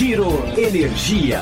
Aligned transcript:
Giro 0.00 0.30
Energia. 0.58 1.40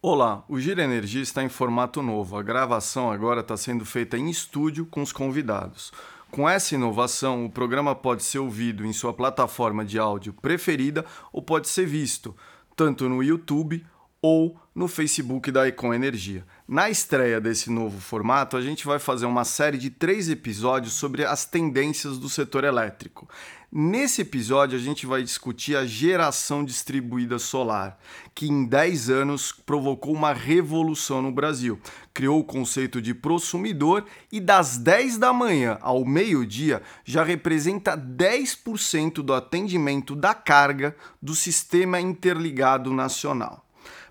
Olá, 0.00 0.42
o 0.48 0.58
Giro 0.58 0.80
Energia 0.80 1.20
está 1.20 1.42
em 1.42 1.50
formato 1.50 2.00
novo. 2.00 2.38
A 2.38 2.42
gravação 2.42 3.12
agora 3.12 3.42
está 3.42 3.54
sendo 3.54 3.84
feita 3.84 4.16
em 4.16 4.30
estúdio 4.30 4.86
com 4.86 5.02
os 5.02 5.12
convidados. 5.12 5.92
Com 6.30 6.48
essa 6.48 6.74
inovação, 6.74 7.44
o 7.44 7.50
programa 7.50 7.94
pode 7.94 8.22
ser 8.22 8.38
ouvido 8.38 8.86
em 8.86 8.94
sua 8.94 9.12
plataforma 9.12 9.84
de 9.84 9.98
áudio 9.98 10.32
preferida 10.32 11.04
ou 11.30 11.42
pode 11.42 11.68
ser 11.68 11.84
visto 11.84 12.34
tanto 12.74 13.06
no 13.06 13.22
YouTube 13.22 13.84
ou 14.22 14.58
no 14.74 14.88
Facebook 14.88 15.50
da 15.50 15.68
Econ 15.68 15.92
Energia. 15.92 16.46
Na 16.66 16.88
estreia 16.88 17.40
desse 17.40 17.70
novo 17.70 18.00
formato, 18.00 18.56
a 18.56 18.62
gente 18.62 18.86
vai 18.86 18.98
fazer 18.98 19.26
uma 19.26 19.44
série 19.44 19.76
de 19.76 19.90
três 19.90 20.28
episódios 20.28 20.94
sobre 20.94 21.24
as 21.24 21.44
tendências 21.44 22.18
do 22.18 22.28
setor 22.28 22.64
elétrico. 22.64 23.28
Nesse 23.70 24.22
episódio, 24.22 24.78
a 24.78 24.80
gente 24.80 25.04
vai 25.04 25.22
discutir 25.22 25.76
a 25.76 25.84
geração 25.84 26.64
distribuída 26.64 27.38
solar, 27.38 28.00
que 28.34 28.46
em 28.46 28.64
10 28.64 29.10
anos 29.10 29.52
provocou 29.52 30.14
uma 30.14 30.32
revolução 30.32 31.20
no 31.20 31.30
Brasil. 31.30 31.78
Criou 32.14 32.40
o 32.40 32.44
conceito 32.44 33.02
de 33.02 33.12
prosumidor 33.12 34.04
e 34.32 34.40
das 34.40 34.78
10 34.78 35.18
da 35.18 35.34
manhã 35.34 35.76
ao 35.82 36.02
meio-dia 36.02 36.80
já 37.04 37.22
representa 37.22 37.94
10% 37.94 39.16
do 39.16 39.34
atendimento 39.34 40.16
da 40.16 40.32
carga 40.32 40.96
do 41.20 41.34
Sistema 41.34 42.00
Interligado 42.00 42.90
Nacional. 42.94 43.67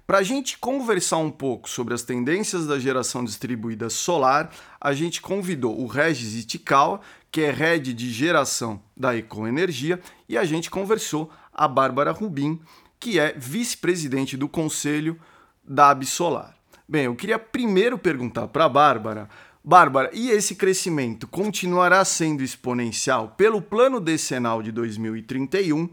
Para 0.07 0.19
a 0.19 0.23
gente 0.23 0.57
conversar 0.57 1.17
um 1.17 1.29
pouco 1.29 1.69
sobre 1.69 1.93
as 1.93 2.01
tendências 2.01 2.65
da 2.65 2.79
geração 2.79 3.25
distribuída 3.25 3.89
solar, 3.89 4.49
a 4.79 4.93
gente 4.93 5.21
convidou 5.21 5.77
o 5.77 5.85
Regis 5.85 6.33
Itikawa, 6.33 7.01
que 7.29 7.41
é 7.41 7.51
head 7.51 7.93
de 7.93 8.09
geração 8.09 8.81
da 8.95 9.17
Econ 9.17 9.45
Energia, 9.45 9.99
e 10.29 10.37
a 10.37 10.45
gente 10.45 10.69
conversou 10.69 11.29
a 11.53 11.67
Bárbara 11.67 12.13
Rubim, 12.13 12.57
que 12.97 13.19
é 13.19 13.33
vice-presidente 13.37 14.37
do 14.37 14.47
conselho 14.47 15.19
da 15.61 15.89
Absolar. 15.89 16.55
Bem, 16.87 17.03
eu 17.03 17.15
queria 17.15 17.37
primeiro 17.37 17.97
perguntar 17.97 18.47
para 18.47 18.63
a 18.63 18.69
Bárbara 18.69 19.27
Bárbara, 19.69 20.09
e 20.13 20.29
esse 20.29 20.55
crescimento 20.55 21.27
continuará 21.27 22.05
sendo 22.05 22.41
exponencial? 22.41 23.33
Pelo 23.35 23.61
plano 23.61 23.99
decenal 23.99 24.63
de 24.63 24.71
2031, 24.71 25.89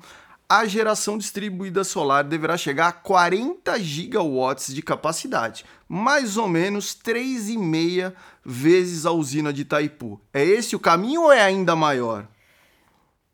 a 0.48 0.67
geração 0.67 1.17
distribuída 1.17 1.84
solar 1.84 2.25
deverá 2.25 2.56
chegar 2.56 2.89
a 2.89 2.92
40 2.92 3.78
gigawatts 3.81 4.75
de 4.75 4.83
capacidade, 4.83 5.64
mais 5.89 6.37
ou 6.37 6.48
menos 6.48 6.95
3,5 6.95 8.12
vezes 8.45 9.06
a 9.06 9.12
usina 9.12 9.53
de 9.53 9.62
Itaipu. 9.62 10.20
É 10.33 10.45
esse 10.45 10.77
o 10.77 10.81
caminho 10.81 11.22
ou 11.22 11.33
é 11.33 11.41
ainda 11.41 11.75
maior? 11.75 12.28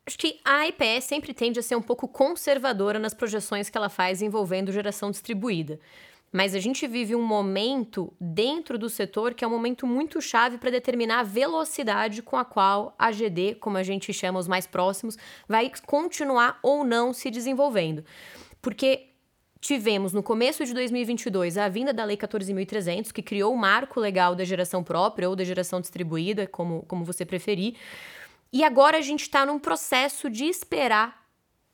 Acho 0.07 0.19
que 0.19 0.41
a 0.45 0.67
IPE 0.67 1.01
sempre 1.03 1.33
tende 1.33 1.61
a 1.61 1.63
ser 1.63 1.77
um 1.77 1.83
pouco 1.83 2.09
conservadora 2.09 2.99
nas 2.99 3.15
projeções 3.15 3.69
que 3.69 3.77
ela 3.77 3.89
faz 3.89 4.23
envolvendo 4.23 4.73
geração 4.73 5.11
distribuída. 5.11 5.79
Mas 6.33 6.55
a 6.55 6.61
gente 6.61 6.87
vive 6.87 7.15
um 7.17 7.23
momento 7.23 8.13
dentro 8.21 8.79
do 8.79 8.89
setor 8.89 9.35
que 9.35 9.45
é 9.45 9.49
um 9.49 9.51
momento 9.51 9.87
muito 9.87 10.21
chave 10.21 10.59
para 10.59 10.71
determinar 10.71 11.21
a 11.21 11.25
velocidade 11.25 12.23
com 12.23 12.37
a 12.37 12.45
qual 12.45 12.95
a 12.99 13.11
GD, 13.11 13.57
como 13.57 13.77
a 13.77 13.83
gente 13.83 14.13
chama 14.13 14.39
os 14.39 14.47
mais 14.47 14.67
próximos, 14.67 15.17
vai 15.49 15.71
continuar 15.87 16.59
ou 16.63 16.85
não 16.85 17.13
se 17.13 17.31
desenvolvendo. 17.31 18.05
Porque 18.63 19.09
tivemos 19.61 20.13
no 20.13 20.23
começo 20.23 20.65
de 20.65 20.73
2022 20.73 21.59
a 21.59 21.69
vinda 21.69 21.93
da 21.93 22.05
Lei 22.05 22.17
14.300, 22.17 23.13
que 23.13 23.23
criou 23.23 23.53
o 23.53 23.59
marco 23.59 23.99
legal 23.99 24.35
da 24.35 24.45
geração 24.45 24.85
própria 24.85 25.29
ou 25.29 25.35
da 25.35 25.45
geração 25.45 25.81
distribuída, 25.81 26.47
como, 26.47 26.83
como 26.87 27.05
você 27.05 27.27
preferir. 27.27 27.75
E 28.53 28.65
agora 28.65 28.99
a 28.99 29.03
gente 29.03 29.23
está 29.23 29.45
num 29.45 29.59
processo 29.59 30.31
de 30.31 30.45
esperar 30.45 31.21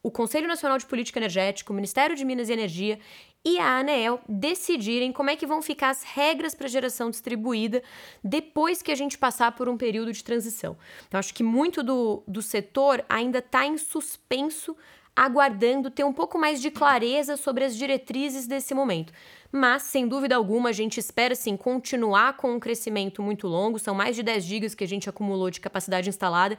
o 0.02 0.10
Conselho 0.10 0.46
Nacional 0.46 0.78
de 0.78 0.86
Política 0.86 1.18
Energética, 1.18 1.72
o 1.72 1.74
Ministério 1.74 2.14
de 2.14 2.24
Minas 2.24 2.48
e 2.48 2.52
Energia 2.52 2.98
e 3.46 3.60
a 3.60 3.78
ANEEL 3.78 4.20
decidirem 4.28 5.12
como 5.12 5.30
é 5.30 5.36
que 5.36 5.46
vão 5.46 5.62
ficar 5.62 5.90
as 5.90 6.02
regras 6.02 6.52
para 6.52 6.66
geração 6.66 7.10
distribuída 7.10 7.80
depois 8.22 8.82
que 8.82 8.90
a 8.90 8.94
gente 8.96 9.16
passar 9.16 9.52
por 9.52 9.68
um 9.68 9.76
período 9.76 10.12
de 10.12 10.24
transição. 10.24 10.76
Então, 11.06 11.20
acho 11.20 11.32
que 11.32 11.44
muito 11.44 11.80
do, 11.80 12.24
do 12.26 12.42
setor 12.42 13.04
ainda 13.08 13.38
está 13.38 13.64
em 13.64 13.78
suspenso, 13.78 14.76
aguardando 15.16 15.90
ter 15.90 16.04
um 16.04 16.12
pouco 16.12 16.38
mais 16.38 16.60
de 16.60 16.70
clareza 16.70 17.38
sobre 17.38 17.64
as 17.64 17.74
diretrizes 17.74 18.46
desse 18.46 18.74
momento. 18.74 19.12
Mas, 19.50 19.84
sem 19.84 20.06
dúvida 20.06 20.36
alguma, 20.36 20.68
a 20.68 20.72
gente 20.72 21.00
espera 21.00 21.34
sim 21.34 21.56
continuar 21.56 22.36
com 22.36 22.54
um 22.54 22.60
crescimento 22.60 23.22
muito 23.22 23.48
longo. 23.48 23.78
São 23.78 23.94
mais 23.94 24.14
de 24.14 24.22
10 24.22 24.44
gigas 24.44 24.74
que 24.74 24.84
a 24.84 24.88
gente 24.88 25.08
acumulou 25.08 25.50
de 25.50 25.60
capacidade 25.60 26.08
instalada, 26.10 26.58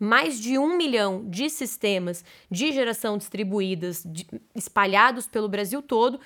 mais 0.00 0.40
de 0.40 0.56
um 0.56 0.76
milhão 0.76 1.24
de 1.28 1.50
sistemas 1.50 2.24
de 2.50 2.72
geração 2.72 3.18
distribuídas 3.18 4.02
de, 4.06 4.26
espalhados 4.54 5.26
pelo 5.26 5.48
Brasil 5.48 5.82
todo. 5.82 6.18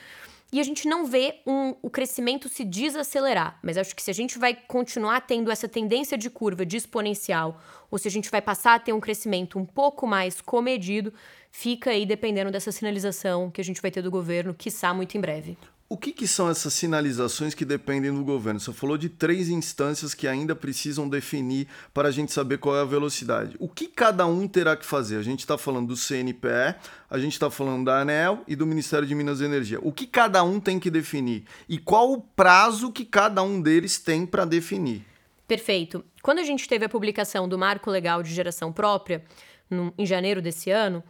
E 0.52 0.60
a 0.60 0.62
gente 0.62 0.86
não 0.86 1.06
vê 1.06 1.40
um, 1.46 1.74
o 1.80 1.88
crescimento 1.88 2.46
se 2.46 2.62
desacelerar. 2.62 3.58
Mas 3.62 3.78
acho 3.78 3.96
que 3.96 4.02
se 4.02 4.10
a 4.10 4.14
gente 4.14 4.38
vai 4.38 4.54
continuar 4.54 5.22
tendo 5.22 5.50
essa 5.50 5.66
tendência 5.66 6.18
de 6.18 6.28
curva 6.28 6.66
de 6.66 6.76
exponencial, 6.76 7.58
ou 7.90 7.98
se 7.98 8.06
a 8.06 8.10
gente 8.10 8.30
vai 8.30 8.42
passar 8.42 8.74
a 8.74 8.78
ter 8.78 8.92
um 8.92 9.00
crescimento 9.00 9.58
um 9.58 9.64
pouco 9.64 10.06
mais 10.06 10.42
comedido, 10.42 11.12
fica 11.52 11.90
aí 11.90 12.04
dependendo 12.06 12.50
dessa 12.50 12.72
sinalização 12.72 13.50
que 13.50 13.60
a 13.60 13.64
gente 13.64 13.80
vai 13.80 13.90
ter 13.90 14.02
do 14.02 14.10
governo, 14.10 14.54
quiçá 14.54 14.92
muito 14.92 15.16
em 15.16 15.20
breve. 15.20 15.56
O 15.88 15.96
que, 15.98 16.10
que, 16.10 16.26
são 16.26 16.48
essas 16.48 16.72
sinalizações 16.72 17.52
que 17.52 17.66
dependem 17.66 18.10
do 18.10 18.24
governo? 18.24 18.58
Você 18.58 18.72
falou 18.72 18.96
de 18.96 19.10
três 19.10 19.50
instâncias 19.50 20.14
que 20.14 20.26
ainda 20.26 20.56
precisam 20.56 21.06
definir 21.06 21.68
para 21.92 22.08
a 22.08 22.10
gente 22.10 22.32
saber 22.32 22.56
qual 22.56 22.74
é 22.74 22.80
a 22.80 22.84
velocidade. 22.86 23.56
O 23.58 23.68
que 23.68 23.86
cada 23.86 24.24
um 24.26 24.48
terá 24.48 24.74
que 24.74 24.86
fazer? 24.86 25.18
A 25.18 25.22
gente 25.22 25.40
está 25.40 25.58
falando 25.58 25.88
do 25.88 25.94
CNPE, 25.94 26.76
a 27.10 27.18
gente 27.18 27.34
está 27.34 27.50
falando 27.50 27.84
da 27.84 28.00
ANEL 28.00 28.42
e 28.48 28.56
do 28.56 28.66
Ministério 28.66 29.06
de 29.06 29.14
Minas 29.14 29.42
e 29.42 29.44
Energia. 29.44 29.78
O 29.82 29.92
que 29.92 30.06
cada 30.06 30.42
um 30.42 30.58
tem 30.58 30.80
que 30.80 30.90
definir? 30.90 31.44
E 31.68 31.76
qual 31.76 32.10
o 32.10 32.22
prazo 32.22 32.90
que 32.90 33.04
cada 33.04 33.42
um 33.42 33.60
deles 33.60 33.98
tem 33.98 34.24
para 34.24 34.46
definir? 34.46 35.04
Perfeito. 35.46 36.02
Quando 36.22 36.38
a 36.38 36.44
gente 36.44 36.66
teve 36.66 36.86
a 36.86 36.88
publicação 36.88 37.46
do 37.46 37.58
Marco 37.58 37.90
Legal 37.90 38.22
de 38.22 38.32
Geração 38.32 38.72
Própria, 38.72 39.22
no, 39.68 39.92
em 39.98 40.06
janeiro 40.06 40.40
desse 40.40 40.70
ano, 40.70 41.04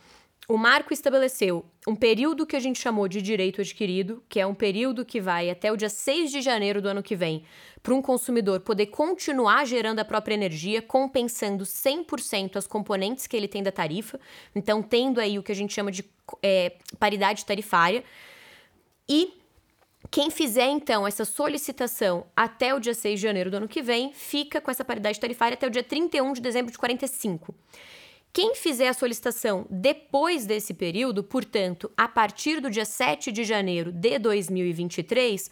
o 0.53 0.59
marco 0.59 0.93
estabeleceu 0.93 1.65
um 1.89 1.97
período 1.97 2.47
que 2.47 2.55
a 2.55 2.61
gente 2.61 2.79
chamou 2.79 3.09
de 3.09 3.23
direito 3.23 3.63
adquirido, 3.63 4.23
que 4.29 4.39
é 4.39 4.47
um 4.47 4.55
período 4.55 5.03
que 5.03 5.19
vai 5.19 5.49
até 5.49 5.73
o 5.73 5.79
dia 5.79 5.89
6 5.89 6.31
de 6.31 6.43
janeiro 6.43 6.83
do 6.83 6.89
ano 6.91 7.03
que 7.03 7.17
vem, 7.17 7.43
para 7.83 7.95
um 7.95 8.03
consumidor 8.03 8.61
poder 8.61 8.89
continuar 8.89 9.65
gerando 9.65 10.01
a 10.01 10.05
própria 10.05 10.35
energia, 10.35 10.83
compensando 10.83 11.65
100% 11.65 12.57
as 12.57 12.67
componentes 12.67 13.27
que 13.27 13.35
ele 13.35 13.49
tem 13.49 13.63
da 13.63 13.73
tarifa, 13.73 14.21
então 14.55 14.83
tendo 14.83 15.23
aí 15.23 15.39
o 15.39 15.43
que 15.43 15.53
a 15.53 15.55
gente 15.55 15.73
chama 15.73 15.91
de 15.91 16.05
é, 16.43 16.75
paridade 16.99 17.47
tarifária. 17.47 18.05
E 19.09 19.33
quem 20.11 20.29
fizer, 20.29 20.69
então, 20.69 21.07
essa 21.07 21.25
solicitação 21.25 22.27
até 22.37 22.75
o 22.75 22.79
dia 22.79 22.93
6 22.93 23.19
de 23.19 23.27
janeiro 23.27 23.51
do 23.51 23.57
ano 23.57 23.69
que 23.69 23.81
vem, 23.81 24.13
fica 24.13 24.61
com 24.61 24.71
essa 24.71 24.85
paridade 24.85 25.19
tarifária 25.19 25.55
até 25.55 25.67
o 25.67 25.71
dia 25.71 25.83
31 25.83 26.35
de 26.35 26.43
dezembro 26.43 26.71
de 26.71 26.77
45. 26.77 27.55
Quem 28.35 28.55
fizer 28.55 28.89
a 28.89 28.95
solicitação 28.95 29.67
depois 29.69 30.47
desse 30.47 30.73
período, 30.73 31.23
portanto, 31.23 31.93
a 31.95 32.09
partir 32.09 32.61
do 32.61 32.71
dia 32.71 32.87
7 32.87 33.31
de 33.31 33.45
janeiro 33.45 33.93
de 33.93 34.19
2023, 34.19 35.51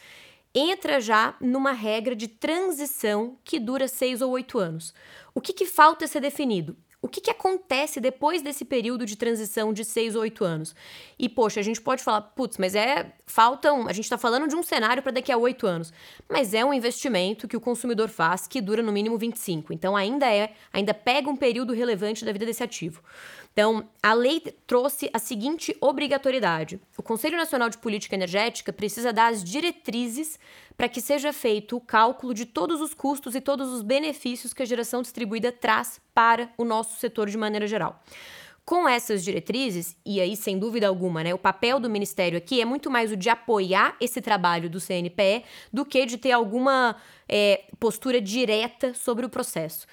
entra 0.55 0.99
já 0.99 1.37
numa 1.43 1.73
regra 1.73 2.17
de 2.17 2.27
transição 2.27 3.37
que 3.45 3.61
dura 3.61 3.87
seis 3.87 4.23
ou 4.23 4.31
oito 4.31 4.59
anos. 4.59 4.95
O 5.35 5.43
que, 5.43 5.53
que 5.53 5.67
falta 5.67 6.07
ser 6.07 6.21
definido? 6.21 6.75
O 7.03 7.09
que, 7.09 7.21
que 7.21 7.31
acontece 7.31 7.99
depois 7.99 8.43
desse 8.43 8.63
período 8.63 9.07
de 9.07 9.17
transição 9.17 9.73
de 9.73 9.85
seis 9.87 10.15
ou 10.15 10.21
oito 10.21 10.45
anos? 10.45 10.75
E, 11.19 11.31
poxa, 11.31 11.59
a 11.59 11.63
gente 11.63 11.81
pode 11.81 12.03
falar, 12.03 12.21
putz, 12.21 12.59
mas 12.59 12.75
é. 12.75 13.13
Faltam. 13.25 13.89
A 13.89 13.93
gente 13.93 14.05
está 14.05 14.19
falando 14.19 14.49
de 14.49 14.55
um 14.57 14.63
cenário 14.63 15.03
para 15.03 15.13
daqui 15.13 15.33
a 15.33 15.37
oito 15.39 15.67
anos. 15.67 15.93
Mas 16.29 16.53
é 16.53 16.65
um 16.65 16.75
investimento 16.75 17.49
que 17.49 17.57
o 17.57 17.61
consumidor 17.61 18.09
faz 18.09 18.47
que 18.47 18.61
dura 18.61 18.83
no 18.83 18.93
mínimo 18.93 19.17
25. 19.17 19.73
Então 19.73 19.97
ainda 19.97 20.27
é, 20.27 20.53
ainda 20.73 20.93
pega 20.93 21.31
um 21.31 21.37
período 21.37 21.73
relevante 21.73 22.25
da 22.25 22.33
vida 22.33 22.45
desse 22.45 22.63
ativo. 22.63 23.03
Então, 23.53 23.89
a 24.03 24.13
lei 24.13 24.41
trouxe 24.67 25.11
a 25.13 25.19
seguinte 25.19 25.77
obrigatoriedade: 25.81 26.81
o 26.97 27.03
Conselho 27.03 27.37
Nacional 27.37 27.69
de 27.69 27.79
Política 27.79 28.15
Energética 28.15 28.73
precisa 28.73 29.13
dar 29.13 29.29
as 29.29 29.43
diretrizes 29.43 30.39
para 30.77 30.89
que 30.89 31.01
seja 31.01 31.33
feito 31.33 31.77
o 31.77 31.81
cálculo 31.81 32.33
de 32.33 32.47
todos 32.47 32.81
os 32.81 32.95
custos 32.95 33.35
e 33.35 33.41
todos 33.41 33.71
os 33.71 33.83
benefícios 33.83 34.53
que 34.53 34.63
a 34.63 34.67
geração 34.67 35.03
distribuída 35.03 35.53
traz 35.53 36.01
para 36.15 36.51
o 36.57 36.65
nosso 36.65 36.99
setor 36.99 37.29
de 37.29 37.37
maneira 37.37 37.67
geral. 37.67 38.03
Com 38.65 38.89
essas 38.89 39.25
diretrizes, 39.25 39.97
e 40.07 40.21
aí 40.21 40.37
sem 40.37 40.59
dúvida 40.59 40.87
alguma, 40.87 41.25
né, 41.25 41.35
o 41.35 41.39
papel 41.39 41.81
do 41.81 41.91
Ministério 41.91 42.39
aqui 42.39 42.61
é 42.61 42.65
muito 42.65 42.91
mais 42.91 43.11
o 43.11 43.17
de 43.17 43.29
apoiar 43.29 43.97
esse 44.01 44.21
trabalho 44.21 44.71
do 44.71 44.81
CNPE 44.81 45.45
do 45.73 45.85
que 45.85 46.07
de 46.07 46.17
ter 46.17 46.33
alguma 46.33 46.97
é, 47.29 47.65
postura 47.81 48.21
direta 48.21 48.95
sobre 48.95 49.27
o 49.27 49.29
processo. 49.29 49.87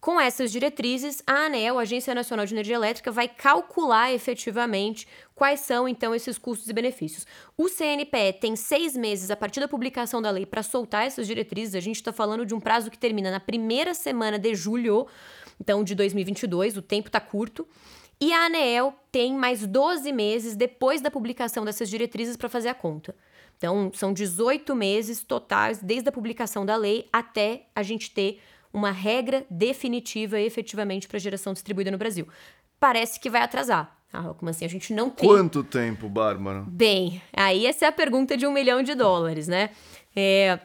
Com 0.00 0.20
essas 0.20 0.52
diretrizes, 0.52 1.20
a 1.26 1.46
ANEL, 1.46 1.76
a 1.76 1.82
Agência 1.82 2.14
Nacional 2.14 2.46
de 2.46 2.54
Energia 2.54 2.76
Elétrica, 2.76 3.10
vai 3.10 3.26
calcular 3.26 4.12
efetivamente 4.12 5.08
quais 5.34 5.60
são 5.60 5.88
então 5.88 6.14
esses 6.14 6.38
custos 6.38 6.68
e 6.68 6.72
benefícios. 6.72 7.26
O 7.56 7.68
CNPE 7.68 8.34
tem 8.40 8.54
seis 8.54 8.96
meses 8.96 9.28
a 9.28 9.36
partir 9.36 9.58
da 9.58 9.66
publicação 9.66 10.22
da 10.22 10.30
lei 10.30 10.46
para 10.46 10.62
soltar 10.62 11.04
essas 11.04 11.26
diretrizes. 11.26 11.74
A 11.74 11.80
gente 11.80 11.96
está 11.96 12.12
falando 12.12 12.46
de 12.46 12.54
um 12.54 12.60
prazo 12.60 12.92
que 12.92 12.98
termina 12.98 13.28
na 13.28 13.40
primeira 13.40 13.92
semana 13.92 14.38
de 14.38 14.54
julho, 14.54 15.08
então 15.60 15.82
de 15.82 15.96
2022. 15.96 16.76
O 16.76 16.82
tempo 16.82 17.08
está 17.08 17.18
curto. 17.18 17.66
E 18.20 18.32
a 18.32 18.46
ANEEL 18.46 18.94
tem 19.10 19.34
mais 19.34 19.66
12 19.66 20.12
meses 20.12 20.54
depois 20.54 21.00
da 21.00 21.10
publicação 21.10 21.64
dessas 21.64 21.90
diretrizes 21.90 22.36
para 22.36 22.48
fazer 22.48 22.68
a 22.68 22.74
conta. 22.74 23.16
Então, 23.56 23.90
são 23.92 24.12
18 24.12 24.74
meses 24.76 25.24
totais 25.24 25.78
desde 25.82 26.08
a 26.08 26.12
publicação 26.12 26.64
da 26.64 26.76
lei 26.76 27.08
até 27.12 27.66
a 27.74 27.82
gente 27.82 28.12
ter 28.12 28.40
uma 28.72 28.90
regra 28.90 29.44
definitiva 29.50 30.40
efetivamente 30.40 31.08
para 31.08 31.18
geração 31.18 31.52
distribuída 31.52 31.90
no 31.90 31.98
Brasil. 31.98 32.26
Parece 32.78 33.18
que 33.18 33.30
vai 33.30 33.42
atrasar. 33.42 33.96
Ah, 34.12 34.34
como 34.34 34.50
assim? 34.50 34.64
A 34.64 34.68
gente 34.68 34.92
não 34.92 35.10
tem. 35.10 35.28
Quanto 35.28 35.62
tempo, 35.62 36.08
Bárbara? 36.08 36.64
Bem, 36.66 37.20
aí 37.32 37.66
essa 37.66 37.84
é 37.84 37.88
a 37.88 37.92
pergunta 37.92 38.36
de 38.36 38.46
um 38.46 38.52
milhão 38.52 38.82
de 38.82 38.94
dólares, 38.94 39.46
né? 39.48 39.70
É, 40.16 40.58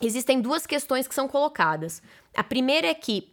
existem 0.00 0.40
duas 0.40 0.66
questões 0.66 1.06
que 1.06 1.14
são 1.14 1.28
colocadas. 1.28 2.02
A 2.34 2.42
primeira 2.42 2.86
é 2.86 2.94
que, 2.94 3.28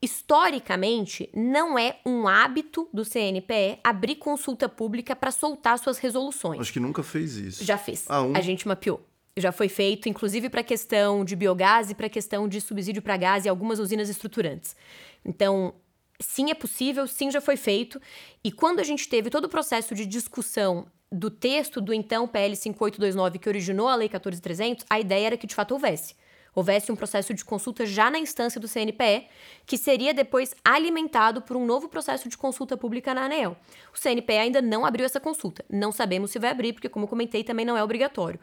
historicamente, 0.00 1.28
não 1.34 1.78
é 1.78 1.98
um 2.06 2.26
hábito 2.26 2.88
do 2.92 3.04
CNPE 3.04 3.80
abrir 3.84 4.16
consulta 4.16 4.66
pública 4.68 5.14
para 5.14 5.30
soltar 5.30 5.78
suas 5.78 5.98
resoluções. 5.98 6.60
Acho 6.60 6.72
que 6.72 6.80
nunca 6.80 7.02
fez 7.02 7.36
isso. 7.36 7.64
Já 7.64 7.76
fez. 7.76 8.06
Ah, 8.08 8.22
um? 8.22 8.34
A 8.34 8.40
gente 8.40 8.66
mapeou. 8.66 9.04
Já 9.40 9.52
foi 9.52 9.68
feito, 9.68 10.08
inclusive 10.08 10.48
para 10.48 10.60
a 10.60 10.64
questão 10.64 11.24
de 11.24 11.34
biogás 11.34 11.90
e 11.90 11.94
para 11.94 12.06
a 12.06 12.10
questão 12.10 12.46
de 12.46 12.60
subsídio 12.60 13.02
para 13.02 13.16
gás 13.16 13.44
e 13.44 13.48
algumas 13.48 13.78
usinas 13.78 14.08
estruturantes. 14.08 14.76
Então, 15.24 15.74
sim, 16.20 16.50
é 16.50 16.54
possível, 16.54 17.06
sim, 17.06 17.30
já 17.30 17.40
foi 17.40 17.56
feito. 17.56 18.00
E 18.44 18.52
quando 18.52 18.80
a 18.80 18.84
gente 18.84 19.08
teve 19.08 19.30
todo 19.30 19.46
o 19.46 19.48
processo 19.48 19.94
de 19.94 20.06
discussão 20.06 20.86
do 21.10 21.30
texto 21.30 21.80
do 21.80 21.92
então 21.92 22.28
PL 22.28 22.54
5829 22.54 23.38
que 23.38 23.48
originou 23.48 23.88
a 23.88 23.96
Lei 23.96 24.08
14300, 24.08 24.86
a 24.88 25.00
ideia 25.00 25.26
era 25.26 25.36
que 25.36 25.46
de 25.46 25.54
fato 25.54 25.72
houvesse. 25.72 26.14
Houvesse 26.54 26.90
um 26.90 26.96
processo 26.96 27.32
de 27.32 27.44
consulta 27.44 27.86
já 27.86 28.10
na 28.10 28.18
instância 28.18 28.60
do 28.60 28.66
CNPE, 28.66 29.28
que 29.64 29.78
seria 29.78 30.12
depois 30.12 30.54
alimentado 30.64 31.42
por 31.42 31.56
um 31.56 31.64
novo 31.64 31.88
processo 31.88 32.28
de 32.28 32.36
consulta 32.36 32.76
pública 32.76 33.14
na 33.14 33.24
ANEEL. 33.24 33.56
O 33.94 33.98
CNPE 33.98 34.36
ainda 34.36 34.60
não 34.60 34.84
abriu 34.84 35.06
essa 35.06 35.20
consulta. 35.20 35.64
Não 35.70 35.92
sabemos 35.92 36.32
se 36.32 36.38
vai 36.38 36.50
abrir, 36.50 36.72
porque, 36.72 36.88
como 36.88 37.06
comentei, 37.06 37.44
também 37.44 37.64
não 37.64 37.76
é 37.76 37.84
obrigatório. 37.84 38.40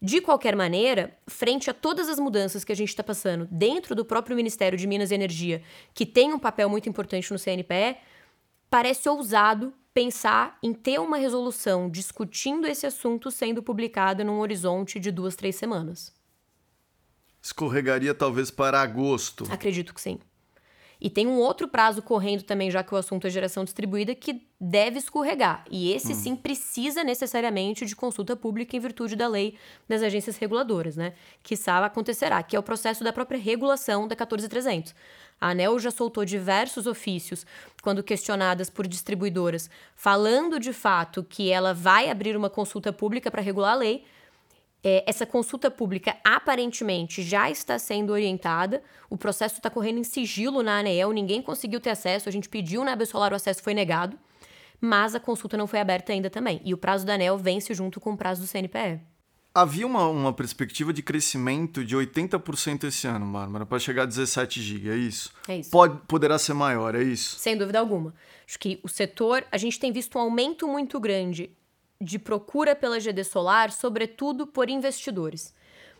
De 0.00 0.20
qualquer 0.20 0.54
maneira, 0.54 1.16
frente 1.26 1.70
a 1.70 1.74
todas 1.74 2.08
as 2.08 2.18
mudanças 2.18 2.64
que 2.64 2.72
a 2.72 2.76
gente 2.76 2.90
está 2.90 3.02
passando 3.02 3.48
dentro 3.50 3.94
do 3.94 4.04
próprio 4.04 4.36
Ministério 4.36 4.78
de 4.78 4.86
Minas 4.86 5.10
e 5.10 5.14
Energia, 5.14 5.62
que 5.94 6.04
tem 6.04 6.32
um 6.34 6.38
papel 6.38 6.68
muito 6.68 6.88
importante 6.88 7.32
no 7.32 7.38
CNPE, 7.38 7.96
parece 8.68 9.08
ousado 9.08 9.72
pensar 9.94 10.58
em 10.62 10.74
ter 10.74 11.00
uma 11.00 11.16
resolução 11.16 11.88
discutindo 11.88 12.66
esse 12.66 12.86
assunto 12.86 13.30
sendo 13.30 13.62
publicada 13.62 14.22
num 14.22 14.40
horizonte 14.40 15.00
de 15.00 15.10
duas, 15.10 15.34
três 15.34 15.56
semanas. 15.56 16.12
Escorregaria 17.42 18.12
talvez 18.12 18.50
para 18.50 18.82
agosto. 18.82 19.46
Acredito 19.50 19.94
que 19.94 20.00
sim. 20.00 20.18
E 21.00 21.10
tem 21.10 21.26
um 21.26 21.38
outro 21.38 21.68
prazo 21.68 22.00
correndo 22.00 22.42
também, 22.42 22.70
já 22.70 22.82
que 22.82 22.94
o 22.94 22.96
assunto 22.96 23.26
é 23.26 23.30
geração 23.30 23.64
distribuída, 23.64 24.14
que 24.14 24.46
deve 24.58 24.98
escorregar. 24.98 25.64
E 25.70 25.92
esse 25.92 26.14
sim 26.14 26.34
precisa 26.34 27.04
necessariamente 27.04 27.84
de 27.84 27.94
consulta 27.94 28.34
pública 28.34 28.76
em 28.76 28.80
virtude 28.80 29.14
da 29.14 29.28
lei 29.28 29.58
das 29.86 30.02
agências 30.02 30.38
reguladoras, 30.38 30.96
né? 30.96 31.12
Que 31.42 31.56
sabe 31.56 31.86
acontecerá, 31.86 32.42
que 32.42 32.56
é 32.56 32.58
o 32.58 32.62
processo 32.62 33.04
da 33.04 33.12
própria 33.12 33.38
regulação 33.38 34.08
da 34.08 34.16
14300. 34.16 34.94
A 35.38 35.50
ANEL 35.50 35.78
já 35.78 35.90
soltou 35.90 36.24
diversos 36.24 36.86
ofícios, 36.86 37.44
quando 37.82 38.02
questionadas 38.02 38.70
por 38.70 38.86
distribuidoras, 38.86 39.68
falando 39.94 40.58
de 40.58 40.72
fato 40.72 41.22
que 41.22 41.50
ela 41.50 41.74
vai 41.74 42.08
abrir 42.08 42.36
uma 42.36 42.48
consulta 42.48 42.90
pública 42.92 43.30
para 43.30 43.42
regular 43.42 43.72
a 43.72 43.76
lei, 43.76 44.04
é, 44.82 45.04
essa 45.06 45.26
consulta 45.26 45.70
pública 45.70 46.16
aparentemente 46.24 47.22
já 47.22 47.50
está 47.50 47.78
sendo 47.78 48.12
orientada, 48.12 48.82
o 49.10 49.16
processo 49.16 49.56
está 49.56 49.68
correndo 49.68 49.98
em 49.98 50.04
sigilo 50.04 50.62
na 50.62 50.78
ANEEL, 50.78 51.12
ninguém 51.12 51.42
conseguiu 51.42 51.80
ter 51.80 51.90
acesso, 51.90 52.28
a 52.28 52.32
gente 52.32 52.48
pediu 52.48 52.84
na 52.84 52.92
Absolar 52.92 53.32
o 53.32 53.36
acesso 53.36 53.62
foi 53.62 53.74
negado, 53.74 54.18
mas 54.80 55.14
a 55.14 55.20
consulta 55.20 55.56
não 55.56 55.66
foi 55.66 55.80
aberta 55.80 56.12
ainda 56.12 56.30
também. 56.30 56.60
E 56.64 56.72
o 56.72 56.78
prazo 56.78 57.04
da 57.04 57.14
ANEEL 57.14 57.38
vence 57.38 57.74
junto 57.74 58.00
com 58.00 58.12
o 58.12 58.16
prazo 58.16 58.42
do 58.42 58.46
CNPE. 58.46 59.00
Havia 59.54 59.86
uma, 59.86 60.06
uma 60.08 60.32
perspectiva 60.34 60.92
de 60.92 61.02
crescimento 61.02 61.82
de 61.82 61.96
80% 61.96 62.84
esse 62.84 63.06
ano, 63.06 63.24
Bárbara, 63.32 63.64
para 63.64 63.78
chegar 63.78 64.02
a 64.02 64.06
17 64.06 64.60
GB, 64.60 64.90
é 64.90 64.96
isso? 64.96 65.32
É 65.48 65.56
isso. 65.56 65.70
Pode, 65.70 65.98
poderá 66.06 66.38
ser 66.38 66.52
maior, 66.52 66.94
é 66.94 67.02
isso? 67.02 67.38
Sem 67.38 67.56
dúvida 67.56 67.80
alguma. 67.80 68.14
Acho 68.46 68.58
que 68.58 68.78
o 68.82 68.88
setor, 68.88 69.46
a 69.50 69.56
gente 69.56 69.80
tem 69.80 69.90
visto 69.90 70.18
um 70.18 70.20
aumento 70.20 70.68
muito 70.68 71.00
grande 71.00 71.50
de 72.00 72.18
procura 72.18 72.74
pela 72.74 73.00
GD 73.00 73.24
solar, 73.24 73.70
sobretudo 73.70 74.46
por 74.46 74.68
investidores. 74.68 75.54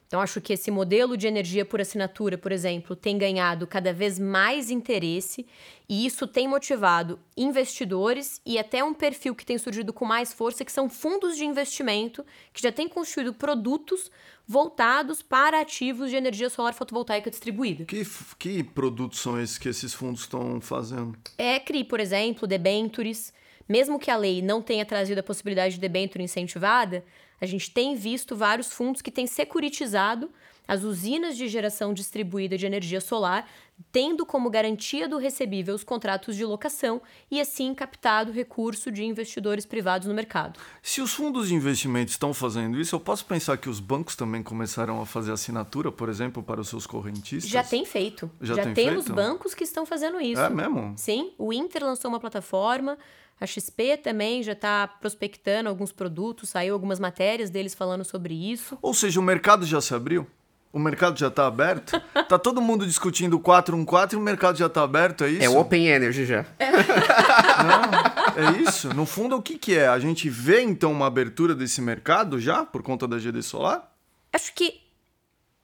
Então, 0.07 0.21
acho 0.21 0.41
que 0.41 0.53
esse 0.53 0.71
modelo 0.71 1.17
de 1.17 1.27
energia 1.27 1.65
por 1.65 1.81
assinatura, 1.81 2.39
por 2.39 2.53
exemplo, 2.53 2.95
tem 2.95 3.19
ganhado 3.19 3.67
cada 3.67 3.93
vez 3.93 4.21
mais 4.21 4.71
interesse 4.71 5.45
e 5.89 6.07
isso 6.07 6.29
tem 6.29 6.47
motivado 6.47 7.19
investidores 7.37 8.41
e 8.47 8.57
até 8.57 8.85
um 8.85 8.95
perfil 8.95 9.35
que 9.35 9.45
tem 9.45 9.59
surgido 9.59 9.93
com 9.93 10.05
mais 10.05 10.33
força, 10.33 10.65
que 10.65 10.71
são 10.71 10.89
fundos 10.89 11.37
de 11.37 11.45
investimento 11.45 12.25
que 12.53 12.63
já 12.63 12.71
têm 12.71 12.89
construído 12.89 13.35
produtos 13.35 14.11
voltados 14.47 15.23
para 15.23 15.61
ativos 15.61 16.11
de 16.11 16.17
energia 16.17 16.49
solar 16.49 16.73
fotovoltaica 16.73 17.29
distribuída. 17.29 17.85
Que, 17.85 18.07
que 18.39 18.63
produtos 18.63 19.19
são 19.19 19.41
esses 19.41 19.59
que 19.59 19.69
esses 19.69 19.93
fundos 19.93 20.21
estão 20.21 20.61
fazendo? 20.61 21.19
É 21.37 21.59
CRI, 21.59 21.83
por 21.83 21.99
exemplo, 21.99 22.47
debentures. 22.47 23.35
Mesmo 23.69 23.99
que 23.99 24.11
a 24.11 24.17
lei 24.17 24.41
não 24.43 24.63
tenha 24.63 24.85
trazido 24.85 25.19
a 25.19 25.23
possibilidade 25.23 25.75
de 25.75 25.81
debênture 25.81 26.23
incentivada, 26.23 27.05
a 27.41 27.47
gente 27.47 27.71
tem 27.71 27.95
visto 27.95 28.37
vários 28.37 28.73
fundos 28.73 29.03
que 29.03 29.11
têm 29.11 29.27
securitizado 29.27 30.31
as 30.67 30.83
usinas 30.83 31.37
de 31.37 31.49
geração 31.49 31.95
distribuída 31.95 32.57
de 32.57 32.67
energia 32.67 33.01
solar, 33.01 33.49
tendo 33.93 34.25
como 34.25 34.49
garantia 34.49 35.09
do 35.09 35.19
recebível 35.19 35.75
os 35.75 35.85
contratos 35.85 36.35
de 36.35 36.45
locação 36.45 37.01
e 37.31 37.41
assim 37.41 37.75
captado 37.75 38.33
recurso 38.33 38.91
de 38.91 39.05
investidores 39.05 39.67
privados 39.67 40.09
no 40.09 40.15
mercado. 40.15 40.59
Se 40.83 41.01
os 41.03 41.13
fundos 41.13 41.49
de 41.49 41.55
investimento 41.55 42.11
estão 42.11 42.33
fazendo 42.33 42.81
isso, 42.81 42.95
eu 42.95 43.01
posso 43.01 43.27
pensar 43.27 43.57
que 43.59 43.69
os 43.69 43.79
bancos 43.79 44.17
também 44.17 44.43
começaram 44.43 45.01
a 45.01 45.07
fazer 45.07 45.33
assinatura, 45.33 45.93
por 45.93 46.09
exemplo, 46.09 46.43
para 46.43 46.61
os 46.61 46.69
seus 46.69 46.87
correntistas? 46.87 47.51
Já 47.51 47.63
tem 47.63 47.85
feito. 47.85 48.31
Já, 48.41 48.55
Já 48.55 48.63
tem 48.65 48.75
temos 48.75 49.05
feito? 49.05 49.15
bancos 49.15 49.55
que 49.55 49.65
estão 49.65 49.85
fazendo 49.85 50.21
isso. 50.21 50.41
É 50.41 50.49
mesmo? 50.49 50.95
Sim, 50.97 51.33
o 51.37 51.53
Inter 51.53 51.85
lançou 51.85 52.09
uma 52.11 52.21
plataforma, 52.21 52.97
a 53.39 53.47
XP 53.47 53.99
também 53.99 54.43
já 54.43 54.53
está 54.53 54.89
prospectando 54.89 55.69
alguns 55.69 55.93
produtos, 55.93 56.49
saiu 56.49 56.73
algumas 56.73 56.99
matérias 56.99 57.51
deles 57.51 57.75
falando 57.75 58.05
sobre 58.05 58.33
isso. 58.33 58.79
Ou 58.81 58.95
seja, 58.95 59.21
o 59.21 59.23
mercado 59.23 59.67
já 59.67 59.81
se 59.83 59.95
abriu? 59.95 60.27
O 60.73 60.79
mercado 60.79 61.19
já 61.19 61.29
está 61.29 61.47
aberto? 61.47 62.01
tá 62.29 62.39
todo 62.39 62.61
mundo 62.61 62.87
discutindo 62.87 63.35
o 63.35 63.41
414 63.41 64.15
e 64.15 64.19
o 64.19 64.21
mercado 64.21 64.59
já 64.59 64.67
está 64.67 64.83
aberto, 64.83 65.25
é 65.25 65.31
isso? 65.31 65.43
É 65.43 65.49
o 65.49 65.59
Open 65.59 65.87
Energy 65.87 66.27
já. 66.27 66.45
Não, 68.37 68.45
é 68.45 68.63
isso. 68.63 68.93
No 68.95 69.07
fundo, 69.07 69.37
o 69.37 69.43
que, 69.43 69.59
que 69.59 69.77
é? 69.77 69.89
A 69.89 69.99
gente 69.99 70.29
vê, 70.29 70.61
então, 70.61 70.93
uma 70.93 71.07
abertura 71.07 71.55
desse 71.55 71.81
mercado 71.81 72.39
já, 72.39 72.65
por 72.65 72.83
conta 72.83 73.09
da 73.09 73.19
GD 73.19 73.43
Solar? 73.43 73.91
Acho 74.33 74.53
que 74.55 74.83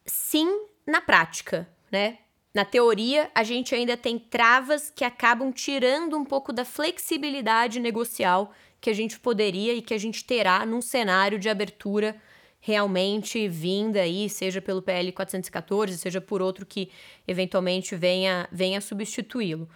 sim 0.06 0.49
na 0.87 1.00
prática, 1.00 1.68
né? 1.90 2.18
Na 2.54 2.64
teoria, 2.64 3.30
a 3.35 3.42
gente 3.42 3.75
ainda 3.75 3.97
tem 3.97 4.18
travas 4.18 4.92
que 4.94 5.04
acabam 5.04 5.50
tirando 5.52 6.16
um 6.16 6.25
pouco 6.25 6.52
da 6.52 6.64
flexibilidade 6.64 7.80
negocial 7.80 8.52
que 8.80 8.90
a 8.90 8.92
gente 8.92 9.18
poderia 9.18 9.75
e 9.75 9.80
que 9.80 9.94
a 9.94 9.99
gente 9.99 10.25
terá 10.25 10.66
num 10.66 10.82
cenário 10.82 11.38
de 11.38 11.49
abertura 11.49 12.16
realmente 12.64 13.49
vinda 13.49 14.00
aí, 14.00 14.31
seja 14.31 14.62
pelo 14.62 14.81
PL 14.81 15.11
414, 15.11 15.99
seja 15.99 16.21
por 16.21 16.40
outro 16.40 16.64
que 16.64 16.90
eventualmente 17.26 17.97
venha, 17.97 18.49
venha 18.52 18.81
substituí-lo. 18.81 19.69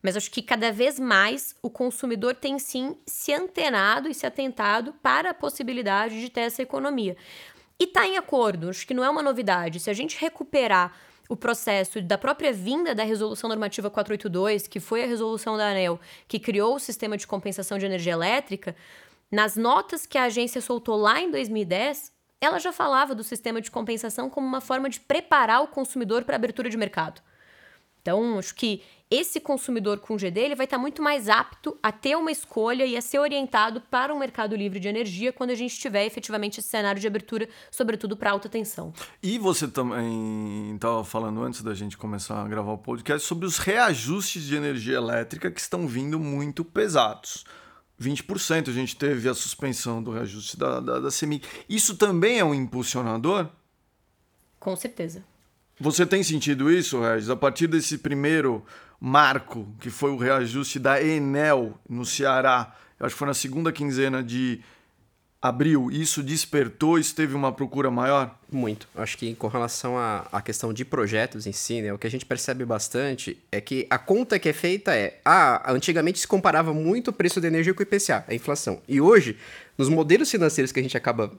Mas 0.00 0.16
acho 0.16 0.30
que 0.30 0.40
cada 0.40 0.70
vez 0.70 1.00
mais 1.00 1.56
o 1.60 1.68
consumidor 1.68 2.36
tem 2.36 2.56
sim 2.60 2.96
se 3.04 3.34
antenado 3.34 4.08
e 4.08 4.14
se 4.14 4.24
atentado 4.24 4.94
para 5.02 5.30
a 5.30 5.34
possibilidade 5.34 6.20
de 6.20 6.30
ter 6.30 6.42
essa 6.42 6.62
economia. 6.62 7.16
E 7.76 7.84
está 7.84 8.06
em 8.06 8.16
acordo, 8.16 8.68
acho 8.70 8.86
que 8.86 8.94
não 8.94 9.04
é 9.04 9.10
uma 9.10 9.22
novidade. 9.22 9.80
Se 9.80 9.90
a 9.90 9.92
gente 9.92 10.16
recuperar 10.16 10.96
o 11.28 11.36
processo 11.36 12.00
da 12.00 12.16
própria 12.16 12.52
vinda 12.52 12.94
da 12.94 13.02
Resolução 13.02 13.48
Normativa 13.48 13.90
482, 13.90 14.68
que 14.68 14.78
foi 14.78 15.02
a 15.02 15.06
resolução 15.08 15.56
da 15.56 15.70
ANEL 15.70 15.98
que 16.28 16.38
criou 16.38 16.76
o 16.76 16.80
sistema 16.80 17.16
de 17.16 17.26
compensação 17.26 17.78
de 17.78 17.84
energia 17.84 18.12
elétrica, 18.12 18.76
nas 19.28 19.56
notas 19.56 20.06
que 20.06 20.16
a 20.16 20.24
agência 20.24 20.60
soltou 20.60 20.96
lá 20.96 21.20
em 21.20 21.30
2010, 21.32 22.16
ela 22.40 22.58
já 22.58 22.72
falava 22.72 23.14
do 23.14 23.24
sistema 23.24 23.60
de 23.60 23.70
compensação 23.70 24.30
como 24.30 24.46
uma 24.46 24.60
forma 24.60 24.88
de 24.88 25.00
preparar 25.00 25.62
o 25.62 25.68
consumidor 25.68 26.24
para 26.24 26.36
a 26.36 26.38
abertura 26.38 26.70
de 26.70 26.76
mercado. 26.76 27.20
Então, 28.00 28.38
acho 28.38 28.54
que 28.54 28.82
esse 29.10 29.40
consumidor 29.40 29.98
com 29.98 30.16
GD 30.16 30.40
ele 30.40 30.54
vai 30.54 30.64
estar 30.64 30.78
muito 30.78 31.02
mais 31.02 31.28
apto 31.28 31.78
a 31.82 31.90
ter 31.90 32.16
uma 32.16 32.30
escolha 32.30 32.84
e 32.84 32.96
a 32.96 33.00
ser 33.00 33.18
orientado 33.18 33.80
para 33.80 34.14
um 34.14 34.18
mercado 34.18 34.54
livre 34.54 34.78
de 34.78 34.86
energia 34.86 35.32
quando 35.32 35.50
a 35.50 35.54
gente 35.54 35.78
tiver 35.78 36.04
efetivamente 36.04 36.60
esse 36.60 36.68
cenário 36.68 37.00
de 37.00 37.06
abertura, 37.06 37.48
sobretudo 37.70 38.16
para 38.16 38.30
alta 38.30 38.48
tensão. 38.48 38.92
E 39.22 39.38
você 39.38 39.66
também 39.66 40.74
estava 40.74 41.02
falando 41.04 41.42
antes 41.42 41.62
da 41.62 41.74
gente 41.74 41.96
começar 41.96 42.42
a 42.42 42.48
gravar 42.48 42.72
o 42.72 42.78
podcast 42.78 43.26
sobre 43.26 43.46
os 43.46 43.58
reajustes 43.58 44.44
de 44.44 44.56
energia 44.56 44.96
elétrica 44.96 45.50
que 45.50 45.60
estão 45.60 45.86
vindo 45.86 46.18
muito 46.18 46.64
pesados. 46.64 47.44
20% 48.00 48.68
a 48.68 48.72
gente 48.72 48.96
teve 48.96 49.28
a 49.28 49.34
suspensão 49.34 50.02
do 50.02 50.12
reajuste 50.12 50.56
da, 50.56 50.80
da, 50.80 51.00
da 51.00 51.10
CEMIG. 51.10 51.44
Isso 51.68 51.96
também 51.96 52.38
é 52.38 52.44
um 52.44 52.54
impulsionador? 52.54 53.48
Com 54.60 54.76
certeza. 54.76 55.24
Você 55.80 56.04
tem 56.04 56.22
sentido 56.22 56.70
isso, 56.70 57.00
Regis? 57.00 57.30
A 57.30 57.36
partir 57.36 57.66
desse 57.66 57.98
primeiro 57.98 58.64
marco, 59.00 59.72
que 59.80 59.90
foi 59.90 60.10
o 60.10 60.16
reajuste 60.16 60.78
da 60.78 61.02
Enel 61.02 61.78
no 61.88 62.04
Ceará, 62.04 62.74
eu 62.98 63.06
acho 63.06 63.14
que 63.14 63.18
foi 63.18 63.28
na 63.28 63.34
segunda 63.34 63.72
quinzena 63.72 64.22
de 64.22 64.60
abril, 65.40 65.88
isso 65.90 66.22
despertou, 66.22 66.98
isso 66.98 67.14
teve 67.14 67.34
uma 67.34 67.52
procura 67.52 67.90
maior? 67.90 68.36
Muito. 68.50 68.88
Acho 68.94 69.16
que 69.16 69.34
com 69.34 69.46
relação 69.46 69.96
à, 69.96 70.42
questão 70.42 70.72
de 70.72 70.84
projetos 70.84 71.46
em 71.46 71.52
si, 71.52 71.80
né, 71.80 71.92
o 71.92 71.98
que 71.98 72.06
a 72.06 72.10
gente 72.10 72.26
percebe 72.26 72.64
bastante 72.64 73.38
é 73.52 73.60
que 73.60 73.86
a 73.88 73.98
conta 73.98 74.38
que 74.38 74.48
é 74.48 74.52
feita 74.52 74.94
é, 74.94 75.20
ah, 75.24 75.72
antigamente 75.72 76.18
se 76.18 76.26
comparava 76.26 76.72
muito 76.74 77.08
o 77.08 77.12
preço 77.12 77.40
da 77.40 77.46
energia 77.46 77.72
com 77.72 77.80
o 77.80 77.82
IPCA, 77.82 78.24
a 78.26 78.34
inflação. 78.34 78.80
E 78.88 79.00
hoje, 79.00 79.36
nos 79.76 79.88
modelos 79.88 80.30
financeiros 80.30 80.72
que 80.72 80.80
a 80.80 80.82
gente 80.82 80.96
acaba 80.96 81.32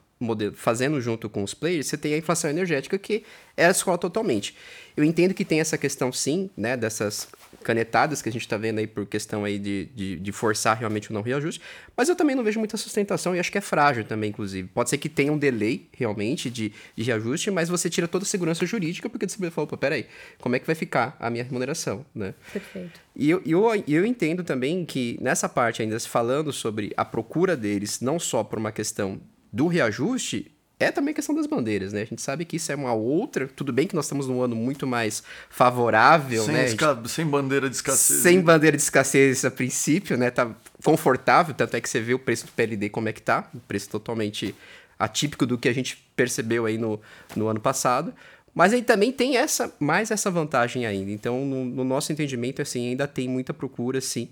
fazendo 0.54 1.00
junto 1.00 1.30
com 1.30 1.44
os 1.44 1.54
players, 1.54 1.88
você 1.88 1.98
tem 1.98 2.14
a 2.14 2.18
inflação 2.18 2.50
energética 2.50 2.98
que 2.98 3.24
é 3.56 3.66
a 3.66 3.72
escola 3.72 3.98
totalmente. 3.98 4.56
Eu 4.96 5.04
entendo 5.04 5.34
que 5.34 5.46
tem 5.46 5.62
essa 5.62 5.78
questão, 5.78 6.12
sim, 6.12 6.50
né, 6.58 6.76
dessas 6.76 7.30
canetadas 7.64 8.22
que 8.22 8.28
a 8.28 8.32
gente 8.32 8.42
está 8.42 8.58
vendo 8.58 8.80
aí 8.80 8.88
por 8.88 9.06
questão 9.06 9.46
aí 9.46 9.58
de, 9.58 9.86
de, 9.96 10.16
de, 10.18 10.32
forçar 10.32 10.78
realmente 10.78 11.10
o 11.10 11.14
não 11.14 11.22
reajuste, 11.22 11.62
mas 11.96 12.10
eu 12.10 12.16
também 12.16 12.36
não 12.36 12.44
vejo 12.44 12.60
muita 12.60 12.76
sustentação 12.76 13.36
e 13.36 13.40
acho 13.40 13.52
que 13.52 13.58
é 13.58 13.62
frágil 13.62 14.04
também, 14.04 14.30
inclusive. 14.30 14.68
Pode 14.74 14.90
ser 14.90 14.98
que 14.98 15.08
tenha 15.08 15.32
um 15.32 15.38
delay 15.38 15.88
realmente 15.94 16.50
de, 16.50 16.74
de 16.96 17.04
reajuste, 17.04 17.50
mas 17.50 17.70
você 17.70 17.90
tira 17.90 18.08
toda 18.08 18.24
a 18.24 18.28
segurança 18.28 18.66
jurídica 18.66 19.10
porque 19.10 19.28
você 19.28 19.50
fala, 19.52 19.66
opa, 19.66 19.78
peraí, 19.78 20.06
como 20.42 20.56
é 20.56 20.60
que 20.60 20.66
vai 20.66 20.76
ficar 20.76 21.16
a 21.20 21.30
minha 21.30 21.44
remuneração, 21.44 22.06
né? 22.14 22.34
Perfeito. 22.52 23.00
E 23.16 23.30
eu, 23.30 23.42
eu, 23.46 23.84
eu 23.88 24.06
entendo 24.06 24.44
também 24.44 24.86
que 24.86 25.18
nessa 25.22 25.48
parte 25.48 25.82
ainda 25.82 25.98
se 25.98 26.10
falando 26.10 26.52
sobre 26.52 26.94
a 26.98 27.06
procura 27.06 27.56
deles, 27.56 28.02
não 28.02 28.20
só 28.20 28.44
por 28.44 28.60
uma 28.60 28.72
questão 28.72 29.20
do 29.52 29.68
reajuste, 29.68 30.52
é 30.80 30.92
também 30.92 31.14
questão 31.14 31.36
das 31.36 31.46
bandeiras, 31.46 31.92
né? 31.92 32.02
A 32.02 32.06
gente 32.06 32.22
sabe 32.22 32.46
que 32.46 32.56
isso 32.56 32.72
é 32.72 32.76
uma 32.76 32.94
outra. 32.94 33.48
Tudo 33.48 33.74
bem 33.74 33.86
que 33.86 33.94
nós 33.94 34.06
estamos 34.06 34.28
num 34.28 34.42
ano 34.42 34.56
muito 34.56 34.88
mais 34.88 35.22
favorável, 35.50 36.46
sem 36.46 36.54
né? 36.54 36.66
Esca... 36.66 36.96
Gente... 36.96 37.10
Sem 37.10 37.26
bandeira 37.26 37.70
de 37.70 37.76
escassez. 37.76 38.22
Sem 38.22 38.42
bandeira 38.42 38.78
de 38.78 38.84
escassez 38.84 39.44
a 39.44 39.52
princípio, 39.52 40.18
né? 40.18 40.32
Tá 40.32 40.50
confortável, 40.82 41.54
tanto 41.54 41.76
é 41.76 41.82
que 41.82 41.90
você 41.90 42.00
vê 42.00 42.14
o 42.14 42.20
preço 42.20 42.46
do 42.46 42.54
PLD 42.54 42.90
como 42.90 43.10
é 43.10 43.14
que 43.14 43.22
tá. 43.22 43.50
Um 43.54 43.60
preço 43.60 43.90
totalmente 43.90 44.56
atípico 44.98 45.46
do 45.46 45.58
que 45.58 45.68
a 45.68 45.74
gente 45.74 45.98
percebeu 46.16 46.66
aí 46.66 46.78
no, 46.78 47.02
no 47.36 47.48
ano 47.50 47.60
passado. 47.60 48.14
Mas 48.56 48.72
aí 48.72 48.82
também 48.82 49.12
tem 49.12 49.36
essa 49.36 49.74
mais 49.80 50.12
essa 50.12 50.32
vantagem 50.32 50.86
ainda. 50.86 51.12
Então, 51.12 51.46
no, 51.46 51.66
no 51.66 51.84
nosso 51.84 52.14
entendimento, 52.14 52.62
assim, 52.62 52.88
ainda 52.88 53.06
tem 53.06 53.28
muita 53.28 53.54
procura, 53.54 54.00
sim. 54.00 54.30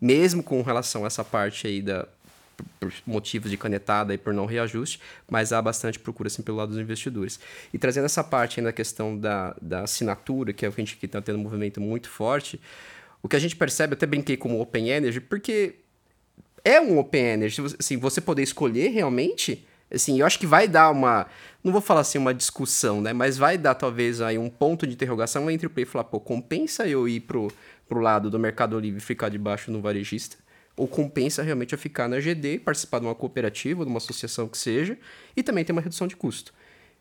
Mesmo 0.00 0.42
com 0.42 0.62
relação 0.62 1.04
a 1.04 1.08
essa 1.08 1.22
parte 1.22 1.66
aí 1.66 1.82
da, 1.82 2.08
por 2.78 2.92
motivos 3.06 3.50
de 3.50 3.56
canetada 3.56 4.14
e 4.14 4.18
por 4.18 4.32
não 4.32 4.46
reajuste, 4.46 5.00
mas 5.28 5.52
há 5.52 5.60
bastante 5.60 5.98
procura 5.98 6.28
assim, 6.28 6.42
pelo 6.42 6.58
lado 6.58 6.70
dos 6.70 6.78
investidores. 6.78 7.40
E 7.72 7.78
trazendo 7.78 8.04
essa 8.04 8.22
parte 8.22 8.60
ainda 8.60 8.70
da 8.70 8.72
questão 8.72 9.18
da, 9.18 9.56
da 9.60 9.82
assinatura, 9.82 10.52
que 10.52 10.64
é 10.64 10.68
o 10.68 10.72
que 10.72 10.80
a 10.80 10.84
gente 10.84 10.98
está 11.04 11.20
tendo 11.20 11.38
um 11.38 11.42
movimento 11.42 11.80
muito 11.80 12.08
forte, 12.08 12.60
o 13.22 13.28
que 13.28 13.36
a 13.36 13.38
gente 13.38 13.56
percebe, 13.56 13.94
até 13.94 14.06
brinquei 14.06 14.36
como 14.36 14.60
Open 14.60 14.88
Energy, 14.88 15.20
porque 15.20 15.76
é 16.64 16.80
um 16.80 16.98
Open 16.98 17.22
Energy, 17.22 17.62
assim, 17.78 17.96
você 17.96 18.20
poder 18.20 18.42
escolher 18.42 18.88
realmente, 18.88 19.66
assim, 19.90 20.20
eu 20.20 20.26
acho 20.26 20.38
que 20.38 20.46
vai 20.46 20.66
dar 20.66 20.90
uma, 20.90 21.26
não 21.62 21.72
vou 21.72 21.80
falar 21.80 22.00
assim 22.00 22.18
uma 22.18 22.32
discussão, 22.32 23.00
né, 23.00 23.12
mas 23.12 23.36
vai 23.36 23.58
dar 23.58 23.74
talvez 23.74 24.20
aí 24.20 24.38
um 24.38 24.48
ponto 24.48 24.86
de 24.86 24.94
interrogação 24.94 25.50
entre 25.50 25.66
o 25.66 25.70
play 25.70 25.84
e 25.84 25.86
falar, 25.86 26.04
pô, 26.04 26.18
compensa 26.18 26.86
eu 26.86 27.06
ir 27.08 27.20
pro, 27.20 27.52
pro 27.88 28.00
lado 28.00 28.30
do 28.30 28.38
Mercado 28.38 28.78
Livre 28.78 28.98
e 28.98 29.04
ficar 29.04 29.28
debaixo 29.28 29.70
no 29.70 29.80
varejista? 29.80 30.36
Ou 30.80 30.88
compensa 30.88 31.42
realmente 31.42 31.74
a 31.74 31.78
ficar 31.78 32.08
na 32.08 32.18
GD, 32.18 32.60
participar 32.60 33.00
de 33.00 33.04
uma 33.04 33.14
cooperativa, 33.14 33.84
de 33.84 33.90
uma 33.90 33.98
associação 33.98 34.48
que 34.48 34.56
seja, 34.56 34.96
e 35.36 35.42
também 35.42 35.62
ter 35.62 35.72
uma 35.72 35.82
redução 35.82 36.06
de 36.06 36.16
custo. 36.16 36.54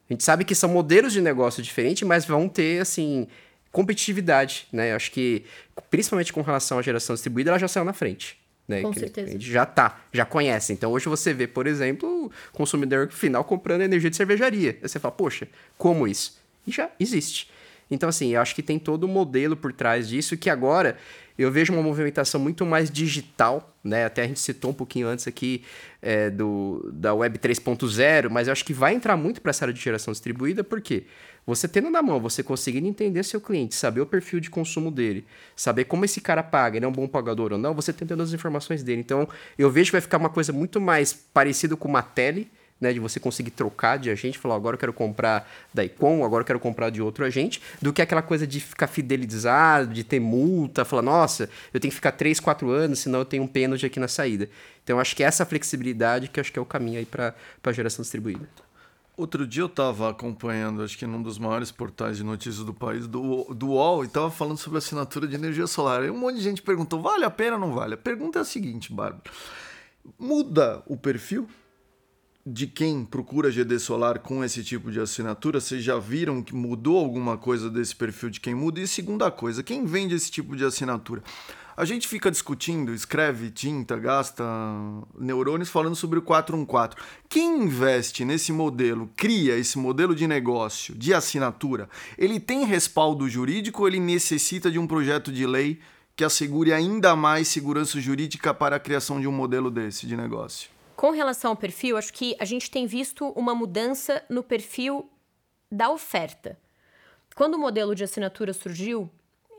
A 0.09 0.13
gente 0.13 0.21
sabe 0.21 0.43
que 0.43 0.53
são 0.53 0.69
modelos 0.69 1.13
de 1.13 1.21
negócio 1.21 1.63
diferentes, 1.63 2.05
mas 2.05 2.25
vão 2.25 2.49
ter, 2.49 2.81
assim, 2.81 3.25
competitividade, 3.71 4.67
né? 4.73 4.93
Acho 4.93 5.09
que, 5.11 5.45
principalmente 5.89 6.33
com 6.33 6.41
relação 6.41 6.77
à 6.77 6.81
geração 6.81 7.13
distribuída, 7.13 7.51
ela 7.51 7.57
já 7.57 7.69
saiu 7.69 7.85
na 7.85 7.93
frente. 7.93 8.37
Né? 8.67 8.81
Com 8.81 8.91
certeza. 8.91 9.29
A 9.29 9.31
gente 9.31 9.49
já 9.49 9.65
tá, 9.65 10.01
já 10.11 10.25
conhece. 10.25 10.73
Então 10.73 10.91
hoje 10.91 11.07
você 11.07 11.33
vê, 11.33 11.47
por 11.47 11.65
exemplo, 11.65 12.25
o 12.25 12.31
consumidor 12.51 13.09
final 13.09 13.45
comprando 13.45 13.81
energia 13.81 14.09
de 14.09 14.17
cervejaria. 14.17 14.77
Aí 14.81 14.89
você 14.89 14.99
fala, 14.99 15.13
poxa, 15.13 15.47
como 15.77 16.05
isso? 16.05 16.37
E 16.67 16.71
já 16.71 16.89
existe. 16.99 17.49
Então, 17.89 18.09
assim, 18.09 18.33
eu 18.35 18.41
acho 18.41 18.53
que 18.53 18.61
tem 18.61 18.77
todo 18.77 19.05
o 19.05 19.07
um 19.07 19.11
modelo 19.11 19.55
por 19.55 19.71
trás 19.71 20.07
disso 20.09 20.37
que 20.37 20.49
agora 20.49 20.97
eu 21.43 21.49
vejo 21.49 21.71
uma 21.71 21.81
movimentação 21.81 22.39
muito 22.39 22.65
mais 22.65 22.91
digital, 22.91 23.73
né? 23.81 24.03
Até 24.03 24.23
a 24.23 24.27
gente 24.27 24.41
citou 24.41 24.71
um 24.71 24.73
pouquinho 24.73 25.07
antes 25.07 25.25
aqui 25.25 25.63
é, 26.01 26.29
do, 26.29 26.89
da 26.93 27.13
Web 27.13 27.39
3.0, 27.39 28.29
mas 28.29 28.47
eu 28.47 28.51
acho 28.51 28.65
que 28.65 28.73
vai 28.73 28.93
entrar 28.93 29.15
muito 29.15 29.39
para 29.39 29.51
essa 29.51 29.63
área 29.63 29.73
de 29.73 29.79
geração 29.79 30.11
distribuída, 30.11 30.65
porque 30.65 31.05
você 31.45 31.65
tendo 31.65 31.89
na 31.89 32.01
mão, 32.01 32.19
você 32.19 32.43
conseguindo 32.43 32.87
entender 32.87 33.23
seu 33.23 33.39
cliente, 33.39 33.73
saber 33.73 34.01
o 34.01 34.05
perfil 34.05 34.41
de 34.41 34.49
consumo 34.49 34.91
dele, 34.91 35.25
saber 35.55 35.85
como 35.85 36.03
esse 36.03 36.19
cara 36.19 36.43
paga, 36.43 36.77
ele 36.77 36.85
é 36.85 36.87
um 36.87 36.91
bom 36.91 37.07
pagador 37.07 37.53
ou 37.53 37.57
não, 37.57 37.73
você 37.73 37.93
tendo 37.93 38.21
as 38.21 38.33
informações 38.33 38.83
dele. 38.83 38.99
Então, 38.99 39.27
eu 39.57 39.71
vejo 39.71 39.91
que 39.91 39.93
vai 39.93 40.01
ficar 40.01 40.17
uma 40.17 40.29
coisa 40.29 40.51
muito 40.51 40.81
mais 40.81 41.13
parecida 41.13 41.75
com 41.77 41.87
uma 41.87 42.01
tele, 42.01 42.51
né, 42.79 42.93
de 42.93 42.99
você 42.99 43.19
conseguir 43.19 43.51
trocar 43.51 43.97
de 43.97 44.09
agente, 44.09 44.37
falar, 44.37 44.55
agora 44.55 44.75
eu 44.75 44.79
quero 44.79 44.93
comprar 44.93 45.49
da 45.73 45.83
Icon, 45.83 46.23
agora 46.23 46.41
eu 46.41 46.45
quero 46.45 46.59
comprar 46.59 46.89
de 46.89 47.01
outro 47.01 47.25
agente, 47.25 47.61
do 47.81 47.91
que 47.91 48.01
aquela 48.01 48.21
coisa 48.21 48.47
de 48.47 48.59
ficar 48.59 48.87
fidelizado, 48.87 49.93
de 49.93 50.03
ter 50.03 50.19
multa, 50.19 50.85
falar, 50.85 51.01
nossa, 51.01 51.49
eu 51.73 51.79
tenho 51.79 51.91
que 51.91 51.95
ficar 51.95 52.13
3, 52.13 52.39
4 52.39 52.69
anos, 52.69 52.99
senão 52.99 53.19
eu 53.19 53.25
tenho 53.25 53.43
um 53.43 53.47
pênalti 53.47 53.85
aqui 53.85 53.99
na 53.99 54.07
saída. 54.07 54.49
Então, 54.83 54.99
acho 54.99 55.15
que 55.15 55.23
essa 55.23 55.45
flexibilidade 55.45 56.27
que 56.29 56.39
acho 56.39 56.51
que 56.51 56.57
é 56.57 56.61
o 56.61 56.65
caminho 56.65 56.99
aí 56.99 57.05
para 57.05 57.35
a 57.63 57.71
geração 57.71 58.01
distribuída. 58.01 58.47
Outro 59.19 59.45
dia 59.45 59.63
eu 59.63 59.67
estava 59.67 60.09
acompanhando, 60.09 60.81
acho 60.81 60.97
que 60.97 61.05
num 61.05 61.21
dos 61.21 61.37
maiores 61.37 61.71
portais 61.71 62.15
de 62.15 62.23
notícias 62.23 62.65
do 62.65 62.73
país, 62.73 63.05
do, 63.05 63.53
do 63.53 63.71
UOL, 63.71 64.05
e 64.05 64.07
estava 64.07 64.31
falando 64.31 64.57
sobre 64.57 64.77
assinatura 64.77 65.27
de 65.27 65.35
energia 65.35 65.67
solar. 65.67 66.05
E 66.05 66.09
um 66.09 66.17
monte 66.17 66.37
de 66.37 66.41
gente 66.41 66.61
perguntou, 66.61 67.01
vale 67.01 67.25
a 67.25 67.29
pena 67.29 67.57
ou 67.57 67.59
não 67.59 67.73
vale? 67.73 67.95
A 67.95 67.97
pergunta 67.97 68.39
é 68.39 68.41
a 68.41 68.45
seguinte, 68.45 68.93
Bárbara. 68.93 69.29
Muda 70.17 70.81
o 70.87 70.95
perfil 70.95 71.49
de 72.45 72.67
quem 72.67 73.03
procura 73.03 73.51
GD 73.51 73.79
Solar 73.79 74.19
com 74.19 74.43
esse 74.43 74.63
tipo 74.63 74.91
de 74.91 74.99
assinatura? 74.99 75.59
Vocês 75.59 75.83
já 75.83 75.97
viram 75.99 76.41
que 76.41 76.55
mudou 76.55 76.97
alguma 76.97 77.37
coisa 77.37 77.69
desse 77.69 77.95
perfil 77.95 78.29
de 78.29 78.39
quem 78.39 78.55
muda? 78.55 78.79
E 78.79 78.87
segunda 78.87 79.29
coisa, 79.29 79.63
quem 79.63 79.85
vende 79.85 80.15
esse 80.15 80.31
tipo 80.31 80.55
de 80.55 80.63
assinatura? 80.63 81.21
A 81.79 81.85
gente 81.85 82.09
fica 82.09 82.29
discutindo, 82.29 82.93
escreve 82.93 83.49
tinta, 83.49 83.97
gasta 83.97 84.43
neurônios 85.17 85.69
falando 85.69 85.95
sobre 85.95 86.19
o 86.19 86.21
414. 86.21 86.97
Quem 87.29 87.63
investe 87.63 88.25
nesse 88.25 88.51
modelo, 88.51 89.09
cria 89.15 89.55
esse 89.55 89.77
modelo 89.77 90.13
de 90.13 90.27
negócio, 90.27 90.93
de 90.93 91.13
assinatura, 91.13 91.87
ele 92.17 92.37
tem 92.37 92.65
respaldo 92.65 93.29
jurídico 93.29 93.83
ou 93.83 93.87
ele 93.87 93.99
necessita 93.99 94.69
de 94.69 94.77
um 94.77 94.85
projeto 94.85 95.31
de 95.31 95.47
lei 95.47 95.79
que 96.17 96.25
assegure 96.25 96.73
ainda 96.73 97.15
mais 97.15 97.47
segurança 97.47 97.97
jurídica 98.01 98.53
para 98.53 98.75
a 98.75 98.79
criação 98.79 99.21
de 99.21 99.27
um 99.27 99.31
modelo 99.31 99.71
desse 99.71 100.05
de 100.05 100.17
negócio? 100.17 100.69
Com 100.99 101.11
relação 101.11 101.51
ao 101.51 101.55
perfil, 101.55 101.95
acho 101.95 102.11
que 102.11 102.35
a 102.37 102.43
gente 102.43 102.69
tem 102.69 102.85
visto 102.85 103.29
uma 103.29 103.55
mudança 103.55 104.21
no 104.29 104.43
perfil 104.43 105.09
da 105.71 105.89
oferta. 105.89 106.59
Quando 107.37 107.53
o 107.53 107.57
modelo 107.57 107.95
de 107.95 108.03
assinatura 108.03 108.51
surgiu, 108.51 109.09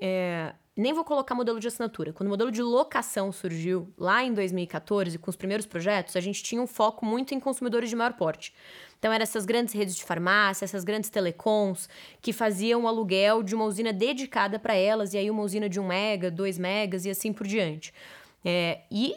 é, 0.02 0.52
nem 0.76 0.92
vou 0.92 1.02
colocar 1.02 1.34
modelo 1.34 1.58
de 1.58 1.66
assinatura. 1.66 2.12
Quando 2.12 2.26
o 2.26 2.28
modelo 2.28 2.52
de 2.52 2.60
locação 2.60 3.32
surgiu 3.32 3.90
lá 3.96 4.22
em 4.22 4.34
2014, 4.34 5.16
com 5.16 5.30
os 5.30 5.36
primeiros 5.36 5.64
projetos, 5.64 6.14
a 6.14 6.20
gente 6.20 6.42
tinha 6.42 6.60
um 6.60 6.66
foco 6.66 7.06
muito 7.06 7.32
em 7.32 7.40
consumidores 7.40 7.88
de 7.88 7.96
maior 7.96 8.12
porte. 8.12 8.52
Então, 8.98 9.10
eram 9.10 9.22
essas 9.22 9.46
grandes 9.46 9.72
redes 9.72 9.96
de 9.96 10.04
farmácia, 10.04 10.66
essas 10.66 10.84
grandes 10.84 11.08
telecoms, 11.08 11.88
que 12.20 12.34
faziam 12.34 12.86
aluguel 12.86 13.42
de 13.42 13.54
uma 13.54 13.64
usina 13.64 13.94
dedicada 13.94 14.58
para 14.58 14.74
elas, 14.74 15.14
e 15.14 15.16
aí 15.16 15.30
uma 15.30 15.42
usina 15.42 15.70
de 15.70 15.80
1 15.80 15.86
mega, 15.86 16.30
2 16.30 16.58
megas 16.58 17.06
e 17.06 17.10
assim 17.10 17.32
por 17.32 17.46
diante. 17.46 17.94
É, 18.44 18.82
e 18.90 19.16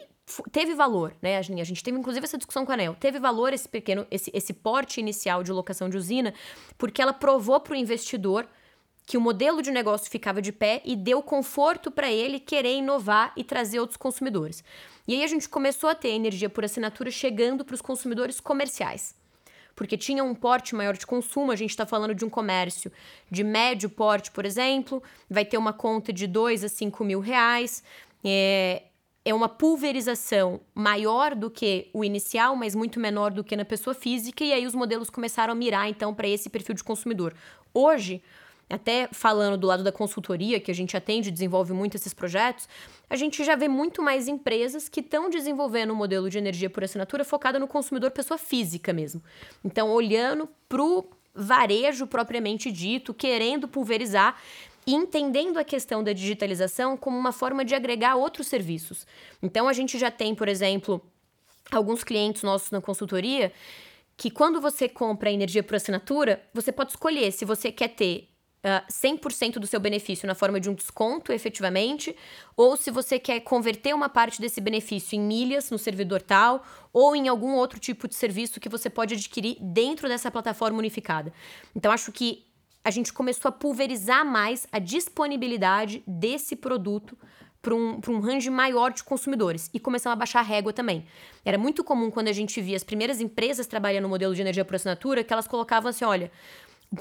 teve 0.52 0.74
valor, 0.74 1.16
né? 1.22 1.38
A 1.38 1.42
gente, 1.42 1.62
a 1.62 1.64
gente 1.64 1.84
teve 1.84 1.98
inclusive 1.98 2.24
essa 2.24 2.38
discussão 2.38 2.66
com 2.66 2.72
a 2.72 2.76
ANEL. 2.76 2.96
Teve 3.00 3.20
valor 3.20 3.54
esse 3.54 3.68
pequeno, 3.68 4.06
esse, 4.10 4.32
esse 4.34 4.54
porte 4.54 5.00
inicial 5.00 5.44
de 5.44 5.52
locação 5.52 5.90
de 5.90 5.98
usina, 5.98 6.34
porque 6.78 7.02
ela 7.02 7.14
provou 7.14 7.60
para 7.60 7.74
o 7.74 7.76
investidor 7.76 8.48
que 9.06 9.18
o 9.18 9.22
modelo 9.22 9.62
de 9.62 9.72
negócio 9.72 10.10
ficava 10.10 10.42
de 10.42 10.52
pé 10.52 10.82
e 10.86 10.96
deu 10.96 11.22
conforto 11.22 11.92
para 11.92 12.12
ele 12.12 12.40
querer 12.40 12.78
inovar 12.78 13.34
e 13.36 13.44
trazer 13.44 13.80
outros 13.80 13.98
consumidores. 13.98 14.64
E 15.08 15.14
aí 15.14 15.24
a 15.24 15.28
gente 15.28 15.50
começou 15.50 15.90
a 15.90 15.96
ter 15.96 16.10
energia 16.10 16.50
por 16.50 16.64
assinatura 16.64 17.12
chegando 17.12 17.66
para 17.66 17.76
os 17.76 17.82
consumidores 17.82 18.40
comerciais. 18.40 19.16
Porque 19.76 19.98
tinha 19.98 20.24
um 20.24 20.36
porte 20.36 20.76
maior 20.76 20.96
de 20.96 21.06
consumo, 21.06 21.52
a 21.52 21.56
gente 21.56 21.72
está 21.72 21.86
falando 21.86 22.14
de 22.14 22.24
um 22.24 22.30
comércio 22.30 22.92
de 23.30 23.44
médio 23.44 23.90
porte, 23.90 24.32
por 24.32 24.46
exemplo, 24.46 25.02
vai 25.30 25.44
ter 25.44 25.58
uma 25.58 25.74
conta 25.74 26.14
de 26.14 26.28
2 26.28 26.64
a 26.64 26.70
5 26.70 27.04
mil 27.04 27.20
reais. 27.20 27.84
É, 28.24 28.84
é 29.26 29.34
uma 29.34 29.48
pulverização 29.48 30.60
maior 30.76 31.34
do 31.34 31.50
que 31.50 31.90
o 31.94 32.04
inicial, 32.04 32.56
mas 32.56 32.76
muito 32.76 33.00
menor 33.00 33.32
do 33.32 33.44
que 33.44 33.56
na 33.56 33.64
pessoa 33.64 33.94
física, 33.94 34.44
e 34.44 34.52
aí 34.52 34.66
os 34.66 34.76
modelos 34.76 35.10
começaram 35.10 35.54
a 35.54 35.56
mirar 35.56 35.90
então 35.90 36.14
para 36.14 36.28
esse 36.28 36.50
perfil 36.50 36.76
de 36.76 36.84
consumidor. 36.84 37.34
Hoje, 37.74 38.22
até 38.70 39.08
falando 39.12 39.58
do 39.58 39.68
lado 39.68 39.84
da 39.84 39.92
consultoria, 39.92 40.60
que 40.60 40.72
a 40.72 40.76
gente 40.76 40.98
atende 40.98 41.30
e 41.30 41.32
desenvolve 41.32 41.74
muito 41.74 41.96
esses 41.96 42.14
projetos, 42.14 42.68
a 43.10 43.16
gente 43.16 43.44
já 43.44 43.56
vê 43.56 43.68
muito 43.68 44.02
mais 44.02 44.28
empresas 44.28 44.90
que 44.90 45.00
estão 45.00 45.30
desenvolvendo 45.30 45.94
um 45.94 45.96
modelo 45.96 46.30
de 46.30 46.38
energia 46.38 46.70
por 46.70 46.84
assinatura 46.84 47.24
focada 47.24 47.60
no 47.60 47.68
consumidor 47.68 48.12
pessoa 48.12 48.38
física 48.38 48.92
mesmo. 48.92 49.22
Então, 49.64 49.92
olhando 49.92 50.50
para 50.68 50.82
o 50.82 51.06
varejo 51.36 52.08
propriamente 52.08 52.72
dito, 52.72 53.14
querendo 53.14 53.68
pulverizar 53.68 54.38
e 54.86 54.94
entendendo 54.94 55.58
a 55.58 55.64
questão 55.64 56.04
da 56.04 56.14
digitalização 56.14 56.98
como 56.98 57.18
uma 57.18 57.32
forma 57.32 57.64
de 57.64 57.76
agregar 57.76 58.16
outros 58.16 58.48
serviços. 58.48 59.06
Então 59.42 59.68
a 59.68 59.74
gente 59.74 59.98
já 59.98 60.12
tem, 60.12 60.36
por 60.36 60.48
exemplo, 60.48 61.02
alguns 61.72 62.04
clientes 62.04 62.44
nossos 62.44 62.72
na 62.72 62.82
consultoria 62.82 63.52
que 64.16 64.30
quando 64.30 64.62
você 64.62 64.88
compra 64.88 65.32
energia 65.32 65.64
por 65.64 65.76
assinatura, 65.76 66.44
você 66.54 66.72
pode 66.72 66.92
escolher 66.92 67.32
se 67.32 67.46
você 67.46 67.72
quer 67.72 67.90
ter 67.90 68.30
uh, 68.64 68.92
100% 68.92 69.54
do 69.54 69.68
seu 69.68 69.80
benefício 69.80 70.28
na 70.28 70.36
forma 70.36 70.60
de 70.60 70.70
um 70.70 70.74
desconto 70.74 71.32
efetivamente, 71.32 72.16
ou 72.56 72.78
se 72.78 72.92
você 72.92 73.20
quer 73.20 73.40
converter 73.42 73.94
uma 73.94 74.10
parte 74.10 74.40
desse 74.40 74.62
benefício 74.62 75.16
em 75.16 75.20
milhas 75.20 75.70
no 75.70 75.78
servidor 75.78 76.22
tal, 76.22 76.64
ou 76.92 77.16
em 77.16 77.28
algum 77.28 77.56
outro 77.56 77.80
tipo 77.80 78.08
de 78.08 78.16
serviço 78.16 78.60
que 78.60 78.70
você 78.70 78.90
pode 78.90 79.16
adquirir 79.16 79.58
dentro 79.60 80.08
dessa 80.08 80.30
plataforma 80.32 80.78
unificada. 80.78 81.34
Então, 81.76 81.92
acho 81.92 82.12
que 82.12 82.46
a 82.84 82.92
gente 82.92 83.14
começou 83.14 83.50
a 83.50 83.52
pulverizar 83.52 84.26
mais 84.26 84.68
a 84.72 84.80
disponibilidade 84.80 86.04
desse 86.06 86.56
produto 86.56 87.18
para 87.62 87.74
um, 87.74 88.02
um 88.10 88.20
range 88.20 88.50
maior 88.50 88.92
de 88.92 89.04
consumidores 89.04 89.70
e 89.74 89.80
começamos 89.80 90.14
a 90.14 90.18
baixar 90.18 90.40
a 90.40 90.44
régua 90.44 90.74
também. 90.74 91.06
Era 91.46 91.58
muito 91.58 91.82
comum 91.82 92.12
quando 92.12 92.28
a 92.28 92.34
gente 92.34 92.60
via 92.62 92.76
as 92.76 92.84
primeiras 92.84 93.22
empresas 93.22 93.66
trabalhando 93.66 94.04
no 94.04 94.10
modelo 94.10 94.36
de 94.36 94.42
energia 94.42 94.66
por 94.66 94.76
assinatura 94.76 95.24
que 95.24 95.32
elas 95.32 95.48
colocavam 95.48 95.90
assim: 95.90 96.04
olha, 96.04 96.30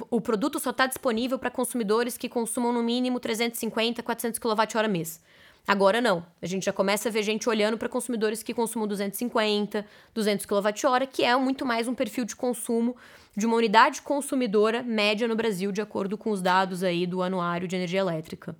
o 0.09 0.21
produto 0.21 0.61
só 0.61 0.71
está 0.71 0.87
disponível 0.87 1.37
para 1.37 1.51
consumidores 1.51 2.17
que 2.17 2.29
consumam 2.29 2.73
no 2.73 2.83
mínimo 2.83 3.19
350, 3.19 4.03
400 4.05 4.39
kWh 4.39 4.89
mês. 4.89 5.21
Agora 5.66 6.00
não. 6.00 6.26
A 6.40 6.47
gente 6.47 6.64
já 6.64 6.73
começa 6.73 7.09
a 7.09 7.12
ver 7.12 7.23
gente 7.23 7.49
olhando 7.49 7.78
para 7.78 7.88
consumidores 7.88 8.42
que 8.42 8.52
consumam 8.52 8.88
250, 8.88 9.87
200 10.12 10.47
kWh, 10.47 11.07
que 11.11 11.25
é 11.25 11.37
muito 11.37 11.64
mais 11.64 11.87
um 11.87 11.95
perfil 11.95 12.25
de 12.25 12.35
consumo 12.35 12.97
de 13.37 13.47
uma 13.47 13.57
unidade 13.57 14.02
consumidora 14.02 14.83
média 14.83 15.26
no 15.28 15.37
Brasil, 15.37 15.73
de 15.73 15.81
acordo 15.81 16.19
com 16.19 16.31
os 16.31 16.42
dados 16.42 16.83
aí 16.83 17.07
do 17.07 17.23
Anuário 17.23 17.69
de 17.69 17.76
Energia 17.76 18.00
Elétrica. 18.00 18.57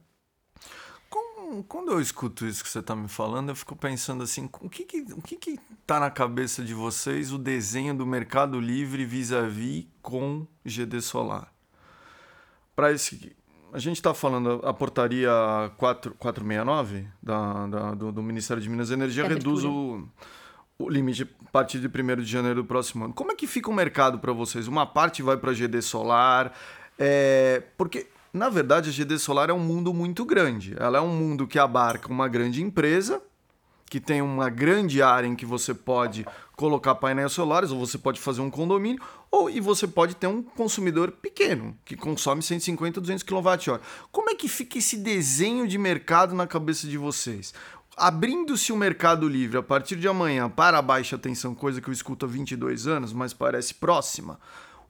Quando 1.69 1.93
eu 1.93 2.01
escuto 2.01 2.47
isso 2.47 2.65
que 2.65 2.71
você 2.71 2.79
está 2.79 2.97
me 2.97 3.09
falando, 3.09 3.51
eu 3.51 3.55
fico 3.55 3.77
pensando 3.77 4.23
assim, 4.23 4.49
o 4.61 4.71
que 4.71 4.85
que, 4.85 5.01
o 5.13 5.21
que 5.21 5.37
que 5.37 5.61
tá 5.87 6.01
na 6.01 6.11
cabeça 6.11 6.65
de 6.65 6.73
vocês 6.73 7.31
o 7.31 7.37
desenho 7.37 7.95
do 7.95 8.07
Mercado 8.07 8.59
Livre 8.59 9.05
vis-à-vis 9.05 9.85
-vis 9.85 9.89
com 10.01 10.47
GD 10.65 11.03
Solar? 11.03 11.53
Para 12.75 12.93
esse 12.93 13.37
a 13.73 13.79
gente 13.79 13.97
está 13.97 14.13
falando, 14.13 14.61
a 14.65 14.73
portaria 14.73 15.31
4, 15.79 16.15
469 16.19 17.07
da, 17.23 17.67
da 17.67 17.95
do, 17.95 18.13
do, 18.13 18.23
Ministério 18.23 18.63
de 18.63 18.69
Minas 18.69 18.91
e 18.91 18.95
Energia 18.95 19.25
é 19.25 19.29
reduz 19.29 19.65
o, 19.65 20.07
o 20.79 20.89
limite 20.89 21.29
a 21.47 21.51
partir 21.51 21.81
de 21.81 21.87
1 21.87 22.17
de 22.23 22.31
janeiro 22.31 22.63
do 22.63 22.67
próximo 22.67 23.07
ano. 23.07 23.15
Como 23.15 23.33
é 23.33 23.35
que 23.35 23.47
fica 23.47 23.71
o 23.71 23.75
mercado 23.75 24.19
para 24.19 24.33
vocês? 24.33 24.69
Uma 24.69 24.87
parte 24.87 25.23
vai 25.23 25.37
para 25.37 25.53
GD 25.53 25.81
Solar, 25.81 26.53
é, 26.99 27.63
porque 27.77 28.07
na 28.33 28.49
verdade, 28.49 28.89
a 28.89 28.93
GD 28.93 29.19
Solar 29.19 29.51
é 29.51 29.53
um 29.53 29.59
mundo 29.59 29.93
muito 29.93 30.25
grande. 30.25 30.75
Ela 30.79 30.99
é 30.99 31.01
um 31.01 31.15
mundo 31.15 31.47
que 31.47 31.59
abarca 31.59 32.09
uma 32.09 32.27
grande 32.29 32.63
empresa, 32.63 33.21
que 33.91 34.01
tem 34.01 34.23
uma 34.23 34.49
grande 34.49 35.03
área 35.03 35.27
em 35.27 35.37
que 35.37 35.45
você 35.45 35.75
pode 35.75 36.25
colocar 36.63 36.95
painéis 36.95 37.33
solares, 37.33 37.73
ou 37.73 37.85
você 37.85 37.99
pode 37.99 38.21
fazer 38.21 38.41
um 38.41 38.49
condomínio, 38.49 39.03
ou 39.29 39.51
e 39.51 39.59
você 39.59 39.85
pode 39.85 40.15
ter 40.15 40.29
um 40.29 40.41
consumidor 40.41 41.11
pequeno, 41.11 41.77
que 41.85 41.97
consome 41.97 42.41
150, 42.41 43.01
200 43.01 43.25
kWh. 43.25 43.81
Como 44.13 44.31
é 44.31 44.37
que 44.37 44.47
fica 44.47 44.79
esse 44.79 44.97
desenho 44.97 45.67
de 45.67 45.77
mercado 45.77 46.37
na 46.37 46.47
cabeça 46.47 46.87
de 46.87 46.97
vocês? 46.97 47.53
Abrindo-se 47.97 48.73
o 48.73 48.77
mercado 48.77 49.29
livre 49.29 49.59
a 49.59 49.63
partir 49.63 49.97
de 49.97 50.07
amanhã 50.07 50.49
para 50.49 50.79
a 50.79 50.83
baixa 50.83 51.19
tensão, 51.19 51.53
coisa 51.53 51.81
que 51.81 51.89
eu 51.89 51.93
escuto 51.93 52.27
há 52.27 52.29
22 52.29 52.87
anos, 52.87 53.13
mas 53.13 53.35
parece 53.35 53.75
próxima, 53.75 54.39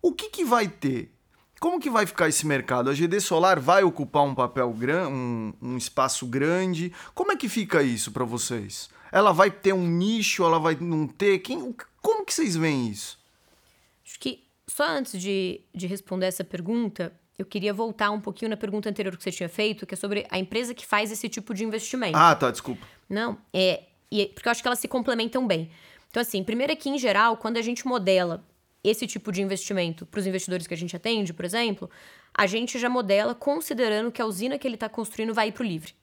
o 0.03 0.13
que, 0.13 0.29
que 0.29 0.45
vai 0.45 0.69
ter? 0.69 1.11
Como 1.59 1.81
que 1.81 1.89
vai 1.89 2.05
ficar 2.05 2.29
esse 2.29 2.47
mercado? 2.47 2.91
A 2.91 2.93
GD 2.93 3.19
Solar 3.19 3.59
vai 3.59 3.83
ocupar 3.83 4.25
um 4.25 4.35
papel 4.35 4.71
grande, 4.75 5.11
um, 5.11 5.55
um 5.63 5.77
espaço 5.79 6.27
grande? 6.27 6.93
Como 7.15 7.33
é 7.33 7.37
que 7.37 7.49
fica 7.49 7.83
isso 7.83 8.13
para 8.13 8.25
vocês? 8.25 8.91
Ela 9.13 9.31
vai 9.31 9.51
ter 9.51 9.75
um 9.75 9.87
nicho? 9.87 10.43
Ela 10.43 10.59
vai 10.59 10.75
não 10.75 11.07
ter? 11.07 11.39
Quem, 11.41 11.75
como 12.01 12.25
que 12.25 12.33
vocês 12.35 12.57
veem 12.57 12.89
isso? 12.89 13.19
Acho 14.05 14.19
que 14.19 14.43
só 14.67 14.89
antes 14.89 15.21
de, 15.21 15.61
de 15.75 15.87
responder 15.87 16.27
essa 16.27 16.43
pergunta, 16.43 17.13
eu 17.39 17.45
queria 17.45 17.75
voltar 17.75 18.11
um 18.11 18.21
pouquinho 18.21 18.49
na 18.51 18.57
pergunta 18.57 18.89
anterior 18.89 19.17
que 19.17 19.23
você 19.23 19.31
tinha 19.31 19.49
feito, 19.49 19.87
que 19.87 19.95
é 19.95 19.97
sobre 19.97 20.27
a 20.31 20.39
empresa 20.39 20.75
que 20.75 20.87
faz 20.87 21.13
esse 21.13 21.29
tipo 21.29 21.53
de 21.53 21.65
investimento. 21.65 22.17
Ah, 22.17 22.35
tá, 22.35 22.51
desculpa. 22.51 22.87
Não, 23.09 23.37
é, 23.53 23.85
é 24.11 24.27
porque 24.27 24.49
eu 24.49 24.51
acho 24.51 24.63
que 24.63 24.69
elas 24.69 24.79
se 24.79 24.89
complementam 24.89 25.47
bem. 25.47 25.71
Então, 26.11 26.21
assim, 26.21 26.43
primeiro 26.43 26.73
aqui 26.73 26.89
em 26.91 26.99
geral, 26.99 27.37
quando 27.37 27.57
a 27.57 27.63
gente 27.63 27.87
modela 27.87 28.45
esse 28.85 29.07
tipo 29.07 29.31
de 29.31 29.41
investimento 29.41 30.05
para 30.05 30.19
os 30.19 30.27
investidores 30.27 30.67
que 30.67 30.75
a 30.75 30.77
gente 30.77 30.97
atende, 30.97 31.33
por 31.33 31.45
exemplo, 31.45 31.89
a 32.35 32.47
gente 32.47 32.79
já 32.79 32.89
modela 32.89 33.35
considerando 33.35 34.11
que 34.11 34.21
a 34.21 34.27
usina 34.27 34.59
que 34.59 34.67
ele 34.67 34.75
está 34.75 34.89
construindo 34.89 35.33
vai 35.33 35.49
ir 35.49 35.53
para 35.53 35.63
o 35.63 35.67
livre. 35.67 35.95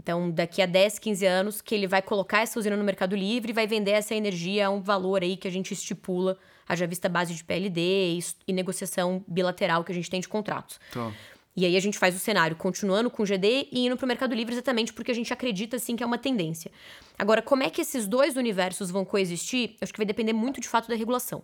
Então, 0.00 0.30
daqui 0.30 0.62
a 0.62 0.66
10, 0.66 0.98
15 0.98 1.26
anos, 1.26 1.60
que 1.60 1.74
ele 1.74 1.86
vai 1.86 2.00
colocar 2.00 2.40
essa 2.40 2.58
usina 2.58 2.74
no 2.74 2.82
mercado 2.82 3.14
livre 3.14 3.50
e 3.50 3.52
vai 3.52 3.66
vender 3.66 3.90
essa 3.90 4.14
energia 4.14 4.68
a 4.68 4.70
um 4.70 4.80
valor 4.80 5.22
aí 5.22 5.36
que 5.36 5.46
a 5.46 5.50
gente 5.50 5.74
estipula, 5.74 6.38
haja 6.66 6.86
vista 6.86 7.06
base 7.06 7.34
de 7.34 7.44
PLD 7.44 8.18
e, 8.18 8.24
e 8.48 8.52
negociação 8.54 9.22
bilateral 9.28 9.84
que 9.84 9.92
a 9.92 9.94
gente 9.94 10.08
tem 10.08 10.18
de 10.18 10.26
contratos. 10.26 10.80
Tá. 10.90 11.12
E 11.54 11.66
aí 11.66 11.76
a 11.76 11.80
gente 11.80 11.98
faz 11.98 12.16
o 12.16 12.18
cenário 12.18 12.56
continuando 12.56 13.10
com 13.10 13.22
o 13.22 13.26
GD 13.26 13.68
e 13.70 13.84
indo 13.84 13.94
para 13.94 14.06
o 14.06 14.08
Mercado 14.08 14.34
Livre 14.34 14.54
exatamente 14.54 14.90
porque 14.94 15.10
a 15.10 15.14
gente 15.14 15.30
acredita 15.34 15.76
assim 15.76 15.94
que 15.96 16.02
é 16.02 16.06
uma 16.06 16.16
tendência. 16.16 16.70
Agora, 17.18 17.42
como 17.42 17.62
é 17.62 17.68
que 17.68 17.82
esses 17.82 18.06
dois 18.06 18.36
universos 18.36 18.90
vão 18.90 19.04
coexistir? 19.04 19.76
Acho 19.82 19.92
que 19.92 19.98
vai 19.98 20.06
depender 20.06 20.32
muito 20.32 20.62
de 20.62 20.68
fato 20.68 20.88
da 20.88 20.94
regulação. 20.94 21.42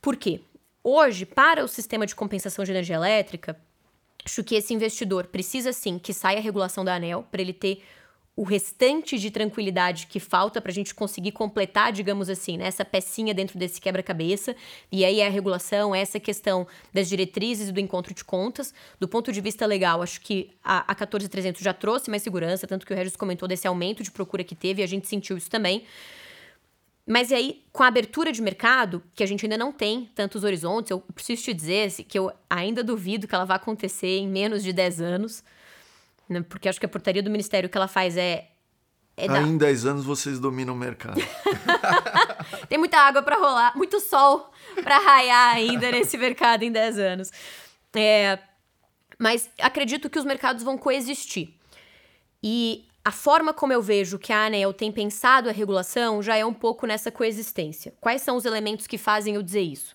Por 0.00 0.14
quê? 0.14 0.40
Hoje, 0.84 1.26
para 1.26 1.64
o 1.64 1.66
sistema 1.66 2.06
de 2.06 2.14
compensação 2.14 2.64
de 2.64 2.70
energia 2.70 2.94
elétrica, 2.94 3.58
acho 4.26 4.42
que 4.42 4.56
esse 4.56 4.74
investidor 4.74 5.28
precisa 5.28 5.72
sim 5.72 5.98
que 5.98 6.12
saia 6.12 6.38
a 6.38 6.42
regulação 6.42 6.84
da 6.84 6.96
ANEL 6.96 7.24
para 7.30 7.40
ele 7.40 7.52
ter 7.52 7.82
o 8.34 8.42
restante 8.42 9.18
de 9.18 9.30
tranquilidade 9.30 10.08
que 10.08 10.20
falta 10.20 10.60
para 10.60 10.70
a 10.70 10.74
gente 10.74 10.94
conseguir 10.94 11.32
completar, 11.32 11.90
digamos 11.90 12.28
assim, 12.28 12.58
né, 12.58 12.66
essa 12.66 12.84
pecinha 12.84 13.32
dentro 13.32 13.58
desse 13.58 13.80
quebra-cabeça. 13.80 14.54
E 14.92 15.06
aí 15.06 15.20
é 15.20 15.26
a 15.26 15.30
regulação, 15.30 15.94
é 15.94 16.00
essa 16.00 16.20
questão 16.20 16.66
das 16.92 17.08
diretrizes 17.08 17.72
do 17.72 17.80
encontro 17.80 18.12
de 18.12 18.22
contas. 18.22 18.74
Do 19.00 19.08
ponto 19.08 19.32
de 19.32 19.40
vista 19.40 19.64
legal, 19.64 20.02
acho 20.02 20.20
que 20.20 20.50
a, 20.62 20.92
a 20.92 20.94
14300 20.94 21.62
já 21.62 21.72
trouxe 21.72 22.10
mais 22.10 22.22
segurança, 22.22 22.66
tanto 22.66 22.84
que 22.84 22.92
o 22.92 22.96
Regis 22.96 23.16
comentou 23.16 23.48
desse 23.48 23.66
aumento 23.66 24.02
de 24.02 24.10
procura 24.10 24.44
que 24.44 24.54
teve 24.54 24.82
e 24.82 24.84
a 24.84 24.88
gente 24.88 25.08
sentiu 25.08 25.38
isso 25.38 25.48
também. 25.48 25.84
Mas 27.06 27.30
aí, 27.30 27.64
com 27.72 27.84
a 27.84 27.86
abertura 27.86 28.32
de 28.32 28.42
mercado, 28.42 29.00
que 29.14 29.22
a 29.22 29.26
gente 29.26 29.46
ainda 29.46 29.56
não 29.56 29.70
tem 29.70 30.10
tantos 30.12 30.42
horizontes, 30.42 30.90
eu 30.90 30.98
preciso 31.14 31.40
te 31.40 31.54
dizer 31.54 31.92
que 32.08 32.18
eu 32.18 32.32
ainda 32.50 32.82
duvido 32.82 33.28
que 33.28 33.34
ela 33.34 33.44
vá 33.44 33.54
acontecer 33.54 34.18
em 34.18 34.28
menos 34.28 34.60
de 34.60 34.72
10 34.72 35.00
anos. 35.00 35.44
Né? 36.28 36.44
Porque 36.48 36.68
acho 36.68 36.80
que 36.80 36.86
a 36.86 36.88
portaria 36.88 37.22
do 37.22 37.30
Ministério 37.30 37.68
que 37.68 37.76
ela 37.76 37.86
faz 37.86 38.16
é. 38.16 38.50
é 39.16 39.28
da... 39.28 39.40
Em 39.40 39.56
10 39.56 39.86
anos 39.86 40.04
vocês 40.04 40.40
dominam 40.40 40.74
o 40.74 40.76
mercado. 40.76 41.20
Tem 42.68 42.76
muita 42.76 42.98
água 42.98 43.22
para 43.22 43.36
rolar, 43.36 43.76
muito 43.76 44.00
sol 44.00 44.50
para 44.82 44.98
raiar 44.98 45.54
ainda 45.54 45.92
nesse 45.92 46.18
mercado 46.18 46.64
em 46.64 46.72
10 46.72 46.98
anos. 46.98 47.30
É, 47.94 48.40
mas 49.16 49.48
acredito 49.60 50.10
que 50.10 50.18
os 50.18 50.24
mercados 50.24 50.64
vão 50.64 50.76
coexistir. 50.76 51.54
E 52.42 52.85
a 53.06 53.12
forma 53.12 53.54
como 53.54 53.72
eu 53.72 53.80
vejo 53.80 54.18
que 54.18 54.32
a 54.32 54.46
ANEL 54.46 54.72
tem 54.72 54.90
pensado 54.90 55.48
a 55.48 55.52
regulação 55.52 56.20
já 56.20 56.36
é 56.36 56.44
um 56.44 56.52
pouco 56.52 56.88
nessa 56.88 57.08
coexistência. 57.08 57.94
Quais 58.00 58.20
são 58.20 58.36
os 58.36 58.44
elementos 58.44 58.88
que 58.88 58.98
fazem 58.98 59.36
eu 59.36 59.44
dizer 59.44 59.60
isso? 59.60 59.94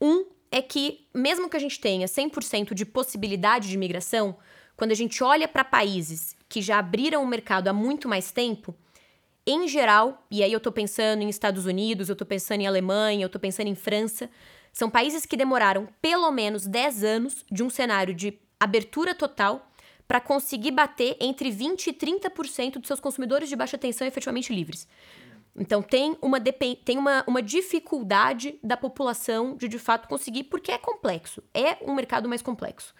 Um 0.00 0.24
é 0.50 0.62
que, 0.62 1.06
mesmo 1.12 1.50
que 1.50 1.56
a 1.58 1.60
gente 1.60 1.78
tenha 1.78 2.06
100% 2.06 2.72
de 2.72 2.86
possibilidade 2.86 3.68
de 3.68 3.76
migração, 3.76 4.38
quando 4.74 4.92
a 4.92 4.94
gente 4.94 5.22
olha 5.22 5.46
para 5.46 5.62
países 5.64 6.34
que 6.48 6.62
já 6.62 6.78
abriram 6.78 7.22
o 7.22 7.26
mercado 7.26 7.68
há 7.68 7.74
muito 7.74 8.08
mais 8.08 8.32
tempo, 8.32 8.74
em 9.46 9.68
geral, 9.68 10.26
e 10.30 10.42
aí 10.42 10.50
eu 10.50 10.56
estou 10.56 10.72
pensando 10.72 11.20
em 11.20 11.28
Estados 11.28 11.66
Unidos, 11.66 12.08
eu 12.08 12.14
estou 12.14 12.26
pensando 12.26 12.62
em 12.62 12.66
Alemanha, 12.66 13.24
eu 13.24 13.26
estou 13.26 13.38
pensando 13.40 13.66
em 13.66 13.74
França, 13.74 14.30
são 14.72 14.88
países 14.88 15.26
que 15.26 15.36
demoraram 15.36 15.86
pelo 16.00 16.30
menos 16.30 16.66
10 16.66 17.04
anos 17.04 17.44
de 17.52 17.62
um 17.62 17.68
cenário 17.68 18.14
de 18.14 18.38
abertura 18.58 19.14
total 19.14 19.70
para 20.06 20.20
conseguir 20.20 20.70
bater 20.70 21.16
entre 21.20 21.50
20% 21.50 21.86
e 21.86 21.92
30% 21.92 22.78
dos 22.78 22.86
seus 22.86 23.00
consumidores 23.00 23.48
de 23.48 23.56
baixa 23.56 23.78
tensão 23.78 24.06
efetivamente 24.06 24.54
livres. 24.54 24.86
Então 25.56 25.80
tem 25.82 26.16
uma, 26.20 26.40
tem 26.40 26.98
uma, 26.98 27.24
uma 27.26 27.40
dificuldade 27.40 28.58
da 28.62 28.76
população 28.76 29.56
de 29.56 29.68
de 29.68 29.78
fato 29.78 30.08
conseguir, 30.08 30.44
porque 30.44 30.72
é 30.72 30.78
complexo. 30.78 31.42
É 31.54 31.78
um 31.82 31.94
mercado 31.94 32.28
mais 32.28 32.42
complexo. 32.42 32.92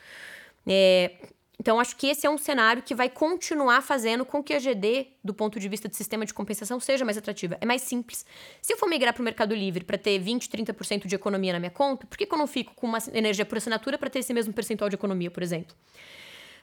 É, 0.67 1.17
então, 1.59 1.79
acho 1.79 1.97
que 1.97 2.09
esse 2.09 2.27
é 2.27 2.31
um 2.31 2.37
cenário 2.37 2.83
que 2.83 2.95
vai 2.95 3.09
continuar 3.09 3.81
fazendo 3.81 4.25
com 4.25 4.43
que 4.43 4.53
a 4.53 4.59
GD, 4.59 5.07
do 5.23 5.33
ponto 5.33 5.61
de 5.61 5.69
vista 5.69 5.89
de 5.89 5.97
sistema 5.97 6.27
de 6.27 6.35
compensação, 6.35 6.81
seja 6.81 7.05
mais 7.05 7.17
atrativa. 7.17 7.57
É 7.61 7.67
mais 7.67 7.83
simples. 7.83 8.27
Se 8.61 8.73
eu 8.73 8.77
for 8.77 8.89
migrar 8.89 9.15
para 9.15 9.21
o 9.21 9.25
Mercado 9.25 9.55
Livre 9.55 9.85
para 9.85 9.97
ter 9.97 10.19
20, 10.19 10.49
30% 10.49 11.07
de 11.07 11.15
economia 11.15 11.53
na 11.53 11.61
minha 11.61 11.71
conta, 11.71 12.07
por 12.07 12.19
que, 12.19 12.27
que 12.27 12.35
eu 12.35 12.39
não 12.39 12.47
fico 12.47 12.75
com 12.75 12.87
uma 12.87 12.99
energia 13.13 13.47
por 13.47 13.59
assinatura 13.59 13.97
para 13.97 14.11
ter 14.11 14.19
esse 14.19 14.35
mesmo 14.35 14.53
percentual 14.53 14.91
de 14.91 14.97
economia, 14.97 15.31
por 15.31 15.43
exemplo? 15.43 15.75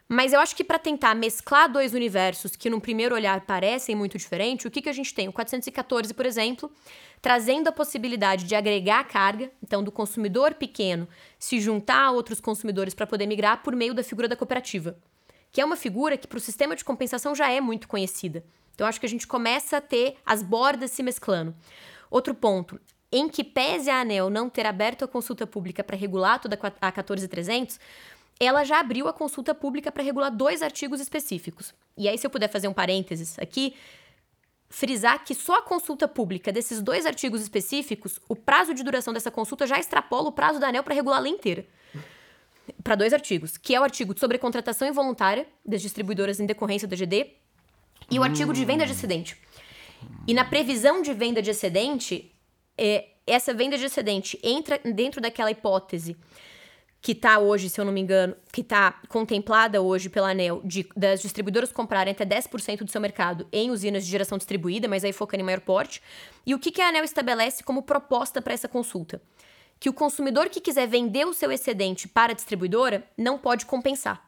Mas 0.07 0.33
eu 0.33 0.39
acho 0.39 0.55
que 0.55 0.63
para 0.63 0.77
tentar 0.77 1.15
mesclar 1.15 1.71
dois 1.71 1.93
universos 1.93 2.55
que 2.55 2.69
num 2.69 2.79
primeiro 2.79 3.15
olhar 3.15 3.41
parecem 3.41 3.95
muito 3.95 4.17
diferentes, 4.17 4.65
o 4.65 4.71
que, 4.71 4.81
que 4.81 4.89
a 4.89 4.93
gente 4.93 5.13
tem? 5.13 5.27
O 5.27 5.33
414, 5.33 6.13
por 6.13 6.25
exemplo, 6.25 6.69
trazendo 7.21 7.69
a 7.69 7.71
possibilidade 7.71 8.45
de 8.45 8.55
agregar 8.55 9.03
carga, 9.05 9.51
então 9.63 9.83
do 9.83 9.91
consumidor 9.91 10.55
pequeno 10.55 11.07
se 11.39 11.61
juntar 11.61 12.03
a 12.05 12.11
outros 12.11 12.41
consumidores 12.41 12.93
para 12.93 13.07
poder 13.07 13.25
migrar 13.25 13.63
por 13.63 13.75
meio 13.75 13.93
da 13.93 14.03
figura 14.03 14.27
da 14.27 14.35
cooperativa, 14.35 14.97
que 15.51 15.61
é 15.61 15.65
uma 15.65 15.77
figura 15.77 16.17
que 16.17 16.27
para 16.27 16.37
o 16.37 16.41
sistema 16.41 16.75
de 16.75 16.83
compensação 16.83 17.33
já 17.33 17.49
é 17.49 17.61
muito 17.61 17.87
conhecida. 17.87 18.43
Então 18.73 18.87
acho 18.87 18.99
que 18.99 19.05
a 19.05 19.09
gente 19.09 19.27
começa 19.27 19.77
a 19.77 19.81
ter 19.81 20.17
as 20.25 20.41
bordas 20.41 20.91
se 20.91 21.03
mesclando. 21.03 21.55
Outro 22.09 22.33
ponto, 22.33 22.79
em 23.11 23.27
que 23.27 23.43
pese 23.43 23.89
a 23.89 24.01
ANEL 24.01 24.29
não 24.29 24.49
ter 24.49 24.65
aberto 24.65 25.03
a 25.03 25.07
consulta 25.07 25.45
pública 25.45 25.83
para 25.83 25.97
regular 25.97 26.39
toda 26.39 26.57
a 26.81 26.91
14300, 26.91 27.79
ela 28.43 28.63
já 28.63 28.79
abriu 28.79 29.07
a 29.07 29.13
consulta 29.13 29.53
pública 29.53 29.91
para 29.91 30.01
regular 30.01 30.31
dois 30.31 30.63
artigos 30.63 30.99
específicos. 30.99 31.75
E 31.95 32.09
aí, 32.09 32.17
se 32.17 32.25
eu 32.25 32.29
puder 32.29 32.49
fazer 32.49 32.67
um 32.67 32.73
parênteses 32.73 33.37
aqui, 33.37 33.75
frisar 34.67 35.23
que 35.23 35.35
só 35.35 35.59
a 35.59 35.61
consulta 35.61 36.07
pública 36.07 36.51
desses 36.51 36.81
dois 36.81 37.05
artigos 37.05 37.39
específicos, 37.39 38.19
o 38.27 38.35
prazo 38.35 38.73
de 38.73 38.83
duração 38.83 39.13
dessa 39.13 39.29
consulta 39.29 39.67
já 39.67 39.77
extrapola 39.77 40.29
o 40.29 40.31
prazo 40.31 40.59
da 40.59 40.69
ANEL 40.69 40.81
para 40.81 40.95
regular 40.95 41.19
a 41.19 41.21
lei 41.21 41.33
inteira. 41.33 41.67
Para 42.83 42.95
dois 42.95 43.13
artigos, 43.13 43.57
que 43.57 43.75
é 43.75 43.79
o 43.79 43.83
artigo 43.83 44.17
sobre 44.17 44.39
contratação 44.39 44.87
involuntária 44.87 45.45
das 45.63 45.81
distribuidoras 45.81 46.39
em 46.39 46.47
decorrência 46.47 46.87
da 46.87 46.95
GD 46.95 47.33
e 48.09 48.17
o 48.17 48.23
artigo 48.23 48.53
de 48.53 48.65
venda 48.65 48.87
de 48.87 48.93
excedente. 48.93 49.37
E 50.27 50.33
na 50.33 50.45
previsão 50.45 51.03
de 51.03 51.13
venda 51.13 51.43
de 51.43 51.51
excedente, 51.51 52.33
é, 52.75 53.09
essa 53.27 53.53
venda 53.53 53.77
de 53.77 53.85
excedente 53.85 54.39
entra 54.41 54.79
dentro 54.79 55.21
daquela 55.21 55.51
hipótese 55.51 56.17
que 57.01 57.13
está 57.13 57.39
hoje, 57.39 57.67
se 57.67 57.81
eu 57.81 57.85
não 57.85 57.91
me 57.91 57.99
engano, 57.99 58.35
que 58.51 58.61
está 58.61 58.91
contemplada 59.09 59.81
hoje 59.81 60.07
pela 60.07 60.29
ANEL, 60.29 60.61
de, 60.63 60.87
das 60.95 61.21
distribuidoras 61.21 61.71
comprarem 61.71 62.11
até 62.11 62.23
10% 62.23 62.83
do 62.83 62.91
seu 62.91 63.01
mercado 63.01 63.47
em 63.51 63.71
usinas 63.71 64.05
de 64.05 64.11
geração 64.11 64.37
distribuída, 64.37 64.87
mas 64.87 65.03
aí 65.03 65.11
focando 65.11 65.41
em 65.41 65.45
maior 65.45 65.61
porte. 65.61 66.01
E 66.45 66.53
o 66.53 66.59
que, 66.59 66.69
que 66.69 66.79
a 66.79 66.89
ANEL 66.89 67.03
estabelece 67.03 67.63
como 67.63 67.81
proposta 67.81 68.39
para 68.39 68.53
essa 68.53 68.67
consulta? 68.67 69.19
Que 69.79 69.89
o 69.89 69.93
consumidor 69.93 70.47
que 70.49 70.61
quiser 70.61 70.87
vender 70.87 71.25
o 71.25 71.33
seu 71.33 71.51
excedente 71.51 72.07
para 72.07 72.33
a 72.33 72.35
distribuidora 72.35 73.03
não 73.17 73.39
pode 73.39 73.65
compensar. 73.65 74.23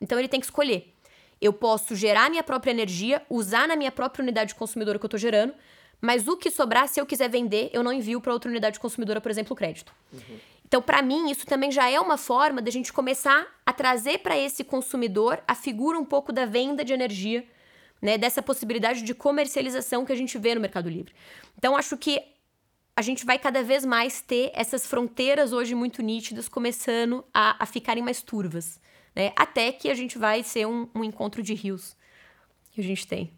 Então 0.00 0.18
ele 0.18 0.28
tem 0.28 0.40
que 0.40 0.46
escolher. 0.46 0.94
Eu 1.42 1.52
posso 1.52 1.94
gerar 1.94 2.30
minha 2.30 2.42
própria 2.42 2.70
energia, 2.70 3.20
usar 3.28 3.68
na 3.68 3.76
minha 3.76 3.92
própria 3.92 4.22
unidade 4.22 4.54
consumidora 4.54 4.98
que 4.98 5.04
eu 5.04 5.08
estou 5.08 5.20
gerando, 5.20 5.52
mas 6.00 6.26
o 6.26 6.38
que 6.38 6.50
sobrar, 6.50 6.88
se 6.88 6.98
eu 6.98 7.04
quiser 7.04 7.28
vender, 7.28 7.68
eu 7.72 7.82
não 7.82 7.92
envio 7.92 8.20
para 8.20 8.32
outra 8.32 8.50
unidade 8.50 8.80
consumidora, 8.80 9.20
por 9.20 9.30
exemplo, 9.30 9.54
crédito. 9.54 9.92
Uhum. 10.10 10.51
Então, 10.72 10.80
para 10.80 11.02
mim, 11.02 11.30
isso 11.30 11.44
também 11.44 11.70
já 11.70 11.90
é 11.90 12.00
uma 12.00 12.16
forma 12.16 12.62
da 12.62 12.70
gente 12.70 12.94
começar 12.94 13.46
a 13.66 13.74
trazer 13.74 14.20
para 14.20 14.38
esse 14.38 14.64
consumidor 14.64 15.38
a 15.46 15.54
figura 15.54 15.98
um 15.98 16.04
pouco 16.04 16.32
da 16.32 16.46
venda 16.46 16.82
de 16.82 16.94
energia, 16.94 17.46
né, 18.00 18.16
dessa 18.16 18.40
possibilidade 18.40 19.02
de 19.02 19.12
comercialização 19.12 20.02
que 20.06 20.12
a 20.12 20.16
gente 20.16 20.38
vê 20.38 20.54
no 20.54 20.62
Mercado 20.62 20.88
Livre. 20.88 21.12
Então, 21.58 21.76
acho 21.76 21.94
que 21.98 22.22
a 22.96 23.02
gente 23.02 23.26
vai 23.26 23.38
cada 23.38 23.62
vez 23.62 23.84
mais 23.84 24.22
ter 24.22 24.50
essas 24.54 24.86
fronteiras 24.86 25.52
hoje 25.52 25.74
muito 25.74 26.00
nítidas 26.00 26.48
começando 26.48 27.22
a, 27.34 27.62
a 27.62 27.66
ficarem 27.66 28.02
mais 28.02 28.22
turvas, 28.22 28.80
né? 29.14 29.30
Até 29.36 29.72
que 29.72 29.90
a 29.90 29.94
gente 29.94 30.16
vai 30.16 30.42
ser 30.42 30.66
um, 30.66 30.88
um 30.94 31.04
encontro 31.04 31.42
de 31.42 31.52
rios 31.52 31.94
que 32.70 32.80
a 32.80 32.84
gente 32.84 33.06
tem. 33.06 33.30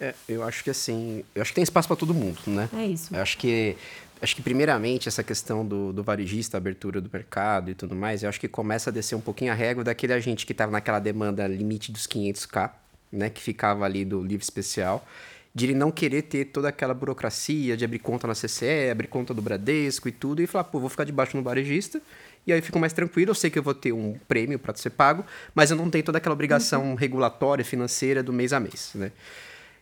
É, 0.00 0.14
eu 0.28 0.42
acho 0.42 0.62
que 0.62 0.70
assim, 0.70 1.24
eu 1.34 1.42
acho 1.42 1.50
que 1.50 1.56
tem 1.56 1.64
espaço 1.64 1.88
para 1.88 1.96
todo 1.96 2.14
mundo, 2.14 2.38
né? 2.46 2.68
É 2.76 2.86
isso. 2.86 3.14
Eu 3.14 3.20
acho 3.20 3.38
que 3.38 3.76
acho 4.22 4.34
que 4.34 4.42
primeiramente 4.42 5.08
essa 5.08 5.22
questão 5.22 5.66
do, 5.66 5.92
do 5.92 6.02
varejista, 6.02 6.56
abertura 6.56 7.00
do 7.00 7.10
mercado 7.12 7.70
e 7.70 7.74
tudo 7.74 7.94
mais, 7.94 8.22
eu 8.22 8.28
acho 8.28 8.40
que 8.40 8.48
começa 8.48 8.90
a 8.90 8.92
descer 8.92 9.14
um 9.14 9.20
pouquinho 9.20 9.52
a 9.52 9.54
régua 9.54 9.84
daquele 9.84 10.12
agente 10.12 10.46
que 10.46 10.52
estava 10.52 10.72
naquela 10.72 10.98
demanda 10.98 11.46
limite 11.46 11.92
dos 11.92 12.06
500k, 12.06 12.70
né, 13.12 13.28
que 13.28 13.42
ficava 13.42 13.84
ali 13.84 14.04
do 14.04 14.22
livre 14.22 14.42
especial, 14.42 15.06
de 15.54 15.66
ele 15.66 15.74
não 15.74 15.90
querer 15.90 16.22
ter 16.22 16.46
toda 16.46 16.68
aquela 16.68 16.94
burocracia 16.94 17.76
de 17.76 17.84
abrir 17.84 18.00
conta 18.00 18.26
na 18.26 18.34
CCE, 18.34 18.90
abrir 18.90 19.06
conta 19.06 19.32
do 19.32 19.40
Bradesco 19.40 20.08
e 20.08 20.12
tudo, 20.12 20.42
e 20.42 20.46
falar, 20.46 20.64
pô, 20.64 20.80
vou 20.80 20.88
ficar 20.88 21.04
debaixo 21.04 21.36
no 21.36 21.42
varejista, 21.42 22.00
e 22.46 22.52
aí 22.52 22.58
eu 22.58 22.62
fico 22.62 22.78
mais 22.78 22.92
tranquilo, 22.92 23.30
eu 23.30 23.34
sei 23.34 23.50
que 23.50 23.58
eu 23.58 23.62
vou 23.62 23.74
ter 23.74 23.92
um 23.92 24.18
prêmio 24.26 24.58
para 24.58 24.74
ser 24.74 24.90
pago, 24.90 25.24
mas 25.54 25.70
eu 25.70 25.76
não 25.76 25.88
tenho 25.88 26.04
toda 26.04 26.18
aquela 26.18 26.32
obrigação 26.32 26.90
uhum. 26.90 26.94
regulatória, 26.94 27.64
financeira 27.64 28.22
do 28.22 28.32
mês 28.32 28.52
a 28.52 28.60
mês, 28.60 28.90
né? 28.94 29.12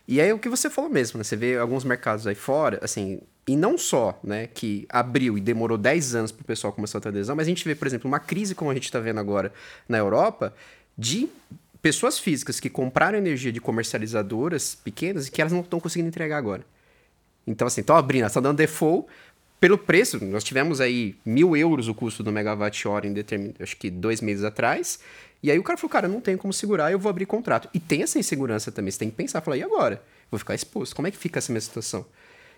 E 0.07 0.19
aí 0.19 0.31
o 0.33 0.39
que 0.39 0.49
você 0.49 0.69
falou 0.69 0.89
mesmo, 0.89 1.17
né? 1.17 1.23
Você 1.23 1.35
vê 1.35 1.57
alguns 1.57 1.83
mercados 1.83 2.27
aí 2.27 2.35
fora, 2.35 2.79
assim, 2.81 3.21
e 3.47 3.55
não 3.55 3.77
só, 3.77 4.19
né, 4.23 4.47
que 4.47 4.85
abriu 4.89 5.37
e 5.37 5.41
demorou 5.41 5.77
10 5.77 6.15
anos 6.15 6.31
para 6.31 6.41
o 6.41 6.45
pessoal 6.45 6.71
começar 6.71 6.97
a 6.97 7.01
ter 7.01 7.09
adesão, 7.09 7.35
mas 7.35 7.47
a 7.47 7.49
gente 7.49 7.63
vê, 7.65 7.75
por 7.75 7.87
exemplo, 7.87 8.07
uma 8.07 8.19
crise 8.19 8.55
como 8.55 8.71
a 8.71 8.73
gente 8.73 8.85
está 8.85 8.99
vendo 8.99 9.19
agora 9.19 9.53
na 9.87 9.97
Europa, 9.97 10.53
de 10.97 11.27
pessoas 11.81 12.17
físicas 12.17 12.59
que 12.59 12.69
compraram 12.69 13.17
energia 13.17 13.51
de 13.51 13.59
comercializadoras 13.59 14.75
pequenas 14.75 15.27
e 15.27 15.31
que 15.31 15.41
elas 15.41 15.51
não 15.51 15.59
estão 15.61 15.79
conseguindo 15.79 16.07
entregar 16.07 16.37
agora. 16.37 16.65
Então, 17.45 17.67
assim, 17.67 17.81
estão 17.81 17.97
abrindo, 17.97 18.25
estão 18.25 18.41
dando 18.41 18.57
default 18.57 19.07
pelo 19.63 19.77
preço. 19.77 20.21
Nós 20.25 20.43
tivemos 20.43 20.81
aí 20.81 21.15
mil 21.25 21.55
euros 21.55 21.87
o 21.87 21.95
custo 21.95 22.21
do 22.21 22.33
megawatt-hora 22.33 23.07
em 23.07 23.13
determin... 23.13 23.53
acho 23.61 23.77
que 23.77 23.89
dois 23.89 24.19
meses 24.19 24.43
atrás. 24.43 24.99
E 25.41 25.49
aí 25.49 25.57
o 25.57 25.63
cara 25.63 25.77
falou, 25.77 25.89
cara, 25.89 26.05
não 26.05 26.19
tenho 26.19 26.37
como 26.37 26.51
segurar, 26.51 26.91
eu 26.91 26.99
vou 26.99 27.09
abrir 27.09 27.25
contrato. 27.25 27.69
E 27.73 27.79
tem 27.79 28.03
essa 28.03 28.19
insegurança 28.19 28.73
também, 28.73 28.91
você 28.91 28.99
tem 28.99 29.09
que 29.09 29.15
pensar, 29.15 29.39
falar, 29.39 29.55
e 29.55 29.63
agora? 29.63 30.03
Vou 30.29 30.37
ficar 30.37 30.53
exposto, 30.53 30.93
como 30.93 31.07
é 31.07 31.11
que 31.11 31.15
fica 31.15 31.39
essa 31.39 31.49
minha 31.49 31.61
situação? 31.61 32.05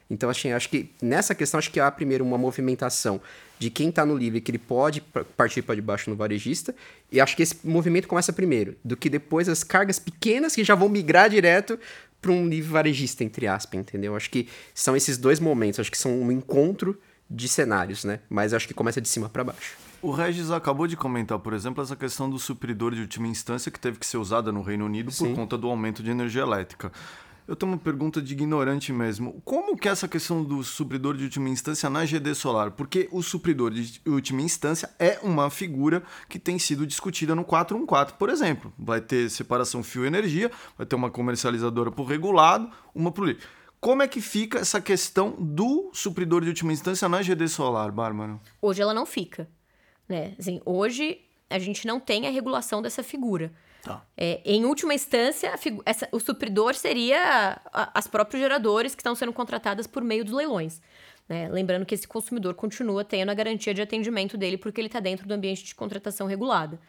Então, 0.10 0.32
assim, 0.32 0.52
acho 0.52 0.68
que 0.68 0.90
nessa 1.00 1.36
questão, 1.36 1.60
acho 1.60 1.70
que 1.72 1.80
há 1.80 1.92
primeiro 1.92 2.26
uma 2.26 2.40
movimentação 2.40 3.22
de 3.60 3.70
quem 3.70 3.90
está 3.90 4.04
no 4.04 4.18
livre, 4.18 4.42
que 4.42 4.50
ele 4.50 4.58
pode 4.58 5.02
partir 5.38 5.62
para 5.62 5.76
debaixo 5.76 6.10
no 6.10 6.16
varejista, 6.16 6.76
e 7.12 7.22
acho 7.22 7.36
que 7.36 7.44
esse 7.44 7.56
movimento 7.64 8.08
começa 8.08 8.34
primeiro, 8.34 8.76
do 8.84 8.98
que 8.98 9.10
depois 9.10 9.48
as 9.48 9.64
cargas 9.64 10.00
pequenas 10.00 10.56
que 10.56 10.64
já 10.64 10.74
vão 10.74 10.90
migrar 10.90 11.30
direto 11.30 11.80
para 12.26 12.34
um 12.34 12.50
livre 12.50 12.72
varejista, 12.72 13.24
entre 13.24 13.46
aspas, 13.46 13.80
entendeu? 13.80 14.16
Acho 14.16 14.32
que 14.32 14.48
são 14.74 14.96
esses 14.96 15.16
dois 15.16 15.40
momentos, 15.40 15.80
acho 15.80 15.92
que 15.92 15.98
são 15.98 16.12
um 16.20 16.32
encontro 16.32 17.00
de 17.30 17.48
cenários, 17.48 18.04
né? 18.04 18.20
Mas 18.28 18.52
acho 18.52 18.68
que 18.68 18.74
começa 18.74 19.00
de 19.00 19.08
cima 19.08 19.30
para 19.30 19.44
baixo. 19.44 19.78
O 20.02 20.10
Regis 20.10 20.50
acabou 20.50 20.88
de 20.88 20.98
comentar, 20.98 21.38
por 21.38 21.54
exemplo, 21.54 21.84
essa 21.84 21.96
questão 21.96 22.28
do 22.28 22.40
supridor 22.40 22.96
de 22.96 23.02
última 23.02 23.28
instância 23.28 23.72
que 23.72 23.80
teve 23.80 24.00
que 24.00 24.08
ser 24.08 24.18
usada 24.18 24.52
no 24.52 24.64
Reino 24.64 24.86
Unido 24.86 25.12
Sim. 25.12 25.28
por 25.28 25.36
conta 25.36 25.56
do 25.56 25.68
aumento 25.68 26.02
de 26.02 26.10
energia 26.10 26.42
elétrica. 26.42 26.92
Eu 27.48 27.56
tenho 27.56 27.72
uma 27.72 27.78
pergunta 27.78 28.20
de 28.20 28.34
ignorante 28.34 28.92
mesmo. 28.92 29.40
Como 29.46 29.78
que 29.78 29.88
é 29.88 29.92
essa 29.92 30.08
questão 30.08 30.44
do 30.44 30.64
supridor 30.64 31.16
de 31.16 31.26
última 31.26 31.48
instância 31.48 31.88
na 31.90 32.04
GD 32.04 32.34
Solar? 32.34 32.72
Porque 32.72 33.08
o 33.12 33.22
supridor 33.22 33.72
de 33.72 34.02
última 34.08 34.42
instância 34.42 34.90
é 34.98 35.20
uma 35.22 35.52
figura 35.52 36.02
que 36.28 36.40
tem 36.40 36.58
sido 36.58 36.88
discutida 36.88 37.36
no 37.36 37.44
414, 37.44 38.18
por 38.18 38.30
exemplo. 38.30 38.74
Vai 38.80 39.00
ter 39.00 39.30
separação 39.30 39.84
fio-energia, 39.84 40.50
vai 40.76 40.88
ter 40.88 40.96
uma 40.96 41.12
comercializadora 41.12 41.92
por 41.92 42.06
regulado, 42.06 42.68
uma 42.96 43.12
por 43.12 43.28
livre. 43.28 43.44
Como 43.80 44.02
é 44.02 44.08
que 44.08 44.22
fica 44.22 44.60
essa 44.60 44.82
questão 44.82 45.36
do 45.40 45.92
supridor 45.94 46.42
de 46.42 46.48
última 46.48 46.74
instância 46.74 47.08
na 47.08 47.22
GD 47.22 47.48
Solar, 47.48 47.92
Bárbara? 47.92 48.40
Hoje 48.60 48.82
ela 48.82 48.94
não 48.94 49.06
fica. 49.06 49.48
Né? 50.10 50.34
Assim, 50.40 50.60
hoje 50.66 51.22
a 51.48 51.60
gente 51.60 51.86
não 51.86 52.00
tem 52.00 52.26
a 52.26 52.32
regulação 52.32 52.82
dessa 52.82 53.04
figura. 53.04 53.54
Tá. 53.86 54.04
É, 54.18 54.42
em 54.44 54.66
última 54.66 54.96
instância, 54.96 55.54
essa, 55.86 56.10
o 56.12 56.20
supridor 56.20 56.74
seria 56.74 57.62
a, 57.72 58.00
as 58.00 58.08
próprios 58.08 58.42
geradores 58.42 58.96
que 58.96 59.02
estão 59.02 59.14
sendo 59.14 59.32
contratadas 59.32 59.86
por 59.86 60.04
meio 60.04 60.26
dos 60.26 60.34
leilões. 60.34 60.82
Né? 61.30 61.48
Lembrando 61.50 61.86
que 61.86 61.94
esse 61.94 62.08
consumidor 62.08 62.56
continua 62.56 63.06
tendo 63.06 63.30
a 63.30 63.36
garantia 63.36 63.76
de 63.76 63.84
atendimento 63.84 64.38
dele 64.38 64.58
porque 64.58 64.82
ele 64.82 64.88
está 64.88 65.00
dentro 65.00 65.28
do 65.28 65.34
ambiente 65.36 65.64
de 65.64 65.76
contratação 65.76 66.26
regulada. 66.26 66.80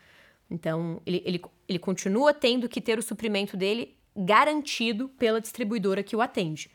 Então, 0.51 1.03
ele, 1.05 1.23
ele, 1.27 1.43
ele 1.69 1.79
continua 1.79 2.33
tendo 2.33 2.67
que 2.67 2.81
ter 2.81 2.99
o 2.99 3.03
suprimento 3.03 3.59
dele 3.59 3.95
garantido 4.17 5.11
pela 5.19 5.39
distribuidora 5.39 6.03
que 6.03 6.17
o 6.17 6.23
atende. 6.23 6.71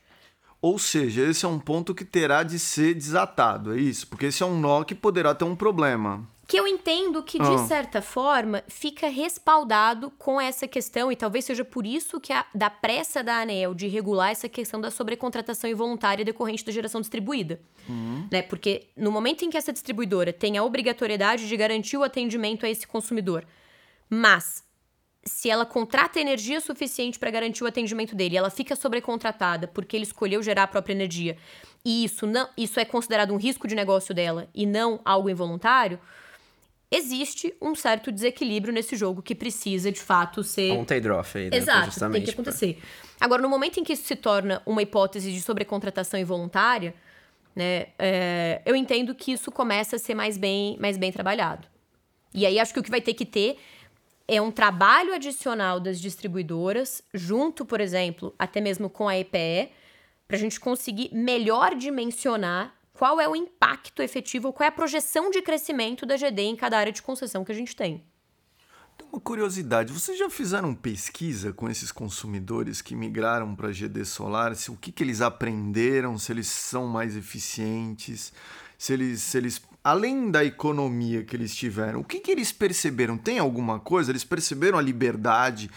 Ou 0.62 0.78
seja, 0.78 1.28
esse 1.28 1.44
é 1.44 1.48
um 1.48 1.58
ponto 1.58 1.96
que 1.96 2.06
terá 2.06 2.44
de 2.44 2.60
ser 2.60 2.94
desatado, 2.94 3.74
é 3.74 3.80
isso? 3.80 4.08
Porque 4.08 4.28
esse 4.28 4.44
é 4.44 4.46
um 4.46 4.60
nó 4.60 4.84
que 4.84 4.94
poderá 4.94 5.34
ter 5.34 5.46
um 5.46 5.56
problema 5.56 6.30
que 6.52 6.58
eu 6.58 6.68
entendo 6.68 7.24
que, 7.24 7.40
de 7.40 7.46
ah. 7.46 7.58
certa 7.60 8.02
forma, 8.02 8.62
fica 8.68 9.08
respaldado 9.08 10.12
com 10.18 10.40
essa 10.40 10.68
questão, 10.68 11.10
e 11.10 11.16
talvez 11.16 11.46
seja 11.46 11.64
por 11.64 11.86
isso 11.86 12.20
que 12.20 12.34
a, 12.34 12.46
da 12.54 12.70
pressa 12.70 13.24
da 13.24 13.38
ANEL 13.38 13.74
de 13.74 13.88
regular 13.88 14.32
essa 14.32 14.50
questão 14.50 14.82
da 14.82 14.92
sobrecontratação 14.92 15.70
involuntária 15.70 16.26
decorrente 16.26 16.66
da 16.66 16.72
geração 16.74 17.00
distribuída. 17.00 17.62
Uhum. 17.88 18.28
Né? 18.30 18.42
Porque 18.42 18.90
no 18.98 19.14
momento 19.14 19.46
em 19.46 19.50
que 19.50 19.56
essa 19.56 19.72
distribuidora 19.72 20.34
tem 20.34 20.58
a 20.58 20.64
obrigatoriedade 20.66 21.48
de 21.48 21.56
garantir 21.56 21.96
o 21.96 22.04
atendimento 22.04 22.66
a 22.66 22.70
esse 22.70 22.86
consumidor, 22.86 23.46
mas 24.10 24.62
se 25.24 25.50
ela 25.50 25.66
contrata 25.66 26.20
energia 26.20 26.60
suficiente 26.60 27.18
para 27.18 27.32
garantir 27.32 27.64
o 27.64 27.68
atendimento 27.68 28.14
dele, 28.14 28.36
ela 28.36 28.50
fica 28.50 28.76
sobrecontratada 28.76 29.70
porque 29.70 29.96
ele 29.96 30.04
escolheu 30.04 30.44
gerar 30.44 30.64
a 30.64 30.68
própria 30.68 30.92
energia, 30.92 31.38
e 31.86 32.04
isso 32.04 32.28
não, 32.28 32.50
isso 32.58 32.78
é 32.78 32.84
considerado 32.84 33.34
um 33.34 33.38
risco 33.38 33.70
de 33.70 33.74
negócio 33.74 34.14
dela 34.14 34.50
e 34.54 34.66
não 34.66 35.00
algo 35.06 35.30
involuntário, 35.30 35.98
existe 36.92 37.56
um 37.62 37.74
certo 37.74 38.12
desequilíbrio 38.12 38.74
nesse 38.74 38.98
jogo 38.98 39.22
que 39.22 39.34
precisa, 39.34 39.92
de 39.92 40.02
fato, 40.02 40.44
ser... 40.44 40.74
Um 40.74 40.84
trade-off 40.84 41.38
aí, 41.38 41.50
né? 41.50 41.58
Exato, 41.58 42.12
tem 42.12 42.22
que 42.22 42.32
acontecer. 42.32 42.74
Pra... 42.74 43.26
Agora, 43.26 43.42
no 43.42 43.48
momento 43.48 43.80
em 43.80 43.84
que 43.84 43.94
isso 43.94 44.04
se 44.04 44.16
torna 44.16 44.62
uma 44.66 44.82
hipótese 44.82 45.32
de 45.32 45.42
sobrecontratação 45.42 46.20
involuntária, 46.20 46.94
né, 47.56 47.88
é, 47.98 48.62
eu 48.66 48.76
entendo 48.76 49.16
que 49.16 49.32
isso 49.32 49.52
começa 49.52 49.96
a 49.96 50.00
ser 50.00 50.14
mais 50.14 50.38
bem, 50.38 50.78
mais 50.80 50.98
bem 50.98 51.12
trabalhado. 51.12 51.66
E 52.34 52.46
aí, 52.46 52.60
acho 52.60 52.74
que 52.74 52.80
o 52.80 52.84
que 52.84 52.92
vai 52.92 53.02
ter 53.02 53.14
que 53.14 53.26
ter 53.26 53.58
é 54.28 54.42
um 54.42 54.52
trabalho 54.52 55.14
adicional 55.14 55.80
das 55.80 56.00
distribuidoras, 56.00 57.02
junto, 57.14 57.66
por 57.66 57.80
exemplo, 57.80 58.34
até 58.38 58.60
mesmo 58.60 58.90
com 58.90 59.08
a 59.08 59.18
EPE, 59.18 59.72
para 60.28 60.38
a 60.38 60.40
gente 60.40 60.60
conseguir 60.60 61.10
melhor 61.14 61.76
dimensionar 61.76 62.74
qual 63.02 63.20
é 63.20 63.28
o 63.28 63.36
impacto 63.36 64.04
efetivo, 64.04 64.54
qual 64.54 64.66
é 64.66 64.68
a 64.68 64.72
projeção 64.72 65.32
de 65.32 65.42
crescimento 65.42 66.06
da 66.06 66.16
GD 66.16 66.44
em 66.44 66.56
cada 66.56 66.78
área 66.78 66.94
de 66.94 67.02
concessão 67.02 67.44
que 67.44 67.52
a 67.52 67.56
gente 67.56 67.76
tem. 67.76 68.04
Tem 68.96 69.08
uma 69.12 69.20
curiosidade, 69.20 69.92
vocês 69.92 70.20
já 70.20 70.30
fizeram 70.30 70.76
pesquisa 70.76 71.52
com 71.52 71.68
esses 71.68 71.92
consumidores 71.92 72.80
que 72.80 72.94
migraram 72.94 73.56
para 73.56 73.72
GD 73.72 74.06
Solar? 74.06 74.54
Se, 74.54 74.70
o 74.70 74.78
que, 74.78 74.92
que 74.92 75.04
eles 75.04 75.20
aprenderam, 75.20 76.16
se 76.20 76.32
eles 76.32 76.46
são 76.46 76.86
mais 76.86 77.18
eficientes, 77.18 78.32
se 78.78 78.94
eles, 78.94 79.20
se 79.24 79.36
eles 79.36 79.60
além 79.84 80.30
da 80.30 80.46
economia 80.46 81.24
que 81.24 81.36
eles 81.36 81.56
tiveram, 81.56 82.02
o 82.02 82.04
que, 82.04 82.20
que 82.20 82.30
eles 82.30 82.52
perceberam? 82.52 83.18
Tem 83.18 83.40
alguma 83.40 83.80
coisa? 83.80 84.12
Eles 84.12 84.24
perceberam 84.24 84.78
a 84.78 84.82
liberdade? 84.82 85.72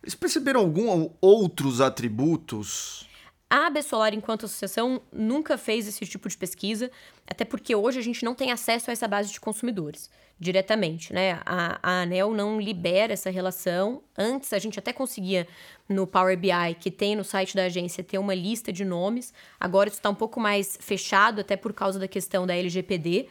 Eles 0.00 0.14
perceberam 0.14 0.60
algum 0.60 1.10
outros 1.20 1.80
atributos? 1.80 3.07
A 3.50 3.66
AB 3.66 3.82
Solar, 3.82 4.12
enquanto 4.12 4.44
associação, 4.44 5.00
nunca 5.10 5.56
fez 5.56 5.88
esse 5.88 6.04
tipo 6.04 6.28
de 6.28 6.36
pesquisa, 6.36 6.90
até 7.26 7.44
porque 7.44 7.74
hoje 7.74 7.98
a 7.98 8.02
gente 8.02 8.22
não 8.24 8.34
tem 8.34 8.52
acesso 8.52 8.90
a 8.90 8.92
essa 8.92 9.08
base 9.08 9.32
de 9.32 9.40
consumidores 9.40 10.10
diretamente, 10.40 11.12
né? 11.12 11.40
A, 11.44 11.78
a 11.82 12.02
ANEL 12.02 12.32
não 12.32 12.60
libera 12.60 13.12
essa 13.12 13.30
relação. 13.30 14.02
Antes 14.16 14.52
a 14.52 14.58
gente 14.58 14.78
até 14.78 14.92
conseguia 14.92 15.48
no 15.88 16.06
Power 16.06 16.38
BI, 16.38 16.74
que 16.78 16.90
tem 16.90 17.16
no 17.16 17.24
site 17.24 17.56
da 17.56 17.64
agência, 17.64 18.04
ter 18.04 18.18
uma 18.18 18.34
lista 18.34 18.72
de 18.72 18.84
nomes. 18.84 19.32
Agora 19.58 19.88
isso 19.88 19.98
está 19.98 20.10
um 20.10 20.14
pouco 20.14 20.38
mais 20.38 20.78
fechado, 20.80 21.40
até 21.40 21.56
por 21.56 21.72
causa 21.72 21.98
da 21.98 22.06
questão 22.06 22.46
da 22.46 22.54
LGPD. 22.54 23.28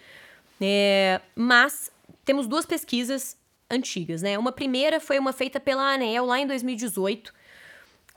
É, 0.59 1.21
mas 1.35 1.91
temos 2.25 2.47
duas 2.47 2.65
pesquisas 2.65 3.37
antigas, 3.69 4.21
né? 4.21 4.37
Uma 4.37 4.51
primeira 4.51 4.99
foi 4.99 5.17
uma 5.17 5.31
feita 5.31 5.59
pela 5.59 5.93
ANEL 5.93 6.25
lá 6.25 6.39
em 6.39 6.47
2018 6.47 7.33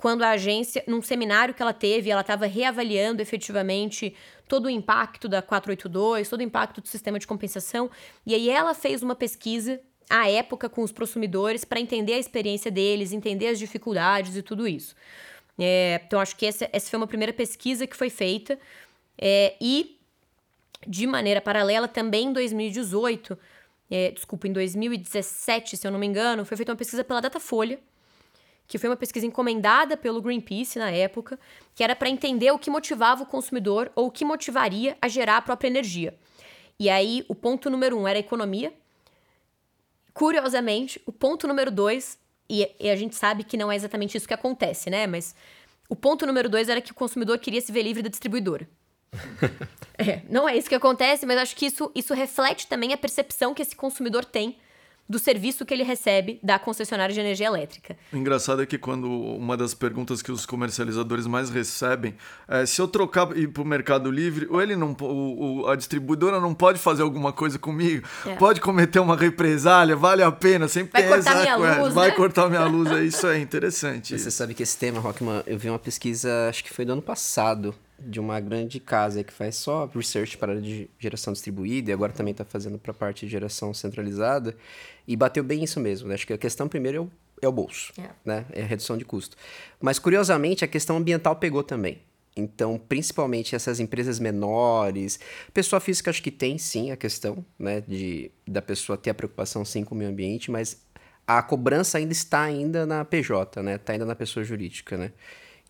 quando 0.00 0.22
a 0.22 0.30
agência, 0.30 0.82
num 0.86 1.02
seminário 1.02 1.52
que 1.52 1.60
ela 1.60 1.74
teve, 1.74 2.10
ela 2.10 2.22
estava 2.22 2.46
reavaliando 2.46 3.20
efetivamente 3.20 4.14
todo 4.48 4.64
o 4.64 4.70
impacto 4.70 5.28
da 5.28 5.42
482, 5.42 6.28
todo 6.28 6.40
o 6.40 6.42
impacto 6.42 6.80
do 6.80 6.88
sistema 6.88 7.18
de 7.18 7.26
compensação, 7.26 7.90
e 8.26 8.34
aí 8.34 8.48
ela 8.48 8.74
fez 8.74 9.02
uma 9.02 9.14
pesquisa 9.14 9.78
à 10.08 10.28
época 10.28 10.68
com 10.68 10.82
os 10.82 10.90
consumidores 10.90 11.64
para 11.64 11.78
entender 11.78 12.14
a 12.14 12.18
experiência 12.18 12.70
deles, 12.70 13.12
entender 13.12 13.48
as 13.48 13.58
dificuldades 13.58 14.36
e 14.36 14.42
tudo 14.42 14.66
isso. 14.66 14.96
É, 15.58 16.00
então, 16.06 16.18
acho 16.18 16.34
que 16.34 16.46
essa, 16.46 16.68
essa 16.72 16.88
foi 16.88 16.96
uma 16.96 17.06
primeira 17.06 17.32
pesquisa 17.32 17.86
que 17.86 17.94
foi 17.94 18.08
feita, 18.08 18.58
é, 19.18 19.54
e 19.60 19.98
de 20.86 21.06
maneira 21.06 21.42
paralela, 21.42 21.86
também 21.86 22.28
em 22.28 22.32
2018, 22.32 23.38
é, 23.90 24.12
desculpa, 24.12 24.48
em 24.48 24.52
2017, 24.52 25.76
se 25.76 25.86
eu 25.86 25.90
não 25.90 25.98
me 25.98 26.06
engano, 26.06 26.44
foi 26.46 26.56
feita 26.56 26.72
uma 26.72 26.78
pesquisa 26.78 27.04
pela 27.04 27.20
Datafolha, 27.20 27.78
que 28.70 28.78
foi 28.78 28.88
uma 28.88 28.96
pesquisa 28.96 29.26
encomendada 29.26 29.96
pelo 29.96 30.22
Greenpeace 30.22 30.78
na 30.78 30.92
época, 30.92 31.36
que 31.74 31.82
era 31.82 31.96
para 31.96 32.08
entender 32.08 32.52
o 32.52 32.58
que 32.58 32.70
motivava 32.70 33.24
o 33.24 33.26
consumidor 33.26 33.90
ou 33.96 34.06
o 34.06 34.10
que 34.12 34.24
motivaria 34.24 34.96
a 35.02 35.08
gerar 35.08 35.38
a 35.38 35.42
própria 35.42 35.66
energia. 35.66 36.16
E 36.78 36.88
aí, 36.88 37.24
o 37.26 37.34
ponto 37.34 37.68
número 37.68 37.98
um 37.98 38.06
era 38.06 38.16
a 38.16 38.20
economia. 38.20 38.72
Curiosamente, 40.14 41.02
o 41.04 41.10
ponto 41.10 41.48
número 41.48 41.68
dois, 41.68 42.16
e, 42.48 42.70
e 42.78 42.88
a 42.88 42.94
gente 42.94 43.16
sabe 43.16 43.42
que 43.42 43.56
não 43.56 43.72
é 43.72 43.74
exatamente 43.74 44.16
isso 44.16 44.28
que 44.28 44.34
acontece, 44.34 44.88
né? 44.88 45.04
Mas 45.04 45.34
o 45.88 45.96
ponto 45.96 46.24
número 46.24 46.48
dois 46.48 46.68
era 46.68 46.80
que 46.80 46.92
o 46.92 46.94
consumidor 46.94 47.40
queria 47.40 47.60
se 47.60 47.72
ver 47.72 47.82
livre 47.82 48.04
da 48.04 48.08
distribuidora. 48.08 48.68
é, 49.98 50.22
não 50.30 50.48
é 50.48 50.56
isso 50.56 50.68
que 50.68 50.76
acontece, 50.76 51.26
mas 51.26 51.38
acho 51.38 51.56
que 51.56 51.66
isso, 51.66 51.90
isso 51.92 52.14
reflete 52.14 52.68
também 52.68 52.92
a 52.92 52.96
percepção 52.96 53.52
que 53.52 53.62
esse 53.62 53.74
consumidor 53.74 54.24
tem 54.24 54.56
do 55.10 55.18
serviço 55.18 55.66
que 55.66 55.74
ele 55.74 55.82
recebe 55.82 56.38
da 56.40 56.56
concessionária 56.56 57.12
de 57.12 57.18
energia 57.18 57.48
elétrica. 57.48 57.96
O 58.12 58.16
engraçado 58.16 58.62
é 58.62 58.66
que 58.66 58.78
quando 58.78 59.10
uma 59.10 59.56
das 59.56 59.74
perguntas 59.74 60.22
que 60.22 60.30
os 60.30 60.46
comercializadores 60.46 61.26
mais 61.26 61.50
recebem 61.50 62.14
é 62.46 62.64
se 62.64 62.80
eu 62.80 62.86
trocar 62.86 63.36
e 63.36 63.40
ir 63.40 63.48
para 63.48 63.60
o 63.60 63.66
Mercado 63.66 64.08
Livre, 64.08 64.46
ou 64.48 64.62
ele 64.62 64.76
não, 64.76 64.96
o, 65.00 65.66
a 65.66 65.74
distribuidora 65.74 66.38
não 66.38 66.54
pode 66.54 66.78
fazer 66.78 67.02
alguma 67.02 67.32
coisa 67.32 67.58
comigo, 67.58 68.06
é. 68.24 68.36
pode 68.36 68.60
cometer 68.60 69.00
uma 69.00 69.16
represália, 69.16 69.96
vale 69.96 70.22
a 70.22 70.30
pena, 70.30 70.68
sempre 70.68 71.02
vai 71.02 71.08
cortar 71.10 71.40
minha 71.40 71.56
luz, 71.56 71.88
né? 71.88 71.90
vai 71.90 72.14
cortar 72.14 72.48
minha 72.48 72.64
luz, 72.66 72.90
é 72.92 73.02
isso 73.02 73.26
é 73.26 73.40
interessante. 73.40 74.16
Você 74.16 74.30
sabe 74.30 74.54
que 74.54 74.62
esse 74.62 74.78
tema, 74.78 75.00
Rockman, 75.00 75.42
eu 75.44 75.58
vi 75.58 75.68
uma 75.68 75.78
pesquisa, 75.78 76.48
acho 76.48 76.62
que 76.62 76.72
foi 76.72 76.84
do 76.84 76.92
ano 76.92 77.02
passado, 77.02 77.74
de 78.00 78.18
uma 78.20 78.40
grande 78.40 78.80
casa 78.80 79.22
que 79.22 79.32
faz 79.32 79.56
só 79.56 79.86
research 79.94 80.38
para 80.38 80.60
de 80.60 80.88
geração 80.98 81.32
distribuída 81.32 81.90
e 81.90 81.92
agora 81.92 82.12
também 82.12 82.32
está 82.32 82.44
fazendo 82.44 82.78
para 82.78 82.92
a 82.92 82.94
parte 82.94 83.26
de 83.26 83.32
geração 83.32 83.72
centralizada 83.74 84.56
e 85.06 85.16
bateu 85.16 85.44
bem 85.44 85.64
isso 85.64 85.80
mesmo. 85.80 86.08
Né? 86.08 86.14
Acho 86.14 86.26
que 86.26 86.32
a 86.32 86.38
questão 86.38 86.68
primeiro 86.68 86.98
é 86.98 87.00
o, 87.00 87.10
é 87.42 87.48
o 87.48 87.52
bolso, 87.52 87.92
é. 87.98 88.10
né? 88.24 88.46
É 88.52 88.62
a 88.62 88.66
redução 88.66 88.96
de 88.96 89.04
custo. 89.04 89.36
Mas 89.80 89.98
curiosamente 89.98 90.64
a 90.64 90.68
questão 90.68 90.96
ambiental 90.96 91.36
pegou 91.36 91.62
também. 91.62 92.00
Então, 92.36 92.78
principalmente 92.78 93.54
essas 93.54 93.80
empresas 93.80 94.18
menores, 94.20 95.18
pessoa 95.52 95.80
física 95.80 96.10
acho 96.10 96.22
que 96.22 96.30
tem 96.30 96.58
sim 96.58 96.90
a 96.90 96.96
questão, 96.96 97.44
né, 97.58 97.80
de 97.80 98.30
da 98.46 98.62
pessoa 98.62 98.96
ter 98.96 99.10
a 99.10 99.14
preocupação 99.14 99.64
sim 99.64 99.82
com 99.84 99.94
o 99.94 99.98
meio 99.98 100.10
ambiente, 100.10 100.50
mas 100.50 100.80
a 101.26 101.42
cobrança 101.42 101.98
ainda 101.98 102.12
está 102.12 102.42
ainda 102.42 102.86
na 102.86 103.04
PJ, 103.04 103.62
né? 103.62 103.76
Está 103.76 103.92
ainda 103.92 104.04
na 104.04 104.14
pessoa 104.14 104.42
jurídica, 104.42 104.96
né? 104.96 105.12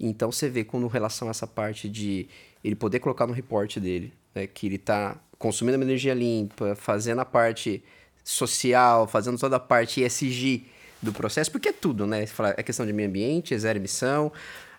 Então 0.09 0.33
você 0.33 0.49
vê 0.49 0.65
com 0.65 0.85
relação 0.87 1.29
a 1.29 1.31
essa 1.31 1.47
parte 1.47 1.89
de 1.89 2.27
ele 2.65 2.75
poder 2.75 3.01
colocar 3.01 3.27
no 3.27 3.33
reporte 3.33 3.79
dele, 3.79 4.13
né, 4.35 4.47
que 4.47 4.67
ele 4.67 4.77
está 4.77 5.17
consumindo 5.39 5.77
uma 5.77 5.85
energia 5.85 6.15
limpa, 6.15 6.75
fazendo 6.75 7.21
a 7.21 7.25
parte 7.25 7.83
social, 8.25 9.07
fazendo 9.07 9.39
toda 9.39 9.57
a 9.57 9.61
parte 9.61 10.03
ESG 10.03 10.67
do 11.03 11.13
processo, 11.13 11.51
porque 11.51 11.71
é 11.71 11.73
tudo, 11.73 12.07
né? 12.07 12.27
É 12.57 12.63
questão 12.63 12.85
de 12.85 12.93
meio 12.93 13.09
ambiente, 13.09 13.55
é 13.55 13.59
zero 13.59 13.79
emissão, 13.79 14.31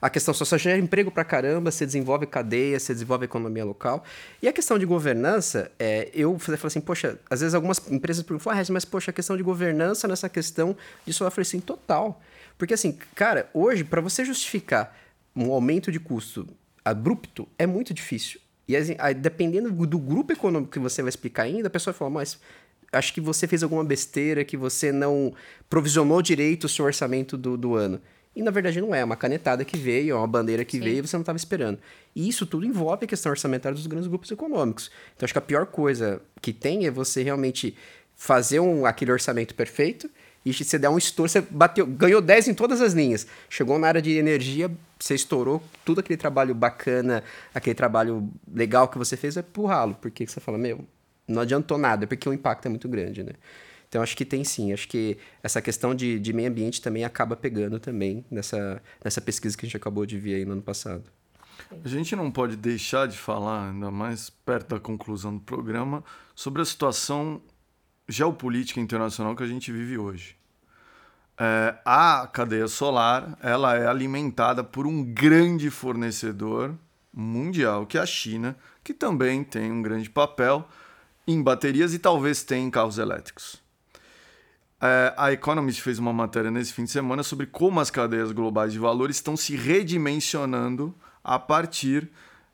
a 0.02 0.10
questão 0.10 0.34
social 0.34 0.58
gera 0.58 0.80
emprego 0.80 1.12
pra 1.12 1.24
caramba, 1.24 1.72
você 1.72 1.86
desenvolve 1.86 2.26
cadeia, 2.26 2.80
você 2.80 2.92
desenvolve 2.92 3.26
economia 3.26 3.64
local. 3.64 4.04
E 4.42 4.48
a 4.48 4.54
questão 4.54 4.80
de 4.80 4.86
governança, 4.86 5.72
é, 5.78 6.10
eu 6.14 6.38
falei 6.40 6.60
assim, 6.64 6.82
poxa, 6.82 7.20
às 7.30 7.42
vezes 7.42 7.54
algumas 7.54 7.80
empresas 7.90 8.24
perguntam, 8.24 8.52
ah, 8.52 8.64
mas 8.72 8.84
poxa, 8.84 9.12
a 9.12 9.14
questão 9.14 9.38
de 9.38 9.44
governança 9.44 10.08
nessa 10.08 10.28
questão 10.28 10.76
disso 11.06 11.24
eu 11.24 11.30
falei 11.30 11.44
assim, 11.44 11.60
total. 11.60 12.20
Porque 12.58 12.74
assim, 12.74 12.98
cara, 13.14 13.48
hoje, 13.54 13.84
para 13.84 14.02
você 14.02 14.26
justificar 14.26 14.96
um 15.36 15.52
aumento 15.52 15.92
de 15.92 16.00
custo 16.00 16.48
abrupto 16.84 17.48
é 17.58 17.66
muito 17.66 17.94
difícil. 17.94 18.40
E 18.68 18.76
assim, 18.76 18.96
dependendo 19.20 19.72
do 19.86 20.00
grupo 20.00 20.32
econômico 20.32 20.72
que 20.72 20.80
você 20.80 21.02
vai 21.02 21.10
explicar 21.10 21.44
ainda, 21.44 21.68
a 21.68 21.72
pessoa 21.72 21.94
fala, 21.94 22.10
mas 22.10 22.40
acho 22.92 23.14
que 23.14 23.22
você 23.22 23.48
fez 23.48 23.64
alguma 23.64 23.84
besteira, 23.84 24.44
que 24.44 24.58
você 24.58 24.92
não 24.92 25.34
provisionou 25.70 26.22
direito 26.22 26.66
o 26.66 26.70
seu 26.70 26.86
orçamento 26.86 27.38
do, 27.38 27.58
do 27.58 27.76
ano. 27.76 28.02
E 28.36 28.42
na 28.42 28.52
verdade 28.52 28.80
não 28.80 28.96
é, 28.96 29.02
é 29.02 29.04
uma 29.04 29.18
canetada 29.18 29.66
que 29.66 29.78
veio, 29.78 30.14
é 30.14 30.18
uma 30.18 30.28
bandeira 30.28 30.64
que 30.64 30.78
Sim. 30.78 30.84
veio 30.84 31.00
e 31.00 31.02
você 31.02 31.16
não 31.18 31.22
estava 31.22 31.38
esperando. 31.38 31.80
E 32.16 32.28
isso 32.30 32.46
tudo 32.46 32.66
envolve 32.66 33.04
a 33.04 33.08
questão 33.08 33.30
orçamentária 33.30 33.76
dos 33.76 33.88
grandes 33.88 34.08
grupos 34.08 34.32
econômicos. 34.32 34.90
Então 35.16 35.26
acho 35.26 35.34
que 35.34 35.40
a 35.40 35.42
pior 35.42 35.66
coisa 35.66 36.22
que 36.42 36.54
tem 36.54 36.86
é 36.86 36.92
você 36.92 37.24
realmente 37.24 37.76
fazer 38.16 38.60
um, 38.60 38.86
aquele 38.86 39.12
orçamento 39.12 39.54
perfeito 39.54 40.10
e 40.44 40.54
você 40.54 40.80
der 40.80 40.90
um 40.90 40.98
estouro, 40.98 41.30
você 41.30 41.42
bateu, 41.42 41.86
ganhou 41.86 42.22
10 42.22 42.50
em 42.50 42.54
todas 42.54 42.82
as 42.82 42.94
linhas. 42.94 43.28
Chegou 43.50 43.78
na 43.78 43.88
área 43.88 44.02
de 44.02 44.12
energia, 44.12 44.72
você 45.00 45.14
estourou 45.14 45.62
tudo 45.86 46.00
aquele 46.00 46.18
trabalho 46.18 46.56
bacana, 46.56 47.24
aquele 47.54 47.76
trabalho 47.76 48.30
legal 48.52 48.88
que 48.88 48.98
você 48.98 49.16
fez, 49.16 49.38
é 49.38 49.42
pro 49.42 49.66
ralo. 49.66 49.96
Porque 50.02 50.26
você 50.26 50.40
fala, 50.40 50.58
meu, 50.58 50.84
não 51.28 51.44
adiantou 51.44 51.78
nada, 51.78 52.08
porque 52.08 52.28
o 52.28 52.34
impacto 52.34 52.66
é 52.66 52.70
muito 52.70 52.90
grande, 52.90 53.24
né? 53.24 53.34
Então 53.88 54.02
acho 54.02 54.16
que 54.16 54.24
tem 54.24 54.42
sim, 54.44 54.72
acho 54.72 54.88
que 54.88 55.18
essa 55.44 55.62
questão 55.62 55.94
de, 55.94 56.18
de 56.18 56.32
meio 56.32 56.50
ambiente 56.50 56.82
também 56.82 57.04
acaba 57.04 57.36
pegando 57.36 57.78
também 57.78 58.24
nessa, 58.32 58.82
nessa 59.04 59.20
pesquisa 59.20 59.58
que 59.58 59.66
a 59.66 59.68
gente 59.68 59.76
acabou 59.76 60.06
de 60.06 60.18
ver 60.18 60.36
aí 60.36 60.46
no 60.46 60.54
ano 60.54 60.62
passado. 60.62 61.04
A 61.84 61.88
gente 61.88 62.16
não 62.16 62.32
pode 62.32 62.56
deixar 62.56 63.06
de 63.08 63.18
falar, 63.18 63.70
ainda 63.70 63.92
mais 63.92 64.30
perto 64.30 64.70
da 64.70 64.80
conclusão 64.80 65.36
do 65.36 65.42
programa, 65.42 66.04
sobre 66.34 66.62
a 66.62 66.66
situação 66.66 67.42
geopolítica 68.08 68.80
internacional 68.80 69.36
que 69.36 69.44
a 69.44 69.48
gente 69.48 69.72
vive 69.72 69.98
hoje. 69.98 70.36
É, 71.40 71.76
a 71.86 72.28
cadeia 72.32 72.68
solar 72.68 73.38
ela 73.42 73.76
é 73.76 73.88
alimentada 73.88 74.64
por 74.64 74.86
um 74.86 75.04
grande 75.04 75.70
fornecedor 75.70 76.76
mundial, 77.14 77.86
que 77.86 77.98
é 77.98 78.02
a 78.02 78.06
China, 78.06 78.56
que 78.84 78.94
também 78.94 79.44
tem 79.44 79.72
um 79.72 79.82
grande 79.82 80.10
papel 80.10 80.68
em 81.28 81.42
baterias 81.42 81.94
e 81.94 82.00
talvez 82.00 82.44
tenha 82.44 82.66
em 82.66 82.70
carros 82.70 82.98
elétricos. 82.98 83.62
É, 84.80 85.14
a 85.16 85.32
Economist 85.32 85.82
fez 85.82 86.00
uma 86.00 86.12
matéria 86.12 86.50
nesse 86.50 86.74
fim 86.74 86.86
de 86.86 86.92
semana 86.92 87.22
sobre 87.22 87.46
como 87.46 87.80
as 87.80 87.92
cadeias 87.92 88.32
globais 88.32 88.74
de 88.74 88.80
valor 88.80 89.10
estão 89.10 89.38
se 89.38 89.56
redimensionando 89.56 90.96
a 91.24 91.38
partir 91.38 92.10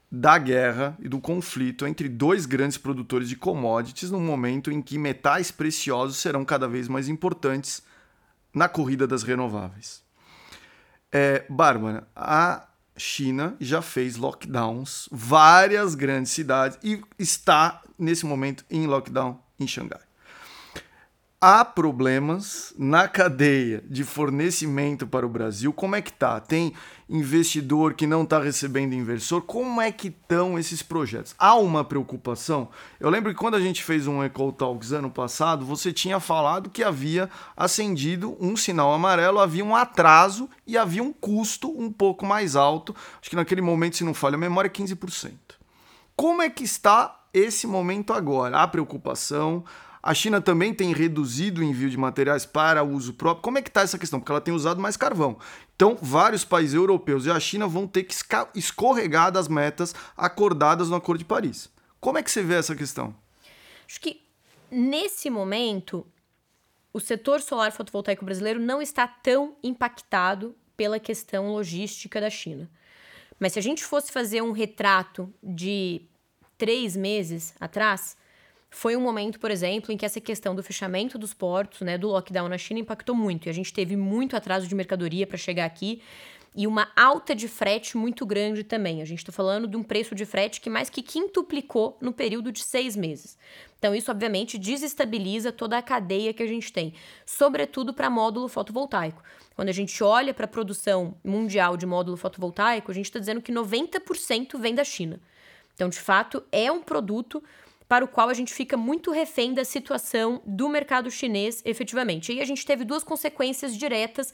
da 0.10 0.38
guerra 0.38 0.98
e 1.00 1.10
do 1.10 1.20
conflito 1.20 1.86
entre 1.86 2.08
dois 2.08 2.46
grandes 2.46 2.78
produtores 2.78 3.28
de 3.28 3.36
commodities 3.36 4.10
no 4.10 4.20
momento 4.20 4.72
em 4.72 4.82
que 4.82 4.98
metais 4.98 5.52
preciosos 5.52 6.18
serão 6.18 6.46
cada 6.46 6.68
vez 6.68 6.88
mais 6.88 7.10
importantes 7.10 7.84
na 8.54 8.70
corrida 8.70 9.06
das 9.06 9.24
renováveis. 9.24 10.02
É, 11.12 11.46
Bárbara, 11.50 12.08
a 12.16 12.68
China 12.96 13.56
já 13.60 13.82
fez 13.82 14.16
lockdowns, 14.16 15.08
várias 15.12 15.94
grandes 15.94 16.32
cidades 16.32 16.78
e 16.84 17.02
está 17.20 17.82
nesse 17.98 18.26
momento 18.26 18.66
em 18.70 18.88
lockdown 18.88 19.40
em 19.60 19.68
Xangai. 19.68 20.07
Há 21.40 21.64
problemas 21.64 22.74
na 22.80 23.08
cadeia 23.08 23.84
de 23.88 24.04
fornecimento 24.04 25.06
para 25.06 25.26
o 25.26 25.30
Brasil. 25.30 25.72
Como 25.72 25.96
é 25.96 26.02
que 26.02 26.12
tá? 26.12 26.40
Tem 26.40 26.74
investidor 27.08 27.94
que 27.94 28.08
não 28.08 28.24
está 28.24 28.40
recebendo 28.40 28.94
inversor? 28.94 29.44
Como 29.44 29.80
é 29.80 29.92
que 29.92 30.08
estão 30.08 30.58
esses 30.58 30.82
projetos? 30.82 31.36
Há 31.38 31.56
uma 31.56 31.84
preocupação? 31.84 32.70
Eu 33.00 33.12
lembro 33.12 33.32
que 33.32 33.40
quando 33.40 33.54
a 33.54 33.62
gente 33.62 33.84
fez 33.84 34.08
um 34.08 34.24
Eco 34.24 34.52
Talks 34.52 34.92
ano 34.92 35.12
passado, 35.12 35.64
você 35.64 35.94
tinha 35.94 36.20
falado 36.20 36.72
que 36.72 36.84
havia 36.84 37.30
acendido 37.56 38.36
um 38.40 38.58
sinal 38.58 38.92
amarelo, 38.92 39.40
havia 39.40 39.64
um 39.64 39.76
atraso 39.76 40.50
e 40.66 40.76
havia 40.76 41.04
um 41.04 41.14
custo 41.14 41.70
um 41.70 41.92
pouco 41.92 42.26
mais 42.26 42.56
alto. 42.56 42.96
Acho 43.22 43.30
que 43.30 43.36
naquele 43.36 43.62
momento, 43.62 43.98
se 43.98 44.04
não 44.04 44.14
falha 44.14 44.36
a 44.36 44.40
memória, 44.40 44.72
15%. 44.72 45.32
Como 46.16 46.42
é 46.42 46.50
que 46.50 46.64
está 46.64 47.26
esse 47.32 47.68
momento 47.68 48.12
agora? 48.12 48.58
Há 48.58 48.68
preocupação? 48.68 49.64
A 50.02 50.14
China 50.14 50.40
também 50.40 50.74
tem 50.74 50.94
reduzido 50.94 51.62
o 51.62 51.64
envio 51.64 51.90
de 51.90 51.98
materiais 51.98 52.46
para 52.46 52.84
uso 52.84 53.14
próprio. 53.14 53.42
Como 53.42 53.58
é 53.58 53.62
que 53.62 53.70
está 53.70 53.82
essa 53.82 53.98
questão? 53.98 54.20
Porque 54.20 54.32
ela 54.32 54.42
tem 54.42 54.54
usado 54.54 54.80
mais 54.80 54.96
carvão. 54.96 55.38
Então, 55.76 55.98
vários 56.02 56.46
países 56.46 56.76
europeus 56.76 57.26
e 57.26 57.32
a 57.32 57.40
China 57.40 57.68
vão 57.68 57.88
ter 57.88 58.04
que 58.04 58.16
escorregar 58.56 59.32
das 59.32 59.48
metas 59.48 59.94
acordadas 60.16 60.90
no 60.90 60.96
Acordo 60.96 61.20
de 61.20 61.26
Paris. 61.26 61.70
Como 62.00 62.18
é 62.18 62.24
que 62.24 62.32
você 62.32 62.44
vê 62.44 62.56
essa 62.56 62.76
questão? 62.76 63.16
Acho 63.88 64.00
que 64.00 64.22
nesse 64.72 65.30
momento 65.30 66.06
o 66.94 67.00
setor 67.00 67.42
solar 67.42 67.72
fotovoltaico 67.72 68.26
brasileiro 68.26 68.60
não 68.60 68.82
está 68.82 69.08
tão 69.08 69.56
impactado 69.64 70.56
pela 70.76 71.00
questão 71.00 71.52
logística 71.52 72.22
da 72.22 72.30
China. 72.30 72.70
Mas 73.40 73.54
se 73.54 73.60
a 73.60 73.62
gente 73.62 73.84
fosse 73.84 74.12
fazer 74.12 74.42
um 74.42 74.52
retrato 74.52 75.32
de 75.44 76.02
três 76.58 76.96
meses 76.96 77.54
atrás, 77.60 78.18
foi 78.78 78.96
um 78.96 79.02
momento, 79.02 79.40
por 79.40 79.50
exemplo, 79.50 79.92
em 79.92 79.98
que 79.98 80.06
essa 80.06 80.22
questão 80.22 80.54
do 80.54 80.62
fechamento 80.62 81.18
dos 81.18 81.34
portos, 81.34 81.82
né, 81.82 81.98
do 81.98 82.10
lockdown 82.10 82.48
na 82.48 82.60
China 82.60 82.80
impactou 82.80 83.16
muito. 83.16 83.48
E 83.48 83.50
a 83.50 83.52
gente 83.52 83.74
teve 83.74 83.96
muito 83.96 84.36
atraso 84.36 84.68
de 84.68 84.76
mercadoria 84.76 85.26
para 85.26 85.36
chegar 85.36 85.66
aqui 85.66 86.00
e 86.56 86.68
uma 86.68 86.88
alta 86.96 87.34
de 87.34 87.48
frete 87.48 87.98
muito 87.98 88.24
grande 88.24 88.64
também. 88.64 89.02
A 89.02 89.06
gente 89.06 89.18
está 89.18 89.32
falando 89.32 89.68
de 89.68 89.76
um 89.76 89.82
preço 89.82 90.14
de 90.14 90.28
frete 90.28 90.62
que 90.62 90.70
mais 90.70 90.92
que 90.92 91.02
quintuplicou 91.02 91.98
no 92.00 92.14
período 92.14 92.52
de 92.52 92.64
seis 92.64 92.96
meses. 92.96 93.36
Então, 93.80 93.96
isso 93.96 94.12
obviamente 94.12 94.60
desestabiliza 94.60 95.52
toda 95.52 95.76
a 95.76 95.82
cadeia 95.82 96.32
que 96.32 96.44
a 96.44 96.48
gente 96.48 96.72
tem, 96.72 96.94
sobretudo 97.26 97.96
para 97.96 98.12
módulo 98.12 98.48
fotovoltaico. 98.48 99.24
Quando 99.56 99.70
a 99.70 99.74
gente 99.74 100.04
olha 100.04 100.36
para 100.36 100.46
a 100.46 100.48
produção 100.48 101.16
mundial 101.24 101.78
de 101.78 101.88
módulo 101.88 102.16
fotovoltaico, 102.16 102.92
a 102.92 102.94
gente 102.94 103.06
está 103.06 103.18
dizendo 103.18 103.42
que 103.42 103.52
90% 103.52 104.60
vem 104.60 104.76
da 104.76 104.84
China. 104.84 105.20
Então, 105.74 105.90
de 105.90 106.00
fato, 106.00 106.44
é 106.52 106.72
um 106.72 106.82
produto 106.82 107.44
para 107.88 108.04
o 108.04 108.08
qual 108.08 108.30
a 108.30 108.34
gente 108.34 108.54
fica 108.54 108.76
muito 108.76 109.12
refém 109.12 109.54
da 109.54 109.64
situação 109.64 110.42
do 110.46 110.68
mercado 110.68 111.10
chinês 111.10 111.62
efetivamente. 111.66 112.34
E 112.34 112.42
a 112.42 112.46
gente 112.46 112.66
teve 112.66 112.84
duas 112.84 113.04
consequências 113.04 113.76
diretas 113.76 114.34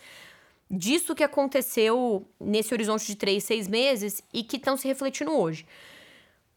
disso 0.70 1.14
que 1.14 1.24
aconteceu 1.24 2.28
nesse 2.40 2.74
horizonte 2.74 3.06
de 3.06 3.16
três, 3.16 3.44
seis 3.44 3.68
meses 3.68 4.24
e 4.34 4.44
que 4.44 4.58
estão 4.58 4.76
se 4.76 4.88
refletindo 4.88 5.32
hoje. 5.32 5.66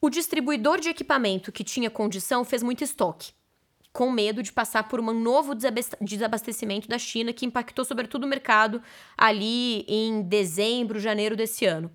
O 0.01 0.09
distribuidor 0.09 0.81
de 0.81 0.89
equipamento 0.89 1.53
que 1.53 1.65
tinha 1.65 1.91
condição 1.91 2.45
fez 2.45 2.63
muito 2.63 2.83
estoque, 2.83 3.33
com 3.93 4.11
medo 4.11 4.43
de 4.43 4.53
passar 4.53 4.89
por 4.89 5.01
um 5.01 5.13
novo 5.13 5.55
desabastecimento 6.01 6.89
da 6.89 6.99
China 6.99 7.33
que 7.33 7.47
impactou 7.47 7.85
sobretudo 7.85 8.25
o 8.25 8.29
mercado 8.29 8.83
ali 9.17 9.85
em 9.89 10.23
dezembro, 10.23 11.01
janeiro 11.01 11.37
desse 11.37 11.67
ano. 11.67 11.91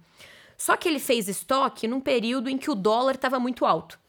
Só 0.58 0.78
que 0.78 0.88
ele 0.88 1.00
fez 1.00 1.28
estoque 1.28 1.88
num 1.88 2.00
período 2.00 2.50
em 2.50 2.58
que 2.58 2.70
o 2.70 2.76
dólar 2.76 3.16
estava 3.16 3.40
muito 3.40 3.66
alto. 3.66 4.00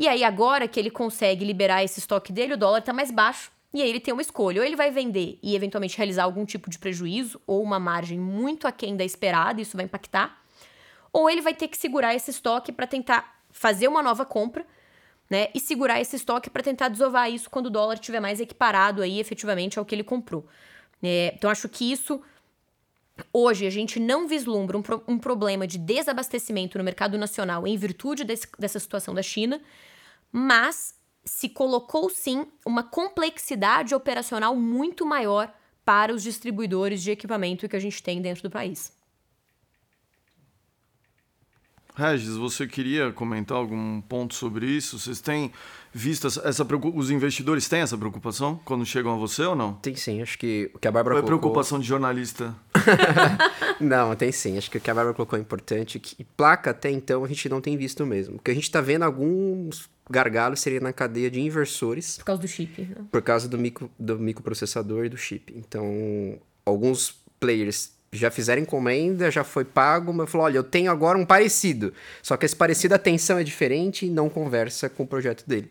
E 0.00 0.08
aí, 0.08 0.24
agora 0.24 0.66
que 0.66 0.80
ele 0.80 0.88
consegue 0.90 1.44
liberar 1.44 1.84
esse 1.84 1.98
estoque 1.98 2.32
dele, 2.32 2.54
o 2.54 2.56
dólar 2.56 2.78
está 2.78 2.90
mais 2.90 3.10
baixo. 3.10 3.52
E 3.70 3.82
aí 3.82 3.90
ele 3.90 4.00
tem 4.00 4.14
uma 4.14 4.22
escolha: 4.22 4.62
ou 4.62 4.66
ele 4.66 4.74
vai 4.74 4.90
vender 4.90 5.38
e 5.42 5.54
eventualmente 5.54 5.94
realizar 5.94 6.24
algum 6.24 6.46
tipo 6.46 6.70
de 6.70 6.78
prejuízo, 6.78 7.38
ou 7.46 7.62
uma 7.62 7.78
margem 7.78 8.18
muito 8.18 8.66
aquém 8.66 8.96
da 8.96 9.04
esperada, 9.04 9.60
isso 9.60 9.76
vai 9.76 9.84
impactar. 9.84 10.42
Ou 11.12 11.28
ele 11.28 11.42
vai 11.42 11.52
ter 11.52 11.68
que 11.68 11.76
segurar 11.76 12.14
esse 12.14 12.30
estoque 12.30 12.72
para 12.72 12.86
tentar 12.86 13.42
fazer 13.50 13.88
uma 13.88 14.02
nova 14.02 14.24
compra, 14.24 14.64
né? 15.28 15.48
E 15.54 15.60
segurar 15.60 16.00
esse 16.00 16.16
estoque 16.16 16.48
para 16.48 16.62
tentar 16.62 16.88
desovar 16.88 17.30
isso 17.30 17.50
quando 17.50 17.66
o 17.66 17.70
dólar 17.70 17.96
estiver 17.96 18.20
mais 18.20 18.40
equiparado 18.40 19.02
aí 19.02 19.20
efetivamente 19.20 19.78
ao 19.78 19.84
que 19.84 19.94
ele 19.94 20.02
comprou. 20.02 20.46
É, 21.02 21.34
então, 21.36 21.50
acho 21.50 21.68
que 21.68 21.92
isso 21.92 22.22
Hoje, 23.32 23.66
a 23.66 23.70
gente 23.70 24.00
não 24.00 24.26
vislumbra 24.26 24.78
um, 24.78 24.82
pro, 24.82 25.02
um, 25.06 25.18
problema 25.18 25.66
de 25.66 25.78
desabastecimento 25.78 26.78
no 26.78 26.84
mercado 26.84 27.18
nacional 27.18 27.66
em 27.66 27.76
virtude 27.76 28.24
desse, 28.24 28.48
dessa 28.58 28.78
situação 28.78 29.14
da 29.14 29.22
China, 29.22 29.60
mas 30.32 30.94
se 31.24 31.48
colocou 31.48 32.08
sim 32.08 32.46
uma 32.64 32.82
complexidade 32.82 33.94
operacional 33.94 34.56
muito 34.56 35.04
maior 35.04 35.52
para 35.84 36.14
os 36.14 36.22
distribuidores 36.22 37.02
de 37.02 37.10
equipamento 37.10 37.68
que 37.68 37.76
a 37.76 37.80
gente 37.80 38.02
tem 38.02 38.20
dentro 38.20 38.42
do 38.44 38.50
país. 38.50 38.92
Regis, 41.94 42.36
você 42.36 42.66
queria 42.66 43.12
comentar 43.12 43.56
algum 43.56 44.00
ponto 44.00 44.34
sobre 44.34 44.66
isso? 44.66 44.98
Vocês 44.98 45.20
têm 45.20 45.52
visto 45.92 46.26
essa, 46.26 46.46
essa 46.48 46.66
os 46.94 47.10
investidores 47.10 47.68
têm 47.68 47.80
essa 47.80 47.98
preocupação 47.98 48.60
quando 48.64 48.86
chegam 48.86 49.12
a 49.14 49.16
você 49.16 49.42
ou 49.42 49.56
não? 49.56 49.74
Tem 49.74 49.94
sim, 49.96 50.22
acho 50.22 50.38
que 50.38 50.70
o 50.74 50.78
que 50.78 50.86
a 50.86 50.92
Bárbara 50.92 51.16
ou 51.16 51.18
é 51.18 51.22
colocou... 51.22 51.40
preocupação 51.40 51.78
de 51.78 51.86
jornalista? 51.86 52.54
não, 53.80 54.14
tem 54.14 54.32
sim. 54.32 54.56
Acho 54.56 54.70
que 54.70 54.78
o 54.78 54.80
que 54.80 54.90
a 54.90 54.94
Bárbara 54.94 55.14
colocou 55.14 55.38
é 55.38 55.42
importante. 55.42 55.98
Que 55.98 56.24
placa 56.24 56.70
até 56.70 56.90
então 56.90 57.24
a 57.24 57.28
gente 57.28 57.48
não 57.48 57.60
tem 57.60 57.76
visto 57.76 58.06
mesmo. 58.06 58.36
O 58.36 58.38
que 58.38 58.50
a 58.50 58.54
gente 58.54 58.64
está 58.64 58.80
vendo 58.80 59.02
alguns 59.02 59.88
gargalo 60.08 60.56
seria 60.56 60.80
na 60.80 60.92
cadeia 60.92 61.30
de 61.30 61.40
inversores. 61.40 62.18
Por 62.18 62.24
causa 62.24 62.42
do 62.42 62.48
chip. 62.48 62.82
Né? 62.82 62.96
Por 63.10 63.22
causa 63.22 63.48
do, 63.48 63.56
micro, 63.56 63.90
do 63.98 64.18
microprocessador 64.18 65.04
e 65.04 65.08
do 65.08 65.16
chip. 65.16 65.54
Então, 65.56 66.38
alguns 66.64 67.14
players 67.38 67.92
já 68.12 68.30
fizeram 68.30 68.62
encomenda, 68.62 69.30
já 69.30 69.44
foi 69.44 69.64
pago, 69.64 70.12
mas 70.12 70.30
falou: 70.30 70.46
olha, 70.46 70.58
eu 70.58 70.64
tenho 70.64 70.90
agora 70.90 71.16
um 71.16 71.24
parecido. 71.24 71.92
Só 72.22 72.36
que 72.36 72.44
esse 72.44 72.56
parecido, 72.56 72.94
a 72.94 72.96
atenção 72.96 73.38
é 73.38 73.44
diferente 73.44 74.06
e 74.06 74.10
não 74.10 74.28
conversa 74.28 74.88
com 74.88 75.04
o 75.04 75.06
projeto 75.06 75.44
dele. 75.46 75.70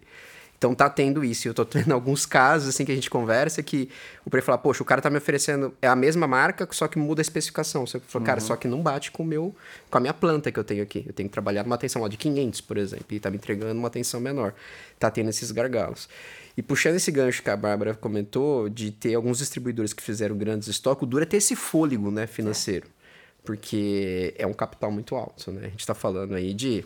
Então 0.60 0.76
tá 0.76 0.89
tendo 0.89 1.24
isso. 1.24 1.48
Eu 1.48 1.54
tô 1.54 1.63
tendo 1.65 1.91
alguns 1.95 2.26
casos 2.26 2.69
assim 2.69 2.84
que 2.86 2.91
a 2.91 2.95
gente 2.95 3.10
conversa 3.10 3.63
que 3.63 3.89
o 4.26 4.30
player 4.30 4.43
fala, 4.43 4.58
poxa, 4.58 4.84
o 4.84 4.86
cara 4.86 5.02
tá 5.02 5.10
me 5.10 5.17
oferecendo 5.17 5.74
é 5.82 5.88
a 5.88 5.95
mesma 5.95 6.28
marca, 6.28 6.67
só 6.72 6.88
que 6.88 7.00
muda 7.00 7.22
a 7.22 7.24
especificação. 7.24 7.88
Você 7.88 8.00
fala, 8.02 8.26
cara, 8.26 8.41
uhum. 8.41 8.48
só 8.48 8.56
que 8.58 8.67
não 8.67 8.82
bate 8.82 9.10
com 9.10 9.24
o 9.24 9.26
meu 9.26 9.56
com 9.89 9.98
a 9.98 10.02
minha 10.02 10.13
planta 10.13 10.52
que 10.52 10.60
eu 10.60 10.63
tenho 10.63 10.84
aqui. 10.84 11.06
Eu 11.08 11.13
tenho 11.13 11.30
que 11.30 11.34
trabalhar 11.34 11.63
numa 11.63 11.76
atenção 11.76 12.02
lá 12.02 12.10
de 12.10 12.17
500, 12.17 12.62
por 12.62 12.78
exemplo, 12.78 13.06
e 13.10 13.19
tá 13.19 13.32
me 13.32 13.38
entregando 13.38 13.80
uma 13.80 13.88
atenção 13.88 14.19
menor. 14.19 14.54
Tá 15.00 15.10
tendo 15.10 15.30
esses 15.30 15.50
gargalos. 15.50 16.10
E 16.58 16.62
puxando 16.62 16.95
esse 16.95 17.10
gancho 17.10 17.41
que 17.41 17.50
a 17.50 17.56
Bárbara 17.56 17.95
comentou 17.95 18.67
de 18.67 18.91
ter 18.91 19.15
alguns 19.15 19.38
distribuidores 19.38 19.93
que 19.93 20.04
fizeram 20.04 20.38
grandes 20.38 20.67
estoques, 20.67 21.04
o 21.04 21.06
duro 21.06 21.24
é 21.24 21.26
ter 21.26 21.38
esse 21.38 21.56
fôlego, 21.56 22.12
né, 22.12 22.28
financeiro. 22.28 22.86
Porque 23.45 24.36
é 24.38 24.45
um 24.45 24.52
capital 24.52 24.91
muito 24.91 25.15
alto, 25.15 25.54
né? 25.54 25.67
A 25.67 25.69
gente 25.69 25.88
tá 25.88 25.95
falando 25.95 26.36
aí 26.36 26.54
de 26.54 26.84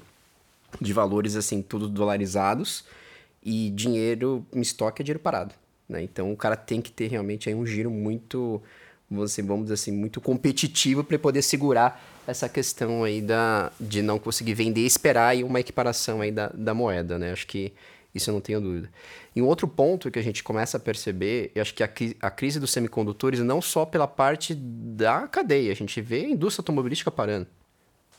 de 0.81 0.91
valores 0.91 1.35
assim, 1.35 1.61
tudo 1.61 1.87
dolarizados 1.87 2.83
e 3.45 3.69
dinheiro 3.71 4.45
em 4.53 4.61
estoque 4.61 5.01
é 5.01 5.03
dinheiro 5.03 5.19
parado. 5.19 5.53
Né? 5.87 6.03
Então 6.03 6.31
o 6.31 6.37
cara 6.37 6.55
tem 6.55 6.81
que 6.81 6.91
ter 6.91 7.07
realmente 7.07 7.49
aí 7.49 7.55
um 7.55 7.65
giro 7.65 7.91
muito, 7.91 8.61
vamos 9.09 9.63
dizer 9.63 9.73
assim, 9.73 9.91
muito 9.91 10.21
competitivo 10.21 11.03
para 11.03 11.19
poder 11.19 11.41
segurar 11.41 12.03
essa 12.25 12.47
questão 12.47 13.03
aí 13.03 13.21
da, 13.21 13.71
de 13.79 14.01
não 14.01 14.17
conseguir 14.17 14.53
vender 14.53 14.81
e 14.81 14.85
esperar 14.85 15.29
aí 15.29 15.43
uma 15.43 15.59
equiparação 15.59 16.21
aí 16.21 16.31
da, 16.31 16.47
da 16.49 16.73
moeda. 16.73 17.19
Né? 17.19 17.31
Acho 17.31 17.45
que 17.45 17.73
isso 18.15 18.29
eu 18.29 18.33
não 18.33 18.41
tenho 18.41 18.61
dúvida. 18.61 18.89
E 19.35 19.41
um 19.41 19.47
outro 19.47 19.67
ponto 19.67 20.11
que 20.11 20.19
a 20.19 20.23
gente 20.23 20.43
começa 20.43 20.77
a 20.77 20.79
perceber, 20.79 21.51
eu 21.55 21.61
acho 21.61 21.73
que 21.73 21.83
a, 21.83 21.89
a 22.21 22.29
crise 22.29 22.59
dos 22.59 22.71
semicondutores 22.71 23.39
não 23.39 23.61
só 23.61 23.85
pela 23.85 24.07
parte 24.07 24.53
da 24.55 25.27
cadeia, 25.27 25.71
a 25.71 25.75
gente 25.75 25.99
vê 25.99 26.25
a 26.25 26.29
indústria 26.29 26.61
automobilística 26.61 27.09
parando. 27.09 27.47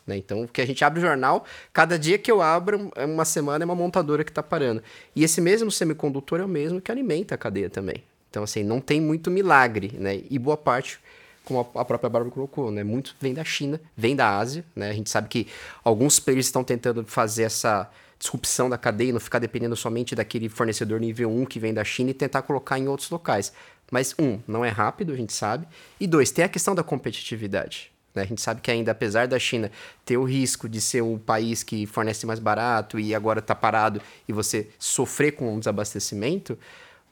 Né? 0.07 0.17
Então, 0.17 0.47
que 0.47 0.61
a 0.61 0.67
gente 0.67 0.85
abre 0.85 1.01
o 1.01 1.03
jornal, 1.03 1.45
cada 1.73 1.99
dia 1.99 2.19
que 2.19 2.31
eu 2.31 2.43
abro, 2.43 2.91
é 2.95 3.05
uma 3.05 3.25
semana 3.25 3.65
é 3.65 3.67
uma 3.67 3.75
montadora 3.75 4.23
que 4.23 4.31
está 4.31 4.43
parando. 4.43 4.83
E 5.17 5.25
esse 5.25 5.41
mesmo 5.41 5.71
semicondutor 5.71 6.41
é 6.41 6.45
o 6.45 6.49
mesmo 6.49 6.81
que 6.81 6.91
alimenta 6.91 7.35
a 7.35 7.39
cadeia 7.39 7.71
também. 7.71 8.03
Então, 8.31 8.43
assim, 8.43 8.63
não 8.63 8.81
tem 8.81 9.01
muito 9.01 9.31
milagre, 9.31 9.93
né? 9.97 10.21
E 10.29 10.39
boa 10.39 10.57
parte, 10.57 10.99
como 11.45 11.61
a 11.61 11.85
própria 11.85 12.11
Bárbara 12.11 12.31
colocou, 12.33 12.71
né? 12.71 12.83
Muito 12.83 13.15
vem 13.21 13.33
da 13.33 13.45
China, 13.45 13.81
vem 13.97 14.17
da 14.17 14.37
Ásia, 14.37 14.65
né? 14.75 14.91
A 14.91 14.93
gente 14.93 15.09
sabe 15.09 15.29
que 15.29 15.47
alguns 15.85 16.19
players 16.19 16.47
estão 16.47 16.65
tentando 16.65 17.05
fazer 17.07 17.45
essa 17.45 17.89
disrupção 18.19 18.69
da 18.69 18.77
cadeia, 18.77 19.13
não 19.13 19.21
ficar 19.21 19.39
dependendo 19.39 19.77
somente 19.77 20.15
daquele 20.15 20.49
fornecedor 20.49 20.99
nível 20.99 21.31
1 21.31 21.47
que 21.47 21.61
vem 21.61 21.73
da 21.73 21.85
China 21.85 22.11
e 22.11 22.15
tentar 22.15 22.43
colocar 22.43 22.79
em 22.79 22.89
outros 22.89 23.09
locais. 23.09 23.53
Mas, 23.91 24.15
um, 24.19 24.41
não 24.49 24.65
é 24.65 24.69
rápido, 24.69 25.13
a 25.13 25.17
gente 25.17 25.33
sabe. 25.33 25.69
E 26.01 26.07
dois, 26.07 26.33
tem 26.33 26.45
a 26.45 26.49
questão 26.49 26.75
da 26.75 26.83
competitividade. 26.83 27.94
Né? 28.15 28.23
A 28.23 28.27
gente 28.27 28.41
sabe 28.41 28.61
que 28.61 28.71
ainda, 28.71 28.93
apesar 28.93 29.27
da 29.27 29.39
China 29.39 29.71
ter 30.05 30.17
o 30.17 30.25
risco 30.25 30.69
de 30.69 30.81
ser 30.81 31.03
um 31.03 31.19
país 31.19 31.63
que 31.63 31.87
fornece 31.87 32.27
mais 32.27 32.39
barato 32.39 32.99
e 32.99 33.15
agora 33.15 33.41
está 33.41 33.55
parado 33.55 34.01
e 34.29 34.33
você 34.33 34.69
sofrer 34.79 35.33
com 35.33 35.55
um 35.55 35.59
desabastecimento, 35.59 36.57